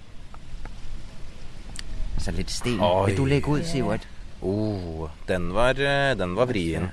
Altså 2.14 2.30
lidt 2.30 2.50
sten. 2.50 2.80
Oj. 2.80 3.06
Vil 3.06 3.16
du 3.16 3.24
lægge 3.24 3.48
ud, 3.48 3.62
Sivert? 3.64 4.08
Oh, 4.42 5.08
den 5.28 5.54
var, 5.54 5.70
eh, 5.70 6.18
den 6.18 6.36
var 6.36 6.44
vrien. 6.44 6.88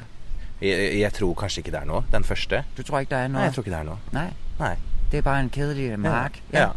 Jeg, 0.61 0.99
jeg 0.99 1.13
tror 1.13 1.33
kanskje 1.33 1.59
ikke 1.59 1.71
det 1.71 1.79
er 1.79 1.85
noe. 1.85 2.03
Den 2.11 2.23
første. 2.23 2.63
Du 2.77 2.83
tror 2.83 2.99
ikke, 2.99 3.09
der 3.09 3.17
er 3.17 3.27
Nei, 3.27 3.31
noget? 3.31 3.45
jeg 3.45 3.53
tror 3.53 3.61
ikke 3.61 3.71
det 3.71 3.79
er 3.79 3.83
noe. 3.83 3.97
Nej, 4.11 4.33
Nei. 4.59 4.75
det 5.11 5.17
er 5.17 5.21
bare 5.21 5.39
en 5.41 5.49
kedelig 5.49 5.99
mark. 5.99 6.41
Ja. 6.53 6.69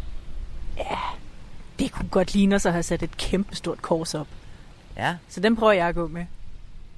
Det 1.79 1.93
kunne 1.93 2.09
godt 2.09 2.35
ligne 2.35 2.55
os 2.55 2.67
at 2.67 2.73
have 2.73 2.83
sat 2.83 3.03
et 3.03 3.17
kæmpestort 3.17 3.83
kors 3.83 4.15
op. 4.15 4.27
ja. 4.99 5.15
Så 5.29 5.41
den 5.41 5.57
prøver 5.57 5.73
jeg 5.73 5.87
at 5.89 5.95
gå 5.95 6.07
med. 6.09 6.25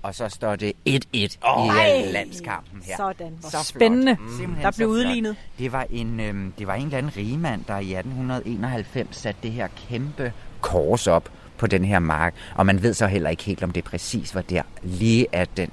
Og 0.02 0.14
så 0.14 0.28
står 0.28 0.56
det 0.56 0.72
1-1 0.88 0.92
i 1.12 1.28
Ej. 1.44 2.02
øh, 2.06 2.12
landskampen 2.12 2.82
her. 2.84 2.96
Sådan. 2.96 3.32
Hvor 3.40 3.48
Så 3.50 3.56
flot. 3.56 3.64
spændende. 3.64 4.16
Simpelthen 4.36 4.64
Der 4.64 4.70
blev 4.70 4.86
flot. 4.88 4.88
udlignet. 4.88 5.36
Det 5.58 5.72
var, 5.72 5.86
en, 5.90 6.20
øhm, 6.20 6.52
det 6.58 6.66
var 6.66 6.74
en 6.74 6.84
eller 6.84 6.98
anden 6.98 7.12
rigmand, 7.16 7.64
der 7.68 7.78
i 7.78 7.92
1891 7.94 9.16
satte 9.16 9.40
det 9.42 9.52
her 9.52 9.68
kæmpe 9.88 10.32
kors 10.60 11.06
op 11.06 11.28
på 11.58 11.66
den 11.66 11.84
her 11.84 11.98
mark. 11.98 12.34
Og 12.54 12.66
man 12.66 12.82
ved 12.82 12.94
så 12.94 13.06
heller 13.06 13.30
ikke 13.30 13.42
helt, 13.44 13.62
om 13.62 13.70
det 13.70 13.84
præcis 13.84 14.34
var 14.34 14.42
der, 14.42 14.62
lige 14.82 15.26
at 15.32 15.48
den 15.56 15.70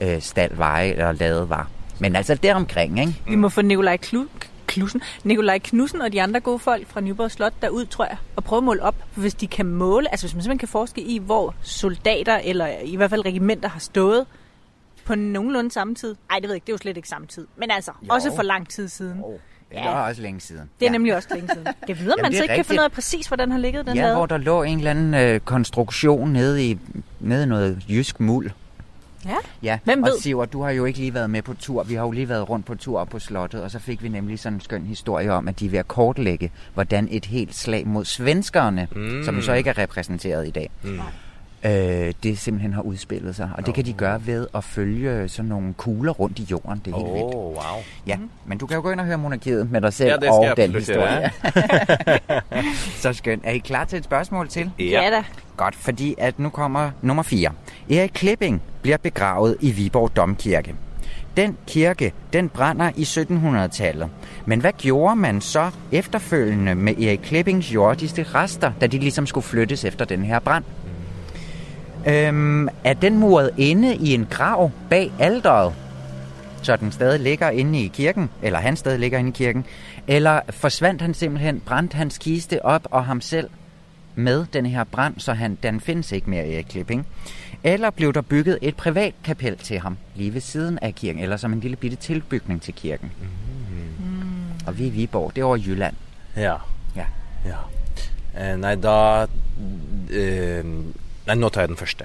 øh, 0.00 0.20
stald 0.22 0.56
veje 0.56 0.88
eller 0.90 1.12
lavet 1.12 1.48
var. 1.48 1.68
Men 2.00 2.16
altså 2.16 2.34
deromkring, 2.34 3.00
ikke? 3.00 3.22
Vi 3.28 3.34
må 3.34 3.48
få 3.48 3.62
Nikolaj 3.62 3.98
Klu- 4.06 4.46
Knudsen, 4.68 5.00
Nikolaj 5.24 5.58
Knudsen 5.58 6.00
og 6.00 6.12
de 6.12 6.22
andre 6.22 6.40
gode 6.40 6.58
folk 6.58 6.86
fra 6.88 7.00
Nyborg 7.00 7.30
Slot 7.30 7.52
derud, 7.62 7.86
tror 7.86 8.04
jeg, 8.04 8.16
og 8.36 8.44
prøve 8.44 8.58
at 8.58 8.64
måle 8.64 8.82
op. 8.82 8.94
Hvis 9.14 9.34
de 9.34 9.46
kan 9.46 9.66
måle, 9.66 10.10
altså 10.10 10.26
hvis 10.26 10.34
man 10.34 10.42
simpelthen 10.42 10.58
kan 10.58 10.68
forske 10.68 11.00
i, 11.00 11.18
hvor 11.18 11.54
soldater 11.62 12.36
eller 12.44 12.66
i 12.84 12.96
hvert 12.96 13.10
fald 13.10 13.24
regimenter 13.24 13.68
har 13.68 13.80
stået 13.80 14.26
på 15.04 15.14
nogenlunde 15.14 15.70
samme 15.70 15.94
tid. 15.94 16.14
Nej, 16.30 16.38
det 16.38 16.42
ved 16.42 16.50
jeg 16.50 16.56
ikke, 16.56 16.64
det 16.66 16.72
er 16.72 16.74
jo 16.74 16.78
slet 16.78 16.96
ikke 16.96 17.08
samme 17.08 17.26
tid. 17.26 17.46
Men 17.56 17.70
altså, 17.70 17.90
Jo. 18.02 18.06
jo. 18.06 18.14
også 18.14 18.32
for 18.36 18.42
lang 18.42 18.68
tid 18.68 18.88
siden. 18.88 19.16
Det 19.18 19.76
Ja. 19.76 19.90
var 19.92 20.08
også 20.08 20.22
længe 20.22 20.40
siden. 20.40 20.70
Det 20.80 20.86
er 20.86 20.90
ja. 20.90 20.92
nemlig 20.92 21.16
også 21.16 21.28
længe 21.34 21.48
siden. 21.48 21.66
Det 21.86 21.88
Jamen, 21.88 22.06
man 22.22 22.30
det 22.30 22.36
så 22.36 22.42
ikke 22.42 22.46
kan 22.46 22.48
rigtigt. 22.50 22.66
finde 22.66 22.80
ud 22.80 22.84
af 22.84 22.92
præcis, 22.92 23.26
hvordan 23.26 23.50
har 23.52 23.58
ligget 23.58 23.86
den 23.86 23.96
Ja, 23.96 24.02
lade. 24.02 24.14
hvor 24.14 24.26
der 24.26 24.36
lå 24.36 24.62
en 24.62 24.78
eller 24.78 24.90
anden 24.90 25.14
øh, 25.14 25.40
konstruktion 25.40 26.32
nede 26.32 26.64
i, 26.70 26.78
nede 27.20 27.42
i 27.42 27.46
noget 27.46 27.82
jysk 27.88 28.20
muld. 28.20 28.50
Ja. 29.24 29.36
Ja, 29.62 29.78
Hvem 29.84 30.02
og 30.02 30.08
ved? 30.08 30.20
Siver, 30.20 30.44
du 30.44 30.62
har 30.62 30.70
jo 30.70 30.84
ikke 30.84 30.98
lige 30.98 31.14
været 31.14 31.30
med 31.30 31.42
på 31.42 31.54
tur. 31.54 31.82
Vi 31.82 31.94
har 31.94 32.02
jo 32.02 32.10
lige 32.10 32.28
været 32.28 32.48
rundt 32.48 32.66
på 32.66 32.74
tur 32.74 33.00
op 33.00 33.08
på 33.08 33.18
slottet, 33.18 33.62
og 33.62 33.70
så 33.70 33.78
fik 33.78 34.02
vi 34.02 34.08
nemlig 34.08 34.38
sådan 34.38 34.56
en 34.56 34.60
skøn 34.60 34.86
historie 34.86 35.32
om, 35.32 35.48
at 35.48 35.60
de 35.60 35.66
er 35.66 35.70
ved 35.70 35.78
at 35.78 35.88
kortlægge, 35.88 36.50
hvordan 36.74 37.08
et 37.10 37.24
helt 37.24 37.54
slag 37.54 37.86
mod 37.86 38.04
svenskerne, 38.04 38.88
mm. 38.96 39.24
som 39.24 39.36
jo 39.36 39.42
så 39.42 39.52
ikke 39.52 39.70
er 39.70 39.78
repræsenteret 39.78 40.48
i 40.48 40.50
dag, 40.50 40.70
mm. 40.82 41.00
Øh, 41.64 42.12
det 42.22 42.38
simpelthen 42.38 42.72
har 42.72 42.82
udspillet 42.82 43.36
sig. 43.36 43.50
Og 43.54 43.66
det 43.66 43.74
kan 43.74 43.84
de 43.84 43.92
gøre 43.92 44.26
ved 44.26 44.46
at 44.54 44.64
følge 44.64 45.28
sådan 45.28 45.48
nogle 45.48 45.74
kugler 45.74 46.12
rundt 46.12 46.38
i 46.38 46.46
jorden. 46.50 46.82
Det 46.84 46.92
er 46.92 46.96
helt 46.96 47.08
Åh, 47.08 47.14
vildt. 47.14 47.34
wow. 47.34 47.54
Ja, 48.06 48.16
men 48.46 48.58
du 48.58 48.66
kan 48.66 48.74
jo 48.76 48.82
gå 48.82 48.90
ind 48.90 49.00
og 49.00 49.06
høre 49.06 49.18
monarkiet 49.18 49.70
med 49.70 49.80
dig 49.80 49.92
selv 49.92 50.18
Ja, 50.22 50.32
og 50.32 50.44
jeg 50.44 50.56
den 50.56 50.74
historie. 50.74 51.30
så 53.02 53.12
skønt. 53.12 53.42
Er 53.44 53.50
I 53.52 53.58
klar 53.58 53.84
til 53.84 53.98
et 53.98 54.04
spørgsmål 54.04 54.48
til? 54.48 54.70
Ja 54.78 55.10
da. 55.12 55.24
Godt, 55.56 55.74
fordi 55.74 56.14
at 56.18 56.38
nu 56.38 56.48
kommer 56.48 56.90
nummer 57.02 57.22
4. 57.22 57.50
Erik 57.90 58.10
Klipping 58.14 58.62
bliver 58.82 58.96
begravet 58.96 59.56
i 59.60 59.70
Viborg 59.70 60.16
Domkirke. 60.16 60.74
Den 61.36 61.56
kirke, 61.66 62.12
den 62.32 62.48
brænder 62.48 62.90
i 62.96 63.02
1700-tallet. 63.02 64.08
Men 64.46 64.60
hvad 64.60 64.72
gjorde 64.78 65.16
man 65.16 65.40
så 65.40 65.70
efterfølgende 65.92 66.74
med 66.74 66.98
Erik 66.98 67.18
Klippings 67.22 67.74
jordiske 67.74 68.22
rester, 68.22 68.72
da 68.80 68.86
de 68.86 68.98
ligesom 68.98 69.26
skulle 69.26 69.44
flyttes 69.44 69.84
efter 69.84 70.04
den 70.04 70.24
her 70.24 70.38
brand? 70.38 70.64
Øhm, 72.06 72.68
er 72.84 72.94
den 72.94 73.18
muret 73.18 73.50
inde 73.56 73.96
i 73.96 74.14
en 74.14 74.26
grav 74.30 74.70
bag 74.90 75.12
alderet, 75.18 75.74
så 76.62 76.76
den 76.76 76.92
stadig 76.92 77.20
ligger 77.20 77.50
inde 77.50 77.80
i 77.80 77.88
kirken, 77.88 78.30
eller 78.42 78.58
han 78.58 78.76
stadig 78.76 78.98
ligger 78.98 79.18
inde 79.18 79.30
i 79.30 79.32
kirken, 79.32 79.64
eller 80.06 80.40
forsvandt 80.50 81.02
han 81.02 81.14
simpelthen, 81.14 81.60
brændte 81.60 81.96
hans 81.96 82.18
kiste 82.18 82.64
op 82.64 82.88
og 82.90 83.04
ham 83.04 83.20
selv 83.20 83.50
med 84.14 84.46
den 84.52 84.66
her 84.66 84.84
brand, 84.84 85.14
så 85.18 85.32
han, 85.32 85.58
den 85.62 85.80
findes 85.80 86.12
ikke 86.12 86.30
mere 86.30 86.48
Erik 86.48 86.66
Klipping. 86.68 87.06
Eller 87.64 87.90
blev 87.90 88.12
der 88.12 88.20
bygget 88.20 88.58
et 88.62 88.76
privat 88.76 89.14
kapel 89.24 89.56
til 89.56 89.78
ham 89.78 89.96
lige 90.14 90.34
ved 90.34 90.40
siden 90.40 90.78
af 90.82 90.94
kirken, 90.94 91.22
eller 91.22 91.36
som 91.36 91.52
en 91.52 91.60
lille 91.60 91.76
bitte 91.76 91.96
tilbygning 91.96 92.62
til 92.62 92.74
kirken. 92.74 93.12
Mm. 93.20 94.66
Og 94.66 94.78
vi 94.78 94.82
er 94.82 94.86
i 94.86 94.90
Viborg, 94.90 95.32
det 95.34 95.40
er 95.40 95.44
over 95.44 95.56
i 95.56 95.62
Jylland. 95.66 95.94
Ja. 96.36 96.54
Ja. 96.96 97.04
ja. 97.44 97.56
Eh, 98.38 98.56
nei, 98.60 98.76
da 98.76 99.26
eh, 100.10 100.64
Nei, 101.28 101.36
nå 101.36 101.48
tar 101.48 101.60
jeg 101.60 101.68
den 101.68 101.76
første. 101.76 102.04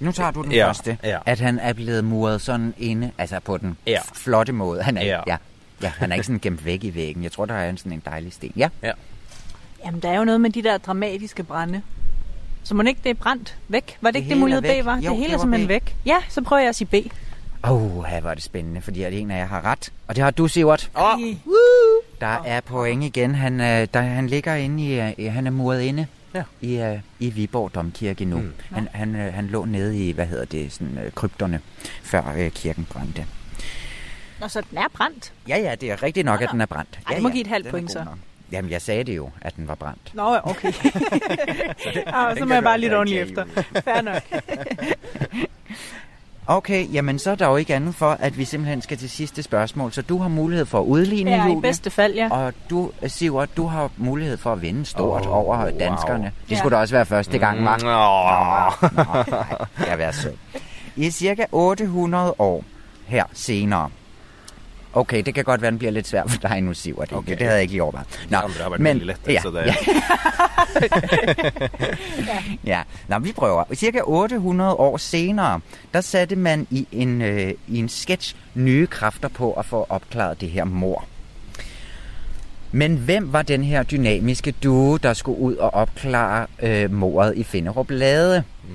Nu 0.00 0.12
tager 0.12 0.30
du 0.30 0.42
den 0.42 0.52
Ja, 0.52 0.66
første, 0.66 0.98
ja. 1.04 1.18
at 1.26 1.40
han 1.40 1.58
er 1.58 1.72
blevet 1.72 2.04
muret 2.04 2.40
sådan 2.40 2.74
inde, 2.78 3.10
altså 3.18 3.40
på 3.40 3.56
den 3.58 3.76
Ja. 3.86 3.98
flotte 4.14 4.52
måde. 4.52 4.82
Han 4.82 4.96
er, 4.96 5.04
Ja. 5.04 5.20
ja. 5.26 5.36
Ja, 5.82 5.92
han 5.98 6.10
er 6.12 6.14
ikke 6.16 6.26
sådan 6.26 6.38
gemt 6.40 6.64
væk 6.64 6.84
i 6.84 6.94
væggen. 6.94 7.22
Jeg 7.22 7.32
tror, 7.32 7.44
der 7.46 7.54
er 7.54 7.70
en 7.70 7.76
sådan 7.76 7.92
en 7.92 8.02
dejlig 8.06 8.32
sten. 8.32 8.52
Ja. 8.56 8.68
Jamen, 9.86 10.00
der 10.00 10.10
er 10.10 10.18
jo 10.18 10.24
noget 10.24 10.40
med 10.40 10.50
de 10.50 10.62
der 10.62 10.78
dramatiske 10.78 11.42
brænde. 11.42 11.82
Så 12.64 12.74
må 12.74 12.82
ikke 12.82 13.00
det 13.04 13.10
er 13.10 13.14
brændt 13.14 13.56
væk? 13.68 13.96
Var 14.00 14.10
det, 14.10 14.14
Det 14.14 14.20
ikke 14.20 14.30
det 14.30 14.38
mulighed. 14.40 14.82
B 14.82 14.84
var? 14.86 14.96
Jo, 14.96 15.10
det 15.10 15.16
hele 15.18 15.28
det 15.28 15.34
er 15.34 15.38
simpelthen 15.38 15.66
B. 15.66 15.70
væk. 15.70 15.96
Ja, 16.06 16.16
så 16.28 16.42
prøver 16.42 16.60
jeg 16.60 16.68
at 16.68 16.76
sige 16.76 16.88
B. 16.88 16.94
Åh, 17.64 17.72
oh, 17.98 18.04
her 18.04 18.20
var 18.20 18.34
det 18.34 18.42
spændende, 18.42 18.80
fordi 18.80 19.02
at 19.02 19.12
en 19.12 19.30
af 19.30 19.38
jer 19.38 19.46
har 19.46 19.64
ret. 19.64 19.92
Og 20.08 20.16
det 20.16 20.24
har 20.24 20.30
du, 20.30 20.48
Sivert. 20.48 20.90
Ah, 20.94 21.18
Der 22.20 22.42
er 22.46 22.60
point 22.60 23.04
igen. 23.04 23.34
Han, 23.34 23.60
øh, 23.60 23.88
der, 23.94 24.00
han 24.00 24.26
ligger 24.26 24.54
inde 24.54 24.84
i, 24.84 25.24
øh, 25.26 25.32
han 25.32 25.46
er 25.46 25.50
muret 25.50 25.80
inde 25.82 26.06
Ja. 26.34 26.42
i, 26.60 26.76
øh, 26.76 26.98
i 27.18 27.30
Viborg 27.30 27.74
Domkirke 27.74 28.24
nu. 28.24 28.36
Mm. 28.36 28.52
Han, 28.72 28.88
han, 28.92 29.14
øh, 29.16 29.34
han 29.34 29.46
lå 29.46 29.64
nede 29.64 30.08
i, 30.08 30.12
hvad 30.12 30.26
hedder 30.26 30.44
det, 30.44 30.72
sådan, 30.72 30.98
øh, 30.98 31.12
krypterne, 31.12 31.60
før 32.02 32.34
øh, 32.36 32.50
kirken 32.50 32.84
brændte. 32.84 33.26
Nå, 34.40 34.48
så 34.48 34.62
den 34.70 34.78
er 34.78 34.88
brændt. 34.94 35.32
Ja, 35.48 35.58
ja, 35.58 35.74
det 35.74 35.90
er 35.90 36.02
rigtigt 36.02 36.24
nok, 36.24 36.42
at 36.42 36.48
den 36.52 36.60
er 36.60 36.66
brændt. 36.66 36.90
Ej, 36.94 37.02
ja, 37.10 37.14
det 37.14 37.22
må 37.22 37.28
ja, 37.28 37.32
give 37.32 37.40
et 37.40 37.46
halvt 37.46 37.68
point, 37.68 37.90
så. 37.92 38.04
nok. 38.04 38.18
Jamen, 38.52 38.70
jeg 38.70 38.82
sagde 38.82 39.04
det 39.04 39.16
jo, 39.16 39.30
at 39.40 39.56
den 39.56 39.68
var 39.68 39.74
brændt. 39.74 40.14
Nå, 40.14 40.34
ja, 40.34 40.50
okay. 40.50 40.72
ah, 42.06 42.38
så 42.38 42.44
må 42.44 42.54
jeg 42.54 42.62
bare 42.62 42.78
lidt 42.78 42.94
ordentligt 42.94 43.22
efter. 43.22 43.44
Fair 43.84 44.00
nok. 44.00 44.22
Okay, 46.46 46.86
jamen 46.92 47.18
så 47.18 47.30
er 47.30 47.34
der 47.34 47.46
jo 47.48 47.56
ikke 47.56 47.74
andet 47.74 47.94
for, 47.94 48.10
at 48.10 48.38
vi 48.38 48.44
simpelthen 48.44 48.82
skal 48.82 48.96
til 48.98 49.10
sidste 49.10 49.42
spørgsmål. 49.42 49.92
Så 49.92 50.02
du 50.02 50.18
har 50.18 50.28
mulighed 50.28 50.66
for 50.66 50.80
at 50.80 50.84
udligne, 50.84 51.30
Ja, 51.30 51.44
i 51.44 51.48
Julie. 51.48 51.62
bedste 51.62 51.90
fald, 51.90 52.14
ja. 52.14 52.28
Og 52.30 52.52
du, 52.70 52.90
Sivert, 53.06 53.56
du 53.56 53.66
har 53.66 53.90
mulighed 53.96 54.36
for 54.36 54.52
at 54.52 54.62
vinde 54.62 54.84
stort 54.84 55.26
oh, 55.26 55.36
over 55.36 55.56
wow. 55.58 55.78
danskerne. 55.78 56.32
Det 56.44 56.50
Ja. 56.50 56.58
skulle 56.58 56.76
da 56.76 56.80
også 56.80 56.94
være 56.94 57.06
første 57.06 57.38
gang, 57.38 57.64
var. 57.64 57.74
Åh. 57.74 58.96
Nej, 58.96 59.88
jeg 59.88 59.98
vil 59.98 60.06
sød. 60.12 60.32
I 60.96 61.10
cirka 61.10 61.44
800 61.52 62.34
år 62.38 62.64
her 63.06 63.24
senere. 63.32 63.88
Okay, 64.96 65.22
det 65.26 65.34
kan 65.34 65.44
godt 65.44 65.62
være, 65.62 65.70
den 65.70 65.78
bliver 65.78 65.90
lidt 65.92 66.06
svært 66.08 66.30
for 66.30 66.38
dig 66.48 66.60
nu, 66.60 66.74
Sivert. 66.74 67.08
Okay. 67.12 67.16
Okay. 67.18 67.30
Det 67.32 67.40
havde 67.40 67.52
jeg 67.54 67.62
ikke 67.62 67.72
lige 67.72 67.82
overvejet. 67.82 68.06
Nå, 68.30 68.36
andre 68.36 68.62
har 68.62 68.68
været 68.70 68.84
veldig 68.84 69.06
lette, 69.06 69.38
så 69.42 69.50
det- 69.50 69.66
Ja. 69.66 69.74
ja. 72.76 72.82
Nå, 73.08 73.18
vi 73.18 73.32
prøver. 73.32 73.64
Cirka 73.74 74.00
800 74.04 74.74
år 74.74 74.96
senere, 74.96 75.60
der 75.94 76.00
satte 76.00 76.36
man 76.36 76.66
i 76.70 76.86
en, 76.92 77.22
øh, 77.22 77.52
i 77.68 77.78
en 77.78 77.88
sketch 77.88 78.36
nye 78.54 78.86
kræfter 78.86 79.28
på 79.28 79.52
at 79.52 79.66
få 79.66 79.86
opklaret 79.88 80.40
det 80.40 80.50
her 80.50 80.64
mor. 80.64 81.04
Men 82.72 82.96
hvem 82.96 83.32
var 83.32 83.42
den 83.42 83.64
her 83.64 83.82
dynamiske 83.82 84.52
duo, 84.52 84.96
der 84.96 85.12
skulle 85.14 85.38
ud 85.38 85.56
og 85.56 85.74
opklare 85.74 86.46
øh, 86.62 86.92
mordet 86.92 87.32
i 87.36 87.42
Finderup 87.42 87.90
Lade? 87.90 88.42
Mm. 88.68 88.74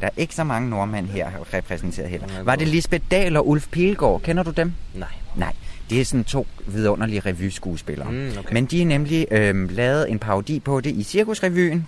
Der 0.00 0.06
er 0.06 0.10
ikke 0.16 0.34
så 0.34 0.44
mange 0.44 0.70
nordmænd 0.70 1.06
her 1.06 1.28
repræsenteret 1.54 2.08
heller. 2.10 2.26
Var 2.44 2.56
det 2.56 2.68
Lisbeth 2.68 3.04
Dahl 3.10 3.36
og 3.36 3.48
Ulf 3.48 3.68
Pilgaard? 3.70 4.20
Kender 4.22 4.42
du 4.42 4.50
dem? 4.50 4.72
Nej. 4.94 5.08
Nej, 5.36 5.52
det 5.90 6.00
er 6.00 6.04
sådan 6.04 6.24
to 6.24 6.46
vidunderlige 6.66 7.20
revyskuespillere. 7.20 8.10
Mm, 8.10 8.30
okay. 8.38 8.52
Men 8.52 8.66
de 8.66 8.82
er 8.82 8.86
nemlig 8.86 9.26
øh, 9.30 9.70
lavet 9.70 10.10
en 10.10 10.18
parodi 10.18 10.60
på 10.60 10.80
det 10.80 10.90
i 10.90 11.02
Cirkusrevyen. 11.02 11.86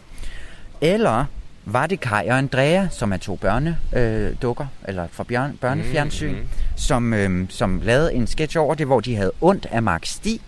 Eller 0.80 1.24
var 1.64 1.86
det 1.86 2.01
Kai 2.01 2.28
og 2.28 2.38
Andrea, 2.38 2.88
som 2.90 3.12
er 3.12 3.16
to 3.16 3.36
børnedukker, 3.36 4.28
øh, 4.28 4.32
dukker, 4.42 4.66
eller 4.88 5.07
fra 5.12 5.24
bjørn, 5.24 5.59
børnefjernsyn, 5.61 6.30
mm, 6.32 6.36
Mm. 6.38 6.46
Som, 6.76 7.14
øh, 7.14 7.46
som 7.49 7.80
lavede 7.84 8.14
en 8.14 8.26
sketch 8.26 8.59
over 8.59 8.74
det, 8.74 8.86
hvor 8.86 9.01
de 9.01 9.16
havde 9.16 9.32
ondt 9.40 9.66
af 9.70 9.82
Mark 9.82 10.07
Stig. 10.07 10.40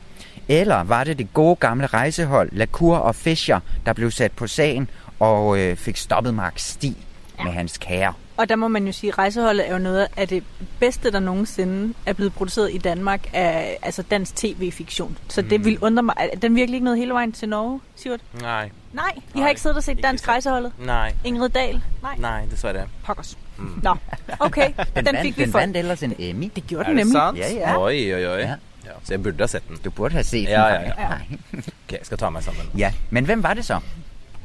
Eller 0.49 0.85
var 0.85 1.05
det 1.05 1.19
det 1.19 1.33
gode 1.35 1.57
gamle 1.57 1.87
rejsehold, 1.87 2.49
Lacour 2.53 2.97
og 2.97 3.15
Fischer, 3.15 3.61
der 3.87 3.93
blev 3.93 4.11
sat 4.11 4.33
på 4.33 4.47
sagen 4.47 4.89
og 5.19 5.59
øh, 5.59 5.77
fik 5.77 5.97
stoppet 5.97 6.35
Mark 6.35 6.59
Stig 6.59 6.97
ja. 7.39 7.45
med 7.45 7.53
hans 7.53 7.79
kære? 7.79 8.13
Og 8.41 8.49
der 8.49 8.57
må 8.57 8.69
man 8.69 8.87
jo 8.87 8.93
sige, 8.93 9.13
at 9.13 9.19
rejseholdet 9.19 9.69
er 9.69 9.73
jo 9.73 9.79
noget 9.79 10.07
af 10.17 10.29
det 10.29 10.45
bedste, 10.79 11.11
der 11.13 11.21
nogensinde 11.21 11.95
er 12.07 12.13
blevet 12.13 12.33
produceret 12.33 12.71
i 12.75 12.79
Danmark 12.79 13.27
af 13.33 13.79
altså 13.83 14.03
dansk 14.03 14.37
tv-fiktion. 14.37 15.19
Så 15.29 15.43
det 15.43 15.65
vil 15.65 15.79
undre 15.81 16.03
mig. 16.03 16.15
Er 16.19 16.37
den 16.39 16.55
virkelig 16.55 16.77
ikke 16.77 16.85
noget 16.85 16.99
hele 16.99 17.13
vejen 17.13 17.33
til 17.33 17.49
Norge, 17.49 17.81
Sivert? 17.97 18.21
Nej. 18.41 18.71
Nej, 18.93 19.13
I 19.17 19.21
har 19.35 19.41
Nej, 19.41 19.49
ikke 19.49 19.61
siddet 19.61 19.77
og 19.77 19.83
set 19.83 19.93
ikke 19.93 20.03
dansk 20.03 20.25
set. 20.25 20.29
rejseholdet? 20.29 20.73
Nej. 20.79 21.15
Ingrid 21.25 21.49
Dahl? 21.49 21.83
Nej. 22.03 22.17
Nej, 22.19 22.45
desværre. 22.51 22.87
Pokkers. 23.05 23.39
Nå, 23.83 23.95
okay. 24.39 24.73
Den, 24.97 25.05
Den, 25.07 25.17
fik 25.23 25.37
vi 25.39 25.43
den 25.43 25.53
for. 25.53 25.59
vandt 25.59 25.77
ellers 25.77 26.03
en 26.03 26.15
Emmy. 26.19 26.51
Det 26.57 26.67
gjorde 26.67 26.85
Er 26.85 26.89
den 26.89 26.97
det 26.99 27.07
nemlig. 27.07 27.21
sant? 27.21 27.39
Ja, 27.39 27.53
ja. 27.71 27.81
Oi, 27.83 28.15
oi, 28.15 28.27
oi. 28.27 28.39
Ja. 28.41 28.49
Ja. 28.85 28.91
Så 29.05 29.13
jeg 29.15 29.23
burde 29.23 29.37
ha 29.41 29.47
sett 29.47 29.69
den. 29.69 29.77
Du 29.85 29.91
burde 29.91 30.13
have 30.13 30.25
set 30.25 30.43
Ja, 30.49 30.49
den. 30.49 30.53
ja, 30.53 30.81
ja. 30.81 31.09
faktisk. 31.11 31.31
Nej. 31.53 31.61
Ok, 31.87 31.93
jeg 31.93 31.99
skal 32.03 32.19
ta 32.19 32.31
meg 32.31 32.43
sammen. 32.43 32.63
ja. 32.79 32.93
Men 33.11 33.25
hvem 33.25 33.43
var 33.43 33.55
det 33.55 33.65
så? 33.65 33.81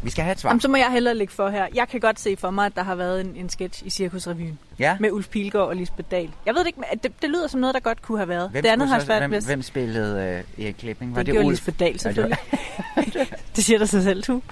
Vi 0.02 0.10
skal 0.10 0.24
have 0.24 0.32
et 0.32 0.40
svar. 0.40 0.50
Jamen, 0.50 0.62
så 0.62 0.68
må 0.68 0.78
jeg 0.78 0.92
hellere 0.92 1.16
lægge 1.16 1.34
for 1.34 1.50
her. 1.50 1.68
Jeg 1.76 1.88
kan 1.88 2.00
godt 2.00 2.20
se 2.20 2.36
for 2.40 2.52
mig, 2.52 2.66
at 2.66 2.76
der 2.76 2.84
har 2.84 2.96
været 2.96 3.22
en, 3.22 3.34
en 3.36 3.50
sketch 3.50 3.86
i 3.86 3.90
Cirkusrevyen 3.90 4.60
Ja. 4.80 4.98
med 5.00 5.12
Ulf 5.12 5.28
Pilgaard 5.30 5.68
og 5.68 5.76
Lisbeth 5.76 6.12
Dahl. 6.12 6.30
Jeg 6.46 6.54
ved 6.54 6.60
det 6.60 6.68
ikke, 6.68 6.80
men 6.80 7.00
det, 7.04 7.12
det 7.22 7.30
lyder 7.30 7.48
som 7.48 7.60
noget, 7.60 7.74
der 7.74 7.80
godt 7.80 8.02
kunne 8.02 8.18
have 8.18 8.30
været. 8.30 8.50
Hvem, 8.50 8.64
det 8.64 8.70
andet 8.70 8.88
har 8.90 9.00
svært 9.00 9.22
hvem, 9.22 9.32
ved. 9.32 9.42
hvem 9.42 9.62
spillede 9.62 10.44
øh, 10.58 10.66
Erik 10.66 10.76
Klipping? 10.80 11.16
Var 11.16 11.20
det, 11.20 11.26
det, 11.26 11.34
gjorde 11.34 11.48
Ulf? 11.48 11.54
Lisbeth 11.54 11.80
Dahl 11.80 11.92
Ja, 11.92 11.98
selvfølgelig. 11.98 12.38
det 13.56 13.64
siger 13.64 13.78
der 13.80 13.86
sig 13.86 14.04
selv, 14.04 14.24
du. 14.24 14.42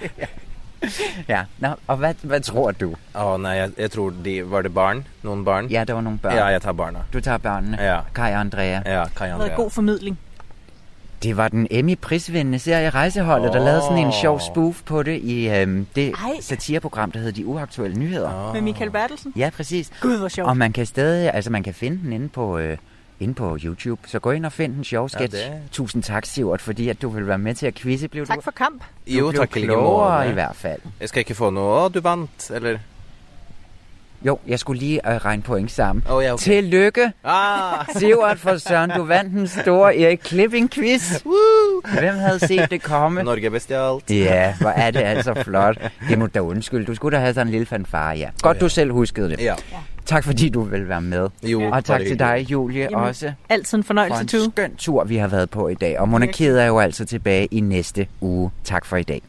Ja, 1.28 1.44
Nå, 1.58 1.68
og 1.86 1.96
hvad, 1.96 2.14
hvad 2.22 2.40
tror 2.40 2.70
du? 2.70 2.94
Å 3.14 3.36
nei, 3.40 3.50
jeg, 3.56 3.70
jeg 3.78 3.90
tror 3.90 4.10
de 4.24 4.50
Var 4.50 4.62
det 4.62 4.74
barn? 4.74 5.06
Noen 5.22 5.44
barn? 5.44 5.66
Ja, 5.72 5.84
der 5.84 5.94
var 5.96 6.00
nogle 6.00 6.18
børn. 6.18 6.34
Ja, 6.36 6.44
jeg 6.44 6.62
tar 6.62 6.72
barna. 6.72 6.98
Du 7.12 7.20
tager 7.20 7.38
børnene. 7.38 7.78
Ja. 7.82 8.00
Kai 8.14 8.32
og 8.34 8.40
Andrea. 8.40 8.66
Ja, 8.72 8.80
Kai 8.84 8.92
Det 8.94 9.18
har 9.18 9.26
Andrea. 9.26 9.46
været 9.48 9.56
god 9.56 9.70
formidling. 9.70 10.18
Det 11.24 11.36
var 11.36 11.48
den 11.48 11.66
Emmy-prisvindende 11.70 12.58
serie 12.58 12.90
Rejseholdet, 12.90 13.52
der 13.52 13.58
Åh. 13.60 13.64
lavede 13.64 13.82
sådan 13.82 13.98
en 14.06 14.12
sjov 14.12 14.40
spoof 14.40 14.82
på 14.82 15.02
det 15.02 15.20
i 15.22 15.48
øhm, 15.48 15.86
det 15.96 16.08
Ej. 16.12 16.40
satireprogram, 16.40 17.10
der 17.12 17.20
hed 17.20 17.32
De 17.32 17.46
Uaktuelle 17.46 17.98
Nyheder. 17.98 18.48
Ah. 18.48 18.52
Med 18.54 18.60
Michael 18.62 18.90
Bertelsen. 18.90 19.32
Ja, 19.36 19.50
præcis. 19.56 19.90
Gud, 20.00 20.18
hvor 20.18 20.28
sjovt. 20.28 20.48
Og 20.48 20.56
man 20.56 20.72
kan 20.72 20.86
stadig, 20.86 21.34
altså 21.34 21.50
man 21.50 21.62
kan 21.62 21.74
finde 21.74 21.98
den 22.04 22.12
inde 22.12 22.28
på, 22.28 22.58
øh, 22.58 22.76
inde 23.20 23.34
på 23.34 23.58
YouTube. 23.64 24.00
Så 24.06 24.18
gå 24.18 24.30
ind 24.30 24.46
og 24.46 24.52
find 24.52 24.74
en 24.76 24.84
sjov 24.84 25.08
sketch. 25.08 25.36
Ja, 25.36 25.52
Tusind 25.72 26.02
tak, 26.02 26.26
Sivert, 26.26 26.62
fordi 26.62 26.88
at 26.88 27.02
du 27.02 27.08
vil 27.08 27.26
være 27.26 27.38
med 27.38 27.54
til 27.54 27.66
at 27.66 27.74
quizze. 27.74 28.08
Blev 28.08 28.26
Tak 28.26 28.36
du, 28.36 28.42
for 28.42 28.50
kamp. 28.50 28.82
du 29.06 29.12
Jo, 29.12 29.30
blev 29.30 29.42
like 29.54 29.66
klogere 29.66 30.30
i 30.30 30.32
hvert 30.32 30.56
fald. 30.56 30.80
Jeg 31.00 31.08
skal 31.08 31.20
ikke 31.20 31.34
få 31.34 31.50
noe. 31.50 31.84
Å, 31.84 31.88
du 31.88 32.00
vant, 32.00 32.50
eller? 32.50 32.78
Jo, 34.24 34.38
jeg 34.48 34.58
skulle 34.58 34.80
lige 34.80 35.00
uh, 35.06 35.10
regne 35.12 35.42
point 35.42 35.70
sammen. 35.70 36.04
Åh, 36.10 36.24
ja, 36.24 36.32
okay. 36.32 36.42
Tillykke, 36.42 37.12
Ah! 37.24 37.86
Sivert 37.98 38.38
for 38.38 38.56
Søren. 38.56 38.90
Du 38.90 39.04
vandt 39.04 39.32
den 39.32 39.48
store 39.48 39.98
Erik 39.98 40.20
Klipping-quiz. 40.24 41.22
Hvem 42.00 42.14
havde 42.14 42.38
set 42.38 42.70
det 42.70 42.82
komme? 42.82 43.22
Norge 43.22 43.46
er 43.46 43.50
best 43.50 43.70
i 43.70 43.72
alt. 43.72 44.10
Ja, 44.10 44.54
hvor 44.60 44.70
er 44.70 44.90
det 44.90 45.00
altså 45.00 45.34
flot. 45.44 45.78
Det 46.08 46.18
må 46.18 46.26
du 46.26 46.30
da 46.34 46.40
undskylde. 46.40 46.84
Du 46.84 46.94
skulle 46.94 47.16
da 47.16 47.20
have 47.20 47.34
sådan 47.34 47.46
en 47.46 47.50
lille 47.50 47.66
fanfare, 47.66 48.16
ja. 48.16 48.28
Godt, 48.42 48.60
du 48.60 48.68
selv 48.68 48.92
huskede 48.92 49.30
det. 49.30 49.40
Ja. 49.40 49.54
Tak 50.06 50.24
fordi 50.24 50.48
du 50.48 50.60
vil 50.62 50.88
være 50.88 51.00
med. 51.00 51.28
Jo, 51.42 51.62
Og 51.62 51.84
tak 51.84 52.00
til 52.00 52.18
dig, 52.18 52.46
Julie, 52.50 52.88
Jamen, 52.90 53.08
også. 53.08 53.32
Altid 53.48 53.78
en 53.78 53.84
For 53.84 53.86
fornøjelse, 53.86 54.20
en 54.20 54.28
Tue. 54.28 54.50
skøn 54.52 54.76
tur, 54.76 55.04
vi 55.04 55.16
har 55.16 55.28
været 55.28 55.50
på 55.50 55.68
i 55.68 55.74
dag. 55.74 56.00
Og 56.00 56.08
Monarkiet 56.08 56.62
er 56.62 56.66
jo 56.66 56.78
altså 56.78 57.04
tilbage 57.04 57.46
i 57.50 57.60
næste 57.60 58.06
uge. 58.20 58.50
Tak 58.64 58.86
for 58.86 58.96
i 58.96 59.02
dag. 59.02 59.22